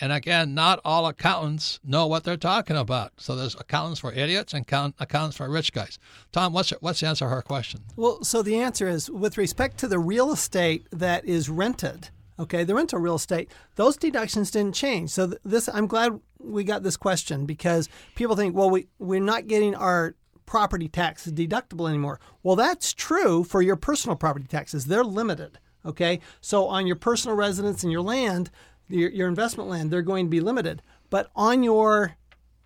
And 0.00 0.12
again, 0.12 0.54
not 0.54 0.80
all 0.84 1.06
accountants 1.06 1.80
know 1.82 2.06
what 2.06 2.24
they're 2.24 2.36
talking 2.36 2.76
about. 2.76 3.12
So 3.16 3.34
there's 3.34 3.54
accountants 3.54 4.00
for 4.00 4.12
idiots 4.12 4.52
and 4.52 4.62
accountants 4.98 5.36
for 5.36 5.48
rich 5.48 5.72
guys. 5.72 5.98
Tom, 6.32 6.52
what's 6.52 6.70
what's 6.80 7.00
the 7.00 7.06
answer 7.06 7.24
to 7.24 7.30
her 7.30 7.42
question? 7.42 7.80
Well, 7.96 8.22
so 8.22 8.42
the 8.42 8.56
answer 8.56 8.88
is 8.88 9.10
with 9.10 9.38
respect 9.38 9.78
to 9.78 9.88
the 9.88 9.98
real 9.98 10.32
estate 10.32 10.86
that 10.92 11.24
is 11.24 11.48
rented. 11.48 12.10
Okay, 12.38 12.64
the 12.64 12.74
rental 12.74 12.98
real 12.98 13.14
estate, 13.14 13.50
those 13.76 13.96
deductions 13.96 14.50
didn't 14.50 14.74
change. 14.74 15.08
So 15.08 15.32
this, 15.42 15.70
I'm 15.72 15.86
glad 15.86 16.20
we 16.38 16.64
got 16.64 16.82
this 16.82 16.98
question 16.98 17.46
because 17.46 17.88
people 18.14 18.36
think, 18.36 18.54
well, 18.54 18.68
we 18.68 18.88
we're 18.98 19.20
not 19.20 19.46
getting 19.46 19.74
our 19.74 20.14
property 20.44 20.88
taxes 20.88 21.32
deductible 21.32 21.88
anymore. 21.88 22.20
Well, 22.42 22.56
that's 22.56 22.92
true 22.92 23.42
for 23.42 23.62
your 23.62 23.76
personal 23.76 24.16
property 24.16 24.46
taxes. 24.46 24.86
They're 24.86 25.04
limited. 25.04 25.58
Okay, 25.84 26.20
so 26.40 26.66
on 26.66 26.86
your 26.86 26.96
personal 26.96 27.36
residence 27.36 27.84
and 27.84 27.92
your 27.92 28.02
land, 28.02 28.50
your, 28.88 29.10
your 29.10 29.28
investment 29.28 29.68
land, 29.68 29.90
they're 29.90 30.02
going 30.02 30.26
to 30.26 30.30
be 30.30 30.40
limited. 30.40 30.82
But 31.10 31.30
on 31.34 31.62
your 31.62 32.16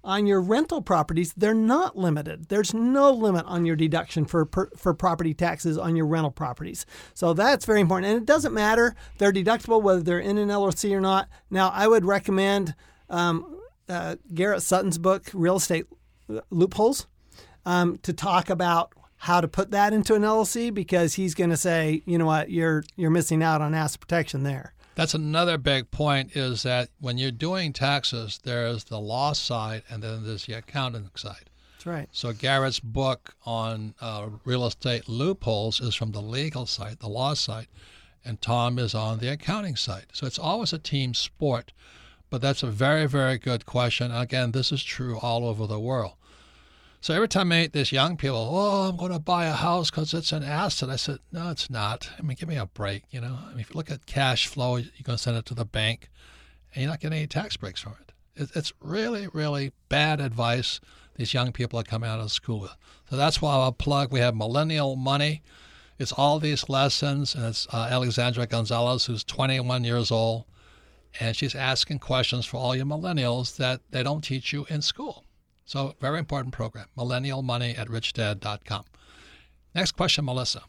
on 0.03 0.27
your 0.27 0.41
rental 0.41 0.81
properties, 0.81 1.35
they're 1.37 1.53
not 1.53 1.97
limited. 1.97 2.49
There's 2.49 2.73
no 2.73 3.11
limit 3.11 3.45
on 3.45 3.67
your 3.67 3.77
deduction 3.77 4.25
for 4.25 4.47
per, 4.47 4.71
for 4.77 4.95
property 4.95 5.35
taxes 5.35 5.77
on 5.77 5.95
your 5.95 6.07
rental 6.07 6.31
properties. 6.31 6.87
So 7.13 7.35
that's 7.35 7.67
very 7.67 7.83
important. 7.83 8.11
And 8.11 8.23
it 8.23 8.27
doesn't 8.27 8.55
matter 8.55 8.95
they're 9.19 9.33
deductible 9.33 9.83
whether 9.83 10.03
they're 10.03 10.19
in 10.19 10.39
an 10.39 10.49
LLC 10.49 10.93
or 10.93 11.03
not. 11.03 11.29
Now, 11.51 11.71
I 11.75 11.87
would 11.87 12.07
recommend 12.07 12.75
um, 13.11 13.61
uh, 13.89 14.17
Garrett 14.33 14.63
Sutton's 14.63 14.99
book, 14.99 15.29
Real 15.35 15.57
Estate 15.57 15.85
Loopholes, 16.51 17.07
um, 17.67 17.99
to 17.99 18.13
talk 18.13 18.49
about 18.49 18.95
how 19.17 19.41
to 19.43 19.49
put 19.49 19.71
that 19.73 19.93
into 19.93 20.15
an 20.15 20.23
LLC 20.23 20.73
because 20.73 21.15
he's 21.15 21.35
going 21.35 21.51
to 21.51 21.57
say, 21.57 22.03
you 22.07 22.17
know 22.17 22.25
what, 22.25 22.51
you're 22.51 22.85
you're 22.97 23.11
missing 23.11 23.43
out 23.43 23.61
on 23.61 23.75
asset 23.75 24.01
protection 24.01 24.45
there. 24.45 24.73
That's 24.95 25.15
another 25.15 25.57
big 25.57 25.91
point 25.91 26.37
is 26.37 26.63
that 26.65 26.91
when 26.99 27.17
you're 27.17 27.31
doing 27.31 27.73
taxes, 27.73 28.41
there's 28.43 28.85
the 28.85 29.01
law 29.01 29.33
side 29.33 29.83
and 29.89 30.03
then 30.03 30.27
there's 30.27 30.47
the 30.47 30.55
accounting 30.55 31.11
side. 31.15 31.49
That's 31.75 31.87
right. 31.87 32.09
So 32.13 32.33
Garrett's 32.33 32.81
book 32.81 33.35
on 33.47 33.95
uh, 34.01 34.29
real 34.45 34.67
estate 34.67 35.09
loopholes 35.09 35.81
is 35.81 35.95
from 35.95 36.13
the 36.13 36.21
legal 36.21 36.67
side, 36.67 36.99
the 36.99 37.09
law 37.09 37.35
side, 37.35 37.69
and 38.25 38.41
Tom 38.43 38.79
is 38.79 38.95
on 38.95 39.19
the 39.19 39.29
accounting 39.29 39.77
side. 39.77 40.07
So 40.13 40.27
it's 40.27 40.39
always 40.39 40.73
a 40.73 40.79
team 40.79 41.15
sport. 41.15 41.73
But 42.29 42.41
that's 42.41 42.63
a 42.63 42.71
very, 42.71 43.07
very 43.07 43.39
good 43.39 43.67
question. 43.67 44.13
Again, 44.13 44.53
this 44.53 44.71
is 44.71 44.85
true 44.85 45.19
all 45.19 45.47
over 45.47 45.67
the 45.67 45.81
world. 45.81 46.13
So 47.03 47.15
every 47.15 47.29
time 47.29 47.51
I 47.51 47.61
meet 47.63 47.73
these 47.73 47.93
young 47.93 48.19
people, 48.19 48.51
oh, 48.53 48.89
I'm 48.89 48.97
going 48.97 49.13
to 49.13 49.19
buy 49.19 49.47
a 49.47 49.53
house 49.53 49.91
because 49.91 50.13
it's 50.13 50.33
an 50.33 50.43
asset. 50.43 50.91
I 50.91 50.97
said, 50.97 51.19
no, 51.33 51.49
it's 51.51 51.71
not. 51.71 52.11
I 52.19 52.23
mean, 52.23 52.37
give 52.39 52.49
me 52.49 52.57
a 52.57 52.67
break. 52.67 53.05
You 53.11 53.23
know, 53.23 53.39
I 53.47 53.51
mean, 53.53 53.61
if 53.61 53.71
you 53.71 53.77
look 53.77 53.91
at 53.91 54.05
cash 54.05 54.47
flow, 54.47 54.77
you're 54.77 54.91
going 55.03 55.17
to 55.17 55.23
send 55.23 55.39
it 55.39 55.47
to 55.47 55.55
the 55.55 55.65
bank, 55.65 56.11
and 56.75 56.83
you're 56.83 56.91
not 56.91 57.01
getting 57.01 57.17
any 57.17 57.27
tax 57.27 57.57
breaks 57.57 57.81
from 57.81 57.95
it. 58.01 58.13
It's 58.55 58.75
really, 58.81 59.29
really 59.33 59.73
bad 59.89 60.21
advice 60.21 60.79
these 61.17 61.35
young 61.35 61.53
people 61.53 61.79
are 61.79 61.85
coming 61.85 62.09
out 62.09 62.21
of 62.21 62.33
school 62.33 62.61
with. 62.61 62.77
So 63.09 63.17
that's 63.17 63.41
why 63.43 63.53
I'll 63.53 63.73
plug. 63.73 64.13
We 64.13 64.21
have 64.21 64.35
Millennial 64.35 64.97
Money. 64.97 65.43
It's 65.99 66.13
all 66.13 66.39
these 66.39 66.69
lessons, 66.69 67.35
and 67.35 67.45
it's 67.45 67.67
uh, 67.73 67.89
Alexandra 67.91 68.47
Gonzalez, 68.47 69.07
who's 69.07 69.25
21 69.25 69.85
years 69.85 70.11
old, 70.11 70.45
and 71.19 71.37
she's 71.37 71.55
asking 71.55 71.99
questions 71.99 72.47
for 72.47 72.57
all 72.59 72.75
you 72.75 72.85
millennials 72.85 73.57
that 73.57 73.81
they 73.91 74.03
don't 74.03 74.23
teach 74.23 74.53
you 74.53 74.67
in 74.71 74.81
school. 74.81 75.25
So, 75.71 75.95
very 76.01 76.19
important 76.19 76.53
program. 76.53 76.87
Millennial 76.97 77.43
Money 77.43 77.77
at 77.77 77.87
richdad.com. 77.87 78.87
Next 79.73 79.93
question, 79.93 80.25
Melissa. 80.25 80.63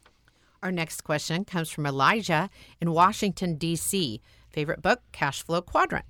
Our 0.62 0.70
next 0.70 1.00
question 1.00 1.44
comes 1.44 1.70
from 1.70 1.86
Elijah 1.86 2.48
in 2.80 2.92
Washington, 2.92 3.56
D.C. 3.56 4.20
Favorite 4.48 4.80
book, 4.80 5.00
Cash 5.10 5.42
Flow 5.42 5.60
Quadrant. 5.60 6.04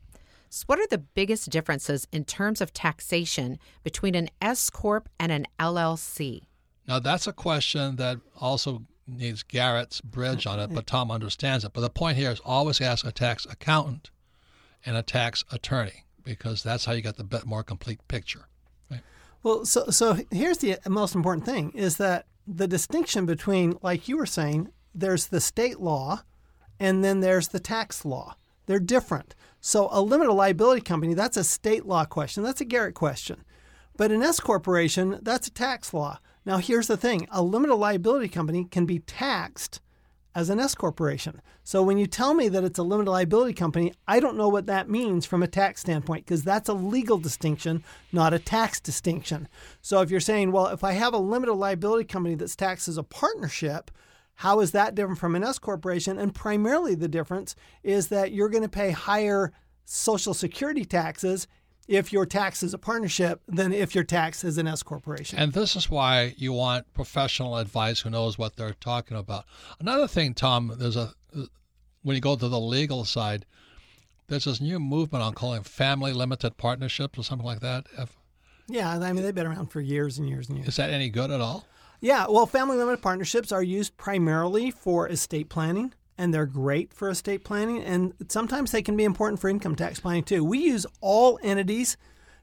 So 0.50 0.64
what 0.66 0.78
are 0.78 0.86
the 0.86 0.98
biggest 0.98 1.48
differences 1.48 2.06
in 2.12 2.26
terms 2.26 2.60
of 2.60 2.74
taxation 2.74 3.58
between 3.82 4.14
an 4.14 4.28
S 4.42 4.68
corp 4.68 5.08
and 5.18 5.32
an 5.32 5.46
LLC? 5.58 6.42
Now 6.86 6.98
that's 6.98 7.26
a 7.26 7.32
question 7.32 7.96
that 7.96 8.18
also 8.38 8.82
needs 9.06 9.42
Garrett's 9.42 10.02
bridge 10.02 10.46
on 10.46 10.60
it, 10.60 10.68
but 10.74 10.86
Tom 10.86 11.10
understands 11.10 11.64
it. 11.64 11.72
But 11.72 11.80
the 11.80 11.88
point 11.88 12.18
here 12.18 12.30
is 12.30 12.40
always 12.44 12.78
ask 12.78 13.06
a 13.06 13.10
tax 13.10 13.46
accountant 13.46 14.10
and 14.84 14.98
a 14.98 15.02
tax 15.02 15.46
attorney 15.50 16.04
because 16.22 16.62
that's 16.62 16.84
how 16.84 16.92
you 16.92 17.00
get 17.00 17.16
the 17.16 17.24
bit 17.24 17.46
more 17.46 17.62
complete 17.62 18.06
picture. 18.06 18.48
Well, 19.42 19.64
so 19.64 19.86
so 19.90 20.18
here's 20.30 20.58
the 20.58 20.78
most 20.88 21.14
important 21.14 21.44
thing 21.44 21.72
is 21.72 21.96
that 21.96 22.26
the 22.46 22.68
distinction 22.68 23.26
between, 23.26 23.78
like 23.82 24.08
you 24.08 24.16
were 24.16 24.26
saying, 24.26 24.68
there's 24.94 25.26
the 25.26 25.40
state 25.40 25.80
law, 25.80 26.22
and 26.78 27.04
then 27.04 27.20
there's 27.20 27.48
the 27.48 27.60
tax 27.60 28.04
law. 28.04 28.36
They're 28.66 28.78
different. 28.78 29.34
So 29.60 29.88
a 29.90 30.00
limited 30.00 30.32
liability 30.32 30.82
company, 30.82 31.14
that's 31.14 31.36
a 31.36 31.44
state 31.44 31.86
law 31.86 32.04
question. 32.04 32.42
That's 32.42 32.60
a 32.60 32.64
Garrett 32.64 32.94
question. 32.94 33.44
But 33.96 34.10
an 34.12 34.22
S 34.22 34.40
corporation, 34.40 35.18
that's 35.22 35.48
a 35.48 35.52
tax 35.52 35.92
law. 35.92 36.18
Now 36.44 36.58
here's 36.58 36.86
the 36.86 36.96
thing: 36.96 37.26
a 37.30 37.42
limited 37.42 37.76
liability 37.76 38.28
company 38.28 38.64
can 38.64 38.86
be 38.86 39.00
taxed 39.00 39.80
as 40.34 40.50
an 40.50 40.58
S 40.58 40.74
corporation. 40.74 41.40
So 41.62 41.82
when 41.82 41.98
you 41.98 42.06
tell 42.06 42.34
me 42.34 42.48
that 42.48 42.64
it's 42.64 42.78
a 42.78 42.82
limited 42.82 43.10
liability 43.10 43.52
company, 43.52 43.92
I 44.08 44.20
don't 44.20 44.36
know 44.36 44.48
what 44.48 44.66
that 44.66 44.88
means 44.88 45.26
from 45.26 45.42
a 45.42 45.48
tax 45.48 45.80
standpoint 45.80 46.24
because 46.24 46.42
that's 46.42 46.68
a 46.68 46.74
legal 46.74 47.18
distinction, 47.18 47.84
not 48.12 48.34
a 48.34 48.38
tax 48.38 48.80
distinction. 48.80 49.48
So 49.80 50.00
if 50.00 50.10
you're 50.10 50.20
saying, 50.20 50.52
well, 50.52 50.68
if 50.68 50.82
I 50.82 50.92
have 50.92 51.14
a 51.14 51.18
limited 51.18 51.54
liability 51.54 52.04
company 52.04 52.34
that's 52.34 52.56
taxed 52.56 52.88
as 52.88 52.96
a 52.96 53.02
partnership, 53.02 53.90
how 54.36 54.60
is 54.60 54.72
that 54.72 54.94
different 54.94 55.20
from 55.20 55.36
an 55.36 55.44
S 55.44 55.58
corporation? 55.58 56.18
And 56.18 56.34
primarily 56.34 56.94
the 56.94 57.08
difference 57.08 57.54
is 57.82 58.08
that 58.08 58.32
you're 58.32 58.48
going 58.48 58.62
to 58.62 58.68
pay 58.68 58.90
higher 58.90 59.52
social 59.84 60.32
security 60.34 60.84
taxes 60.84 61.46
if 61.92 62.10
your 62.10 62.24
tax 62.24 62.62
is 62.62 62.72
a 62.72 62.78
partnership 62.78 63.42
than 63.46 63.70
if 63.70 63.94
your 63.94 64.02
tax 64.02 64.44
is 64.44 64.56
an 64.56 64.66
S 64.66 64.82
corporation. 64.82 65.38
And 65.38 65.52
this 65.52 65.76
is 65.76 65.90
why 65.90 66.34
you 66.38 66.54
want 66.54 66.90
professional 66.94 67.58
advice 67.58 68.00
who 68.00 68.08
knows 68.08 68.38
what 68.38 68.56
they're 68.56 68.72
talking 68.72 69.16
about. 69.16 69.44
Another 69.78 70.08
thing, 70.08 70.32
Tom, 70.32 70.74
there's 70.78 70.96
a 70.96 71.12
when 72.02 72.14
you 72.14 72.20
go 72.20 72.34
to 72.34 72.48
the 72.48 72.58
legal 72.58 73.04
side, 73.04 73.44
there's 74.28 74.46
this 74.46 74.60
new 74.60 74.80
movement 74.80 75.22
on 75.22 75.34
calling 75.34 75.62
family 75.62 76.14
limited 76.14 76.56
partnerships 76.56 77.18
or 77.18 77.22
something 77.22 77.46
like 77.46 77.60
that. 77.60 77.86
If, 77.98 78.16
yeah, 78.68 78.90
I 78.90 79.12
mean 79.12 79.22
they've 79.22 79.34
been 79.34 79.46
around 79.46 79.66
for 79.66 79.82
years 79.82 80.18
and 80.18 80.26
years 80.26 80.48
and 80.48 80.56
years. 80.56 80.68
Is 80.68 80.76
that 80.76 80.90
any 80.90 81.10
good 81.10 81.30
at 81.30 81.42
all? 81.42 81.66
Yeah, 82.00 82.26
well, 82.28 82.46
family 82.46 82.78
limited 82.78 83.02
partnerships 83.02 83.52
are 83.52 83.62
used 83.62 83.98
primarily 83.98 84.70
for 84.70 85.08
estate 85.08 85.50
planning 85.50 85.92
and 86.18 86.32
they're 86.32 86.46
great 86.46 86.92
for 86.92 87.08
estate 87.08 87.44
planning. 87.44 87.82
And 87.82 88.14
sometimes 88.28 88.70
they 88.70 88.82
can 88.82 88.96
be 88.96 89.04
important 89.04 89.40
for 89.40 89.48
income 89.48 89.74
tax 89.74 90.00
planning 90.00 90.24
too. 90.24 90.44
We 90.44 90.58
use 90.58 90.86
all 91.00 91.38
entities 91.42 91.96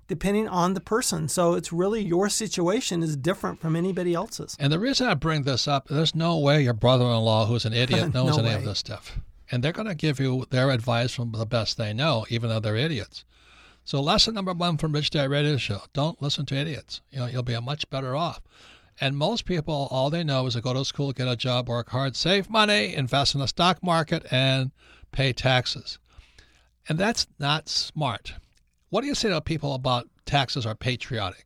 depending 0.07 0.47
on 0.47 0.73
the 0.73 0.81
person. 0.81 1.29
So 1.29 1.53
it's 1.53 1.71
really 1.71 2.03
your 2.03 2.29
situation 2.29 3.03
is 3.03 3.15
different 3.15 3.61
from 3.61 3.75
anybody 3.75 4.13
else's. 4.13 4.57
And 4.59 4.73
the 4.73 4.79
reason 4.79 5.07
I 5.07 5.13
bring 5.13 5.43
this 5.43 5.67
up, 5.67 5.87
there's 5.87 6.15
no 6.15 6.37
way 6.39 6.63
your 6.63 6.73
brother 6.73 7.05
in 7.05 7.11
law, 7.11 7.45
who's 7.45 7.65
an 7.65 7.73
idiot, 7.73 8.13
knows 8.13 8.35
no 8.35 8.43
any 8.43 8.49
way. 8.49 8.55
of 8.55 8.65
this 8.65 8.79
stuff. 8.79 9.19
And 9.51 9.63
they're 9.63 9.71
going 9.71 9.87
to 9.87 9.95
give 9.95 10.19
you 10.19 10.45
their 10.49 10.71
advice 10.71 11.13
from 11.13 11.31
the 11.31 11.45
best 11.45 11.77
they 11.77 11.93
know, 11.93 12.25
even 12.29 12.49
though 12.49 12.59
they're 12.59 12.75
idiots. 12.75 13.23
So 13.85 14.01
lesson 14.01 14.35
number 14.35 14.53
one 14.53 14.77
from 14.77 14.91
Rich 14.91 15.11
Dad 15.11 15.29
Radio 15.31 15.57
Show: 15.57 15.81
Don't 15.93 16.21
listen 16.21 16.45
to 16.47 16.55
idiots. 16.55 17.01
You 17.11 17.19
know, 17.19 17.25
you'll 17.25 17.41
be 17.41 17.59
much 17.59 17.89
better 17.89 18.15
off. 18.15 18.41
And 19.01 19.17
most 19.17 19.45
people, 19.45 19.87
all 19.91 20.09
they 20.09 20.23
know 20.23 20.45
is 20.45 20.55
to 20.55 20.61
go 20.61 20.73
to 20.73 20.83
school, 20.83 21.13
get 21.13 21.27
a 21.27 21.35
job, 21.35 21.69
work 21.69 21.89
hard, 21.89 22.15
save 22.15 22.49
money, 22.49 22.93
invest 22.93 23.33
in 23.33 23.39
the 23.39 23.47
stock 23.47 23.81
market, 23.81 24.25
and 24.31 24.71
pay 25.11 25.31
taxes. 25.31 25.99
And 26.87 26.97
that's 26.97 27.27
not 27.39 27.69
smart. 27.69 28.33
What 28.89 29.01
do 29.01 29.07
you 29.07 29.15
say 29.15 29.29
to 29.29 29.41
people 29.41 29.73
about 29.73 30.09
taxes 30.25 30.65
are 30.65 30.75
patriotic? 30.75 31.45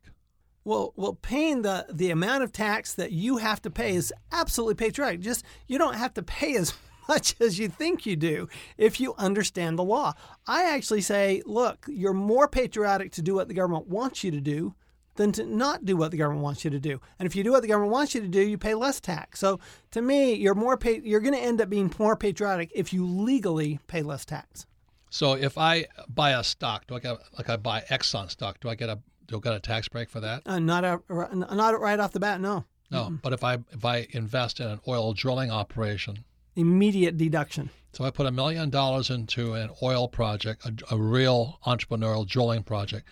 Well, 0.64 0.94
well, 0.96 1.14
paying 1.14 1.60
the 1.60 1.86
the 1.92 2.10
amount 2.10 2.42
of 2.42 2.50
tax 2.50 2.94
that 2.94 3.12
you 3.12 3.36
have 3.36 3.60
to 3.62 3.70
pay 3.70 3.94
is 3.94 4.14
absolutely 4.32 4.76
patriotic. 4.76 5.20
Just 5.20 5.44
you 5.68 5.78
don't 5.78 5.96
have 5.96 6.14
to 6.14 6.22
pay 6.22 6.56
as 6.56 6.72
much 7.08 7.34
as 7.38 7.58
you 7.58 7.68
think 7.68 8.06
you 8.06 8.16
do 8.16 8.48
if 8.78 8.98
you 8.98 9.14
understand 9.18 9.78
the 9.78 9.84
law. 9.84 10.14
I 10.46 10.64
actually 10.74 11.02
say, 11.02 11.42
look, 11.44 11.84
you're 11.86 12.14
more 12.14 12.48
patriotic 12.48 13.12
to 13.12 13.22
do 13.22 13.34
what 13.34 13.48
the 13.48 13.54
government 13.54 13.88
wants 13.88 14.24
you 14.24 14.30
to 14.30 14.40
do 14.40 14.74
than 15.16 15.32
to 15.32 15.44
not 15.44 15.84
do 15.84 15.96
what 15.96 16.10
the 16.10 16.16
government 16.16 16.42
wants 16.42 16.64
you 16.64 16.70
to 16.70 16.80
do. 16.80 17.00
And 17.18 17.26
if 17.26 17.36
you 17.36 17.44
do 17.44 17.52
what 17.52 17.62
the 17.62 17.68
government 17.68 17.92
wants 17.92 18.14
you 18.14 18.20
to 18.20 18.28
do, 18.28 18.40
you 18.40 18.58
pay 18.58 18.74
less 18.74 19.00
tax. 19.00 19.40
So 19.40 19.60
to 19.92 20.02
me, 20.02 20.34
you're 20.34 20.54
more 20.54 20.76
pa- 20.76 21.00
you're 21.02 21.20
going 21.20 21.34
to 21.34 21.40
end 21.40 21.60
up 21.60 21.70
being 21.70 21.92
more 21.98 22.16
patriotic 22.16 22.70
if 22.74 22.92
you 22.92 23.06
legally 23.06 23.80
pay 23.86 24.02
less 24.02 24.24
tax. 24.24 24.66
So 25.10 25.34
if 25.34 25.56
I 25.56 25.86
buy 26.08 26.30
a 26.32 26.42
stock, 26.42 26.86
do 26.88 26.96
I 26.96 26.98
get 26.98 27.18
like 27.38 27.48
I 27.48 27.56
buy 27.56 27.82
Exxon 27.90 28.30
stock? 28.30 28.58
Do 28.60 28.68
I 28.68 28.74
get 28.74 28.88
a 28.88 28.98
do 29.26 29.36
I 29.36 29.40
get 29.40 29.54
a 29.54 29.60
tax 29.60 29.88
break 29.88 30.10
for 30.10 30.20
that? 30.20 30.42
Uh, 30.44 30.58
not 30.58 30.84
a 30.84 31.00
not 31.08 31.80
right 31.80 32.00
off 32.00 32.12
the 32.12 32.20
bat, 32.20 32.40
no. 32.40 32.64
No, 32.90 33.04
mm-hmm. 33.04 33.16
but 33.22 33.32
if 33.32 33.44
I 33.44 33.58
if 33.70 33.84
I 33.84 34.08
invest 34.10 34.60
in 34.60 34.66
an 34.66 34.80
oil 34.88 35.12
drilling 35.12 35.50
operation, 35.50 36.24
immediate 36.56 37.16
deduction. 37.16 37.70
So 37.92 38.04
I 38.04 38.10
put 38.10 38.26
a 38.26 38.32
million 38.32 38.70
dollars 38.70 39.08
into 39.08 39.54
an 39.54 39.70
oil 39.80 40.08
project, 40.08 40.66
a, 40.66 40.94
a 40.94 40.98
real 40.98 41.60
entrepreneurial 41.64 42.26
drilling 42.26 42.64
project 42.64 43.06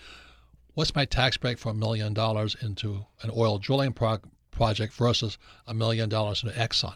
what's 0.74 0.94
my 0.94 1.04
tax 1.04 1.36
break 1.36 1.58
for 1.58 1.70
a 1.70 1.74
million 1.74 2.14
dollars 2.14 2.56
into 2.60 3.04
an 3.22 3.30
oil 3.36 3.58
drilling 3.58 3.92
pro- 3.92 4.20
project 4.50 4.94
versus 4.94 5.38
a 5.66 5.74
million 5.74 6.08
dollars 6.08 6.42
into 6.42 6.58
Exxon? 6.58 6.94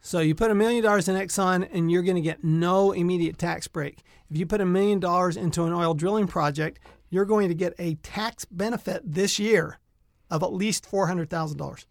So 0.00 0.20
you 0.20 0.34
put 0.34 0.50
a 0.50 0.54
million 0.54 0.84
dollars 0.84 1.08
in 1.08 1.16
Exxon 1.16 1.68
and 1.72 1.90
you're 1.90 2.02
going 2.02 2.16
to 2.16 2.22
get 2.22 2.44
no 2.44 2.92
immediate 2.92 3.38
tax 3.38 3.66
break. 3.66 4.02
If 4.30 4.36
you 4.36 4.46
put 4.46 4.60
a 4.60 4.66
million 4.66 5.00
dollars 5.00 5.36
into 5.36 5.64
an 5.64 5.72
oil 5.72 5.94
drilling 5.94 6.26
project, 6.26 6.78
you're 7.10 7.24
going 7.24 7.48
to 7.48 7.54
get 7.54 7.74
a 7.78 7.94
tax 7.96 8.44
benefit 8.44 9.02
this 9.04 9.38
year 9.38 9.78
of 10.30 10.42
at 10.42 10.52
least 10.52 10.88
$400,000. 10.90 11.84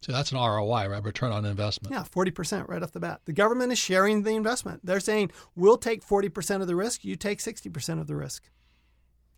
So 0.00 0.12
that's 0.12 0.30
an 0.30 0.38
ROI, 0.38 0.88
right? 0.88 1.02
Return 1.02 1.32
on 1.32 1.44
investment. 1.44 1.92
Yeah, 1.92 2.04
40% 2.04 2.68
right 2.68 2.82
off 2.82 2.92
the 2.92 3.00
bat. 3.00 3.20
The 3.24 3.32
government 3.32 3.72
is 3.72 3.78
sharing 3.78 4.22
the 4.22 4.30
investment. 4.30 4.80
They're 4.84 5.00
saying, 5.00 5.32
we'll 5.56 5.76
take 5.76 6.06
40% 6.06 6.60
of 6.60 6.66
the 6.66 6.76
risk, 6.76 7.04
you 7.04 7.16
take 7.16 7.40
60% 7.40 8.00
of 8.00 8.06
the 8.06 8.14
risk. 8.14 8.48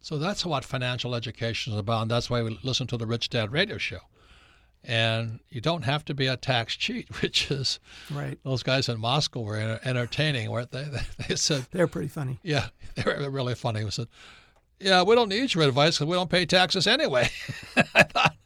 So 0.00 0.18
that's 0.18 0.46
what 0.46 0.64
financial 0.64 1.14
education 1.14 1.72
is 1.72 1.78
about. 1.78 2.02
And 2.02 2.10
that's 2.10 2.30
why 2.30 2.42
we 2.42 2.58
listen 2.62 2.86
to 2.88 2.96
the 2.96 3.06
Rich 3.06 3.30
Dad 3.30 3.52
radio 3.52 3.78
show. 3.78 3.98
And 4.82 5.40
you 5.50 5.60
don't 5.60 5.82
have 5.82 6.06
to 6.06 6.14
be 6.14 6.26
a 6.26 6.38
tax 6.38 6.74
cheat, 6.74 7.08
which 7.22 7.50
is 7.50 7.80
right. 8.10 8.38
Those 8.44 8.62
guys 8.62 8.88
in 8.88 8.98
Moscow 8.98 9.40
were 9.40 9.78
entertaining, 9.84 10.50
weren't 10.50 10.70
they? 10.70 10.86
They 11.28 11.36
said 11.36 11.66
they're 11.70 11.86
pretty 11.86 12.08
funny. 12.08 12.38
Yeah, 12.42 12.68
they 12.94 13.02
were 13.04 13.28
really 13.30 13.54
funny. 13.54 13.84
We 13.84 13.90
said, 13.90 14.08
"Yeah, 14.78 15.02
we 15.02 15.14
don't 15.14 15.28
need 15.28 15.52
your 15.52 15.64
advice 15.64 15.98
because 15.98 16.08
we 16.08 16.16
don't 16.16 16.30
pay 16.30 16.46
taxes 16.46 16.86
anyway." 16.86 17.28
I 17.94 18.04
thought, 18.04 18.36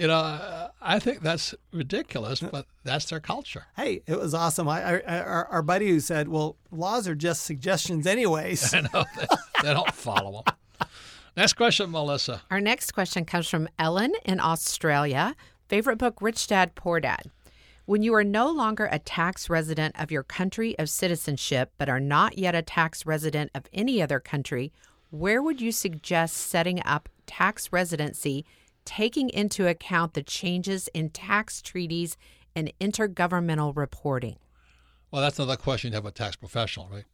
you 0.00 0.06
know, 0.06 0.70
I 0.80 0.98
think 0.98 1.20
that's 1.20 1.54
ridiculous, 1.72 2.40
but 2.40 2.66
that's 2.84 3.04
their 3.04 3.20
culture. 3.20 3.66
Hey, 3.76 4.02
it 4.06 4.18
was 4.18 4.32
awesome. 4.32 4.66
I, 4.66 5.02
I 5.02 5.20
our, 5.20 5.44
our, 5.46 5.62
buddy 5.62 5.90
who 5.90 6.00
said, 6.00 6.28
"Well, 6.28 6.56
laws 6.70 7.06
are 7.06 7.14
just 7.14 7.44
suggestions, 7.44 8.06
anyways." 8.06 8.72
I 8.74 8.80
know 8.80 9.04
they, 9.16 9.26
they 9.62 9.74
don't 9.74 9.92
follow 9.92 10.42
them. 10.42 10.88
Next 11.36 11.52
question, 11.52 11.90
Melissa. 11.90 12.40
Our 12.50 12.62
next 12.62 12.92
question 12.92 13.26
comes 13.26 13.48
from 13.48 13.68
Ellen 13.78 14.14
in 14.24 14.40
Australia. 14.40 15.36
Favorite 15.68 15.98
book, 15.98 16.22
Rich 16.22 16.46
Dad, 16.46 16.74
Poor 16.74 16.98
Dad. 16.98 17.30
When 17.84 18.02
you 18.02 18.14
are 18.14 18.24
no 18.24 18.50
longer 18.50 18.88
a 18.90 18.98
tax 18.98 19.50
resident 19.50 20.00
of 20.00 20.10
your 20.10 20.22
country 20.22 20.78
of 20.78 20.88
citizenship, 20.88 21.72
but 21.76 21.90
are 21.90 22.00
not 22.00 22.38
yet 22.38 22.54
a 22.54 22.62
tax 22.62 23.04
resident 23.04 23.50
of 23.54 23.64
any 23.72 24.00
other 24.00 24.18
country, 24.18 24.72
where 25.10 25.42
would 25.42 25.60
you 25.60 25.72
suggest 25.72 26.36
setting 26.36 26.82
up 26.84 27.08
tax 27.26 27.70
residency, 27.70 28.46
taking 28.90 29.30
into 29.30 29.68
account 29.68 30.14
the 30.14 30.22
changes 30.22 30.88
in 30.88 31.08
tax 31.10 31.62
treaties 31.62 32.16
and 32.56 32.72
intergovernmental 32.80 33.76
reporting? 33.76 34.36
Well, 35.12 35.22
that's 35.22 35.38
another 35.38 35.56
question 35.56 35.92
you 35.92 35.94
have 35.94 36.06
a 36.06 36.10
tax 36.10 36.34
professional, 36.34 36.88
right? 36.92 37.04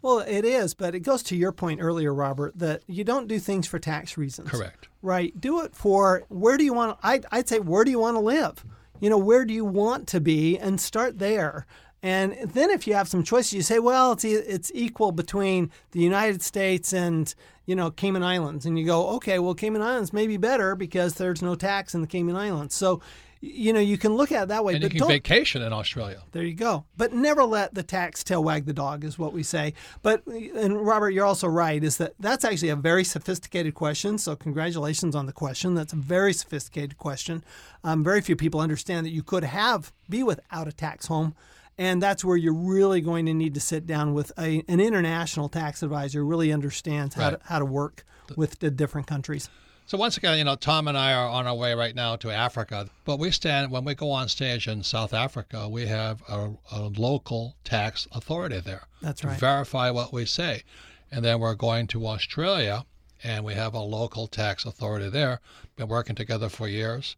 Well, 0.00 0.20
it 0.20 0.46
is, 0.46 0.72
but 0.72 0.94
it 0.94 1.00
goes 1.00 1.22
to 1.24 1.36
your 1.36 1.52
point 1.52 1.82
earlier, 1.82 2.14
Robert, 2.14 2.58
that 2.58 2.84
you 2.86 3.04
don't 3.04 3.28
do 3.28 3.38
things 3.38 3.66
for 3.66 3.78
tax 3.78 4.16
reasons. 4.16 4.48
Correct. 4.48 4.88
Right. 5.02 5.38
Do 5.38 5.60
it 5.60 5.76
for 5.76 6.24
where 6.30 6.56
do 6.56 6.64
you 6.64 6.72
want? 6.72 6.98
I'd, 7.02 7.26
I'd 7.30 7.48
say 7.48 7.60
where 7.60 7.84
do 7.84 7.90
you 7.90 7.98
want 7.98 8.16
to 8.16 8.20
live? 8.20 8.64
You 8.98 9.10
know, 9.10 9.18
where 9.18 9.44
do 9.44 9.52
you 9.52 9.66
want 9.66 10.08
to 10.08 10.20
be, 10.22 10.58
and 10.58 10.80
start 10.80 11.18
there. 11.18 11.66
And 12.02 12.36
then 12.52 12.70
if 12.70 12.86
you 12.86 12.94
have 12.94 13.08
some 13.08 13.22
choices, 13.22 13.52
you 13.52 13.62
say, 13.62 13.78
well, 13.78 14.12
it's 14.12 14.24
it's 14.24 14.70
equal 14.74 15.12
between 15.12 15.70
the 15.92 16.00
United 16.00 16.42
States 16.42 16.92
and 16.92 17.34
you 17.66 17.76
know 17.76 17.90
Cayman 17.90 18.22
Islands, 18.22 18.64
and 18.64 18.78
you 18.78 18.86
go, 18.86 19.08
okay, 19.16 19.38
well, 19.38 19.54
Cayman 19.54 19.82
Islands 19.82 20.12
may 20.12 20.26
be 20.26 20.38
better 20.38 20.74
because 20.74 21.14
there's 21.14 21.42
no 21.42 21.54
tax 21.54 21.94
in 21.94 22.00
the 22.00 22.06
Cayman 22.06 22.36
Islands. 22.36 22.74
So 22.74 23.00
you 23.42 23.72
know, 23.72 23.80
you 23.80 23.96
can 23.96 24.14
look 24.14 24.32
at 24.32 24.42
it 24.44 24.48
that 24.48 24.64
way. 24.64 24.74
And 24.74 24.82
but 24.82 24.92
you 24.92 25.00
can 25.00 25.08
vacation 25.08 25.62
in 25.62 25.72
Australia. 25.72 26.22
There 26.32 26.42
you 26.42 26.54
go. 26.54 26.84
But 26.98 27.14
never 27.14 27.44
let 27.44 27.72
the 27.72 27.82
tax 27.82 28.22
tail 28.22 28.44
wag 28.44 28.66
the 28.66 28.74
dog, 28.74 29.02
is 29.02 29.18
what 29.18 29.32
we 29.32 29.42
say. 29.42 29.72
But 30.02 30.26
and 30.26 30.86
Robert, 30.86 31.10
you're 31.10 31.24
also 31.24 31.48
right. 31.48 31.82
Is 31.82 31.96
that 31.96 32.14
that's 32.20 32.44
actually 32.44 32.68
a 32.68 32.76
very 32.76 33.02
sophisticated 33.02 33.74
question. 33.74 34.18
So 34.18 34.36
congratulations 34.36 35.14
on 35.16 35.24
the 35.24 35.32
question. 35.32 35.74
That's 35.74 35.94
a 35.94 35.96
very 35.96 36.34
sophisticated 36.34 36.98
question. 36.98 37.42
Um, 37.82 38.04
very 38.04 38.20
few 38.20 38.36
people 38.36 38.60
understand 38.60 39.06
that 39.06 39.10
you 39.10 39.22
could 39.22 39.44
have 39.44 39.90
be 40.08 40.22
without 40.22 40.68
a 40.68 40.72
tax 40.72 41.06
home. 41.06 41.34
And 41.80 42.02
that's 42.02 42.22
where 42.22 42.36
you're 42.36 42.52
really 42.52 43.00
going 43.00 43.24
to 43.24 43.32
need 43.32 43.54
to 43.54 43.60
sit 43.60 43.86
down 43.86 44.12
with 44.12 44.32
a, 44.38 44.62
an 44.68 44.80
international 44.80 45.48
tax 45.48 45.82
advisor 45.82 46.18
who 46.20 46.26
really 46.26 46.52
understands 46.52 47.14
how, 47.14 47.22
Right. 47.30 47.40
to, 47.40 47.46
how 47.46 47.58
to 47.58 47.64
work 47.64 48.04
with 48.36 48.58
the 48.58 48.70
different 48.70 49.06
countries. 49.06 49.48
So 49.86 49.96
once 49.96 50.18
again, 50.18 50.36
you 50.36 50.44
know, 50.44 50.56
Tom 50.56 50.88
and 50.88 50.96
I 50.98 51.14
are 51.14 51.26
on 51.28 51.46
our 51.46 51.54
way 51.54 51.72
right 51.74 51.94
now 51.94 52.16
to 52.16 52.30
Africa. 52.30 52.90
But 53.06 53.18
we 53.18 53.30
stand 53.30 53.70
when 53.70 53.84
we 53.86 53.94
go 53.94 54.10
on 54.10 54.28
stage 54.28 54.68
in 54.68 54.82
South 54.82 55.14
Africa, 55.14 55.70
we 55.70 55.86
have 55.86 56.22
a, 56.28 56.52
a 56.70 56.80
local 56.82 57.56
tax 57.64 58.06
authority 58.12 58.60
there 58.60 58.82
That's 59.00 59.22
to 59.22 59.28
right. 59.28 59.40
verify 59.40 59.90
what 59.90 60.12
we 60.12 60.26
say, 60.26 60.62
and 61.10 61.24
then 61.24 61.40
we're 61.40 61.54
going 61.54 61.86
to 61.88 62.06
Australia, 62.06 62.84
and 63.24 63.42
we 63.42 63.54
have 63.54 63.72
a 63.74 63.80
local 63.80 64.26
tax 64.28 64.66
authority 64.66 65.08
there. 65.08 65.40
Been 65.76 65.88
working 65.88 66.14
together 66.14 66.50
for 66.50 66.68
years, 66.68 67.16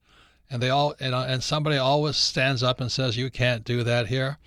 and 0.53 0.62
they 0.62 0.70
all 0.70 0.94
you 1.00 1.07
uh, 1.07 1.11
know, 1.11 1.20
and 1.20 1.42
somebody 1.42 1.78
always 1.78 2.16
stands 2.16 2.62
up 2.62 2.80
and 2.80 2.92
says, 2.92 3.16
"You 3.16 3.30
can't 3.30 3.64
do 3.64 3.82
that 3.82 4.07
here." 4.07 4.38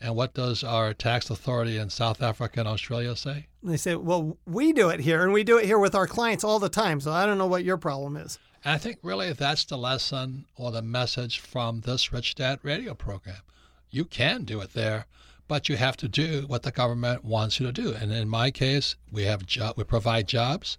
And 0.00 0.16
what 0.16 0.34
does 0.34 0.64
our 0.64 0.92
tax 0.92 1.30
authority 1.30 1.76
in 1.76 1.88
South 1.88 2.20
Africa 2.20 2.58
and 2.58 2.68
Australia 2.68 3.14
say? 3.14 3.46
They 3.62 3.76
say, 3.76 3.94
well, 3.94 4.36
we 4.46 4.72
do 4.72 4.88
it 4.88 4.98
here, 4.98 5.22
and 5.22 5.32
we 5.32 5.44
do 5.44 5.58
it 5.58 5.64
here 5.64 5.78
with 5.78 5.94
our 5.94 6.08
clients 6.08 6.42
all 6.42 6.58
the 6.58 6.68
time. 6.68 7.00
So 7.00 7.12
I 7.12 7.24
don't 7.24 7.38
know 7.38 7.46
what 7.46 7.62
your 7.62 7.76
problem 7.76 8.16
is. 8.16 8.40
And 8.64 8.74
I 8.74 8.78
think 8.78 8.98
really 9.02 9.32
that's 9.32 9.64
the 9.64 9.78
lesson 9.78 10.46
or 10.56 10.72
the 10.72 10.82
message 10.82 11.38
from 11.38 11.82
this 11.82 12.12
Rich 12.12 12.34
Dad 12.34 12.58
radio 12.64 12.94
program. 12.94 13.42
You 13.90 14.04
can 14.04 14.42
do 14.42 14.60
it 14.60 14.72
there, 14.72 15.06
but 15.46 15.68
you 15.68 15.76
have 15.76 15.96
to 15.98 16.08
do 16.08 16.46
what 16.48 16.64
the 16.64 16.72
government 16.72 17.24
wants 17.24 17.60
you 17.60 17.66
to 17.66 17.72
do. 17.72 17.94
And 17.94 18.10
in 18.12 18.28
my 18.28 18.50
case, 18.50 18.96
we 19.12 19.22
have 19.24 19.46
jo- 19.46 19.74
we 19.76 19.84
provide 19.84 20.26
jobs, 20.26 20.78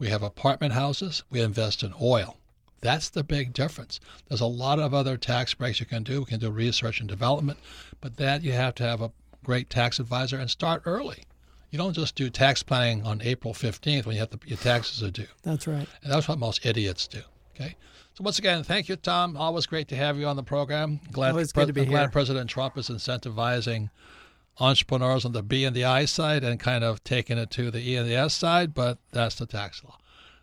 we 0.00 0.08
have 0.08 0.24
apartment 0.24 0.72
houses, 0.72 1.22
we 1.30 1.40
invest 1.40 1.84
in 1.84 1.94
oil. 2.00 2.38
That's 2.82 3.08
the 3.08 3.24
big 3.24 3.52
difference. 3.52 4.00
There's 4.28 4.40
a 4.40 4.46
lot 4.46 4.78
of 4.78 4.92
other 4.92 5.16
tax 5.16 5.54
breaks 5.54 5.80
you 5.80 5.86
can 5.86 6.02
do. 6.02 6.20
We 6.20 6.26
can 6.26 6.40
do 6.40 6.50
research 6.50 7.00
and 7.00 7.08
development, 7.08 7.58
but 8.00 8.16
that 8.16 8.42
you 8.42 8.52
have 8.52 8.74
to 8.76 8.82
have 8.82 9.00
a 9.00 9.12
great 9.44 9.70
tax 9.70 9.98
advisor 9.98 10.36
and 10.36 10.50
start 10.50 10.82
early. 10.84 11.22
You 11.70 11.78
don't 11.78 11.94
just 11.94 12.16
do 12.16 12.28
tax 12.28 12.62
planning 12.62 13.06
on 13.06 13.22
April 13.22 13.54
15th 13.54 14.04
when 14.04 14.16
you 14.16 14.20
have 14.20 14.30
to, 14.30 14.38
your 14.46 14.58
taxes 14.58 15.02
are 15.02 15.10
due. 15.10 15.26
That's 15.42 15.66
right. 15.66 15.88
And 16.02 16.12
that's 16.12 16.28
what 16.28 16.38
most 16.38 16.66
idiots 16.66 17.06
do. 17.06 17.22
Okay. 17.54 17.76
So 18.14 18.24
once 18.24 18.38
again, 18.38 18.62
thank 18.62 18.88
you, 18.88 18.96
Tom. 18.96 19.36
Always 19.36 19.64
great 19.64 19.88
to 19.88 19.96
have 19.96 20.18
you 20.18 20.26
on 20.26 20.36
the 20.36 20.42
program. 20.42 21.00
Glad, 21.12 21.30
Always 21.30 21.52
good 21.52 21.68
to 21.68 21.72
be 21.72 21.82
I'm 21.82 21.88
glad. 21.88 22.12
President 22.12 22.50
Trump 22.50 22.76
is 22.76 22.88
incentivizing 22.90 23.90
entrepreneurs 24.60 25.24
on 25.24 25.32
the 25.32 25.42
B 25.42 25.64
and 25.64 25.74
the 25.74 25.84
I 25.84 26.04
side 26.04 26.44
and 26.44 26.60
kind 26.60 26.84
of 26.84 27.02
taking 27.04 27.38
it 27.38 27.50
to 27.52 27.70
the 27.70 27.78
E 27.78 27.96
and 27.96 28.08
the 28.08 28.16
S 28.16 28.34
side, 28.34 28.74
but 28.74 28.98
that's 29.12 29.36
the 29.36 29.46
tax 29.46 29.82
law. 29.82 29.96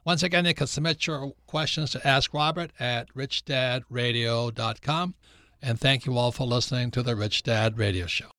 Once 0.09 0.23
again, 0.23 0.43
you 0.43 0.55
can 0.55 0.65
submit 0.65 1.05
your 1.05 1.33
questions 1.45 1.91
to 1.91 2.07
Ask 2.07 2.33
Robert 2.33 2.71
at 2.79 3.13
richdadradio.com. 3.13 5.13
And 5.61 5.79
thank 5.79 6.07
you 6.07 6.17
all 6.17 6.31
for 6.31 6.47
listening 6.47 6.89
to 6.89 7.03
the 7.03 7.15
Rich 7.15 7.43
Dad 7.43 7.77
Radio 7.77 8.07
Show. 8.07 8.31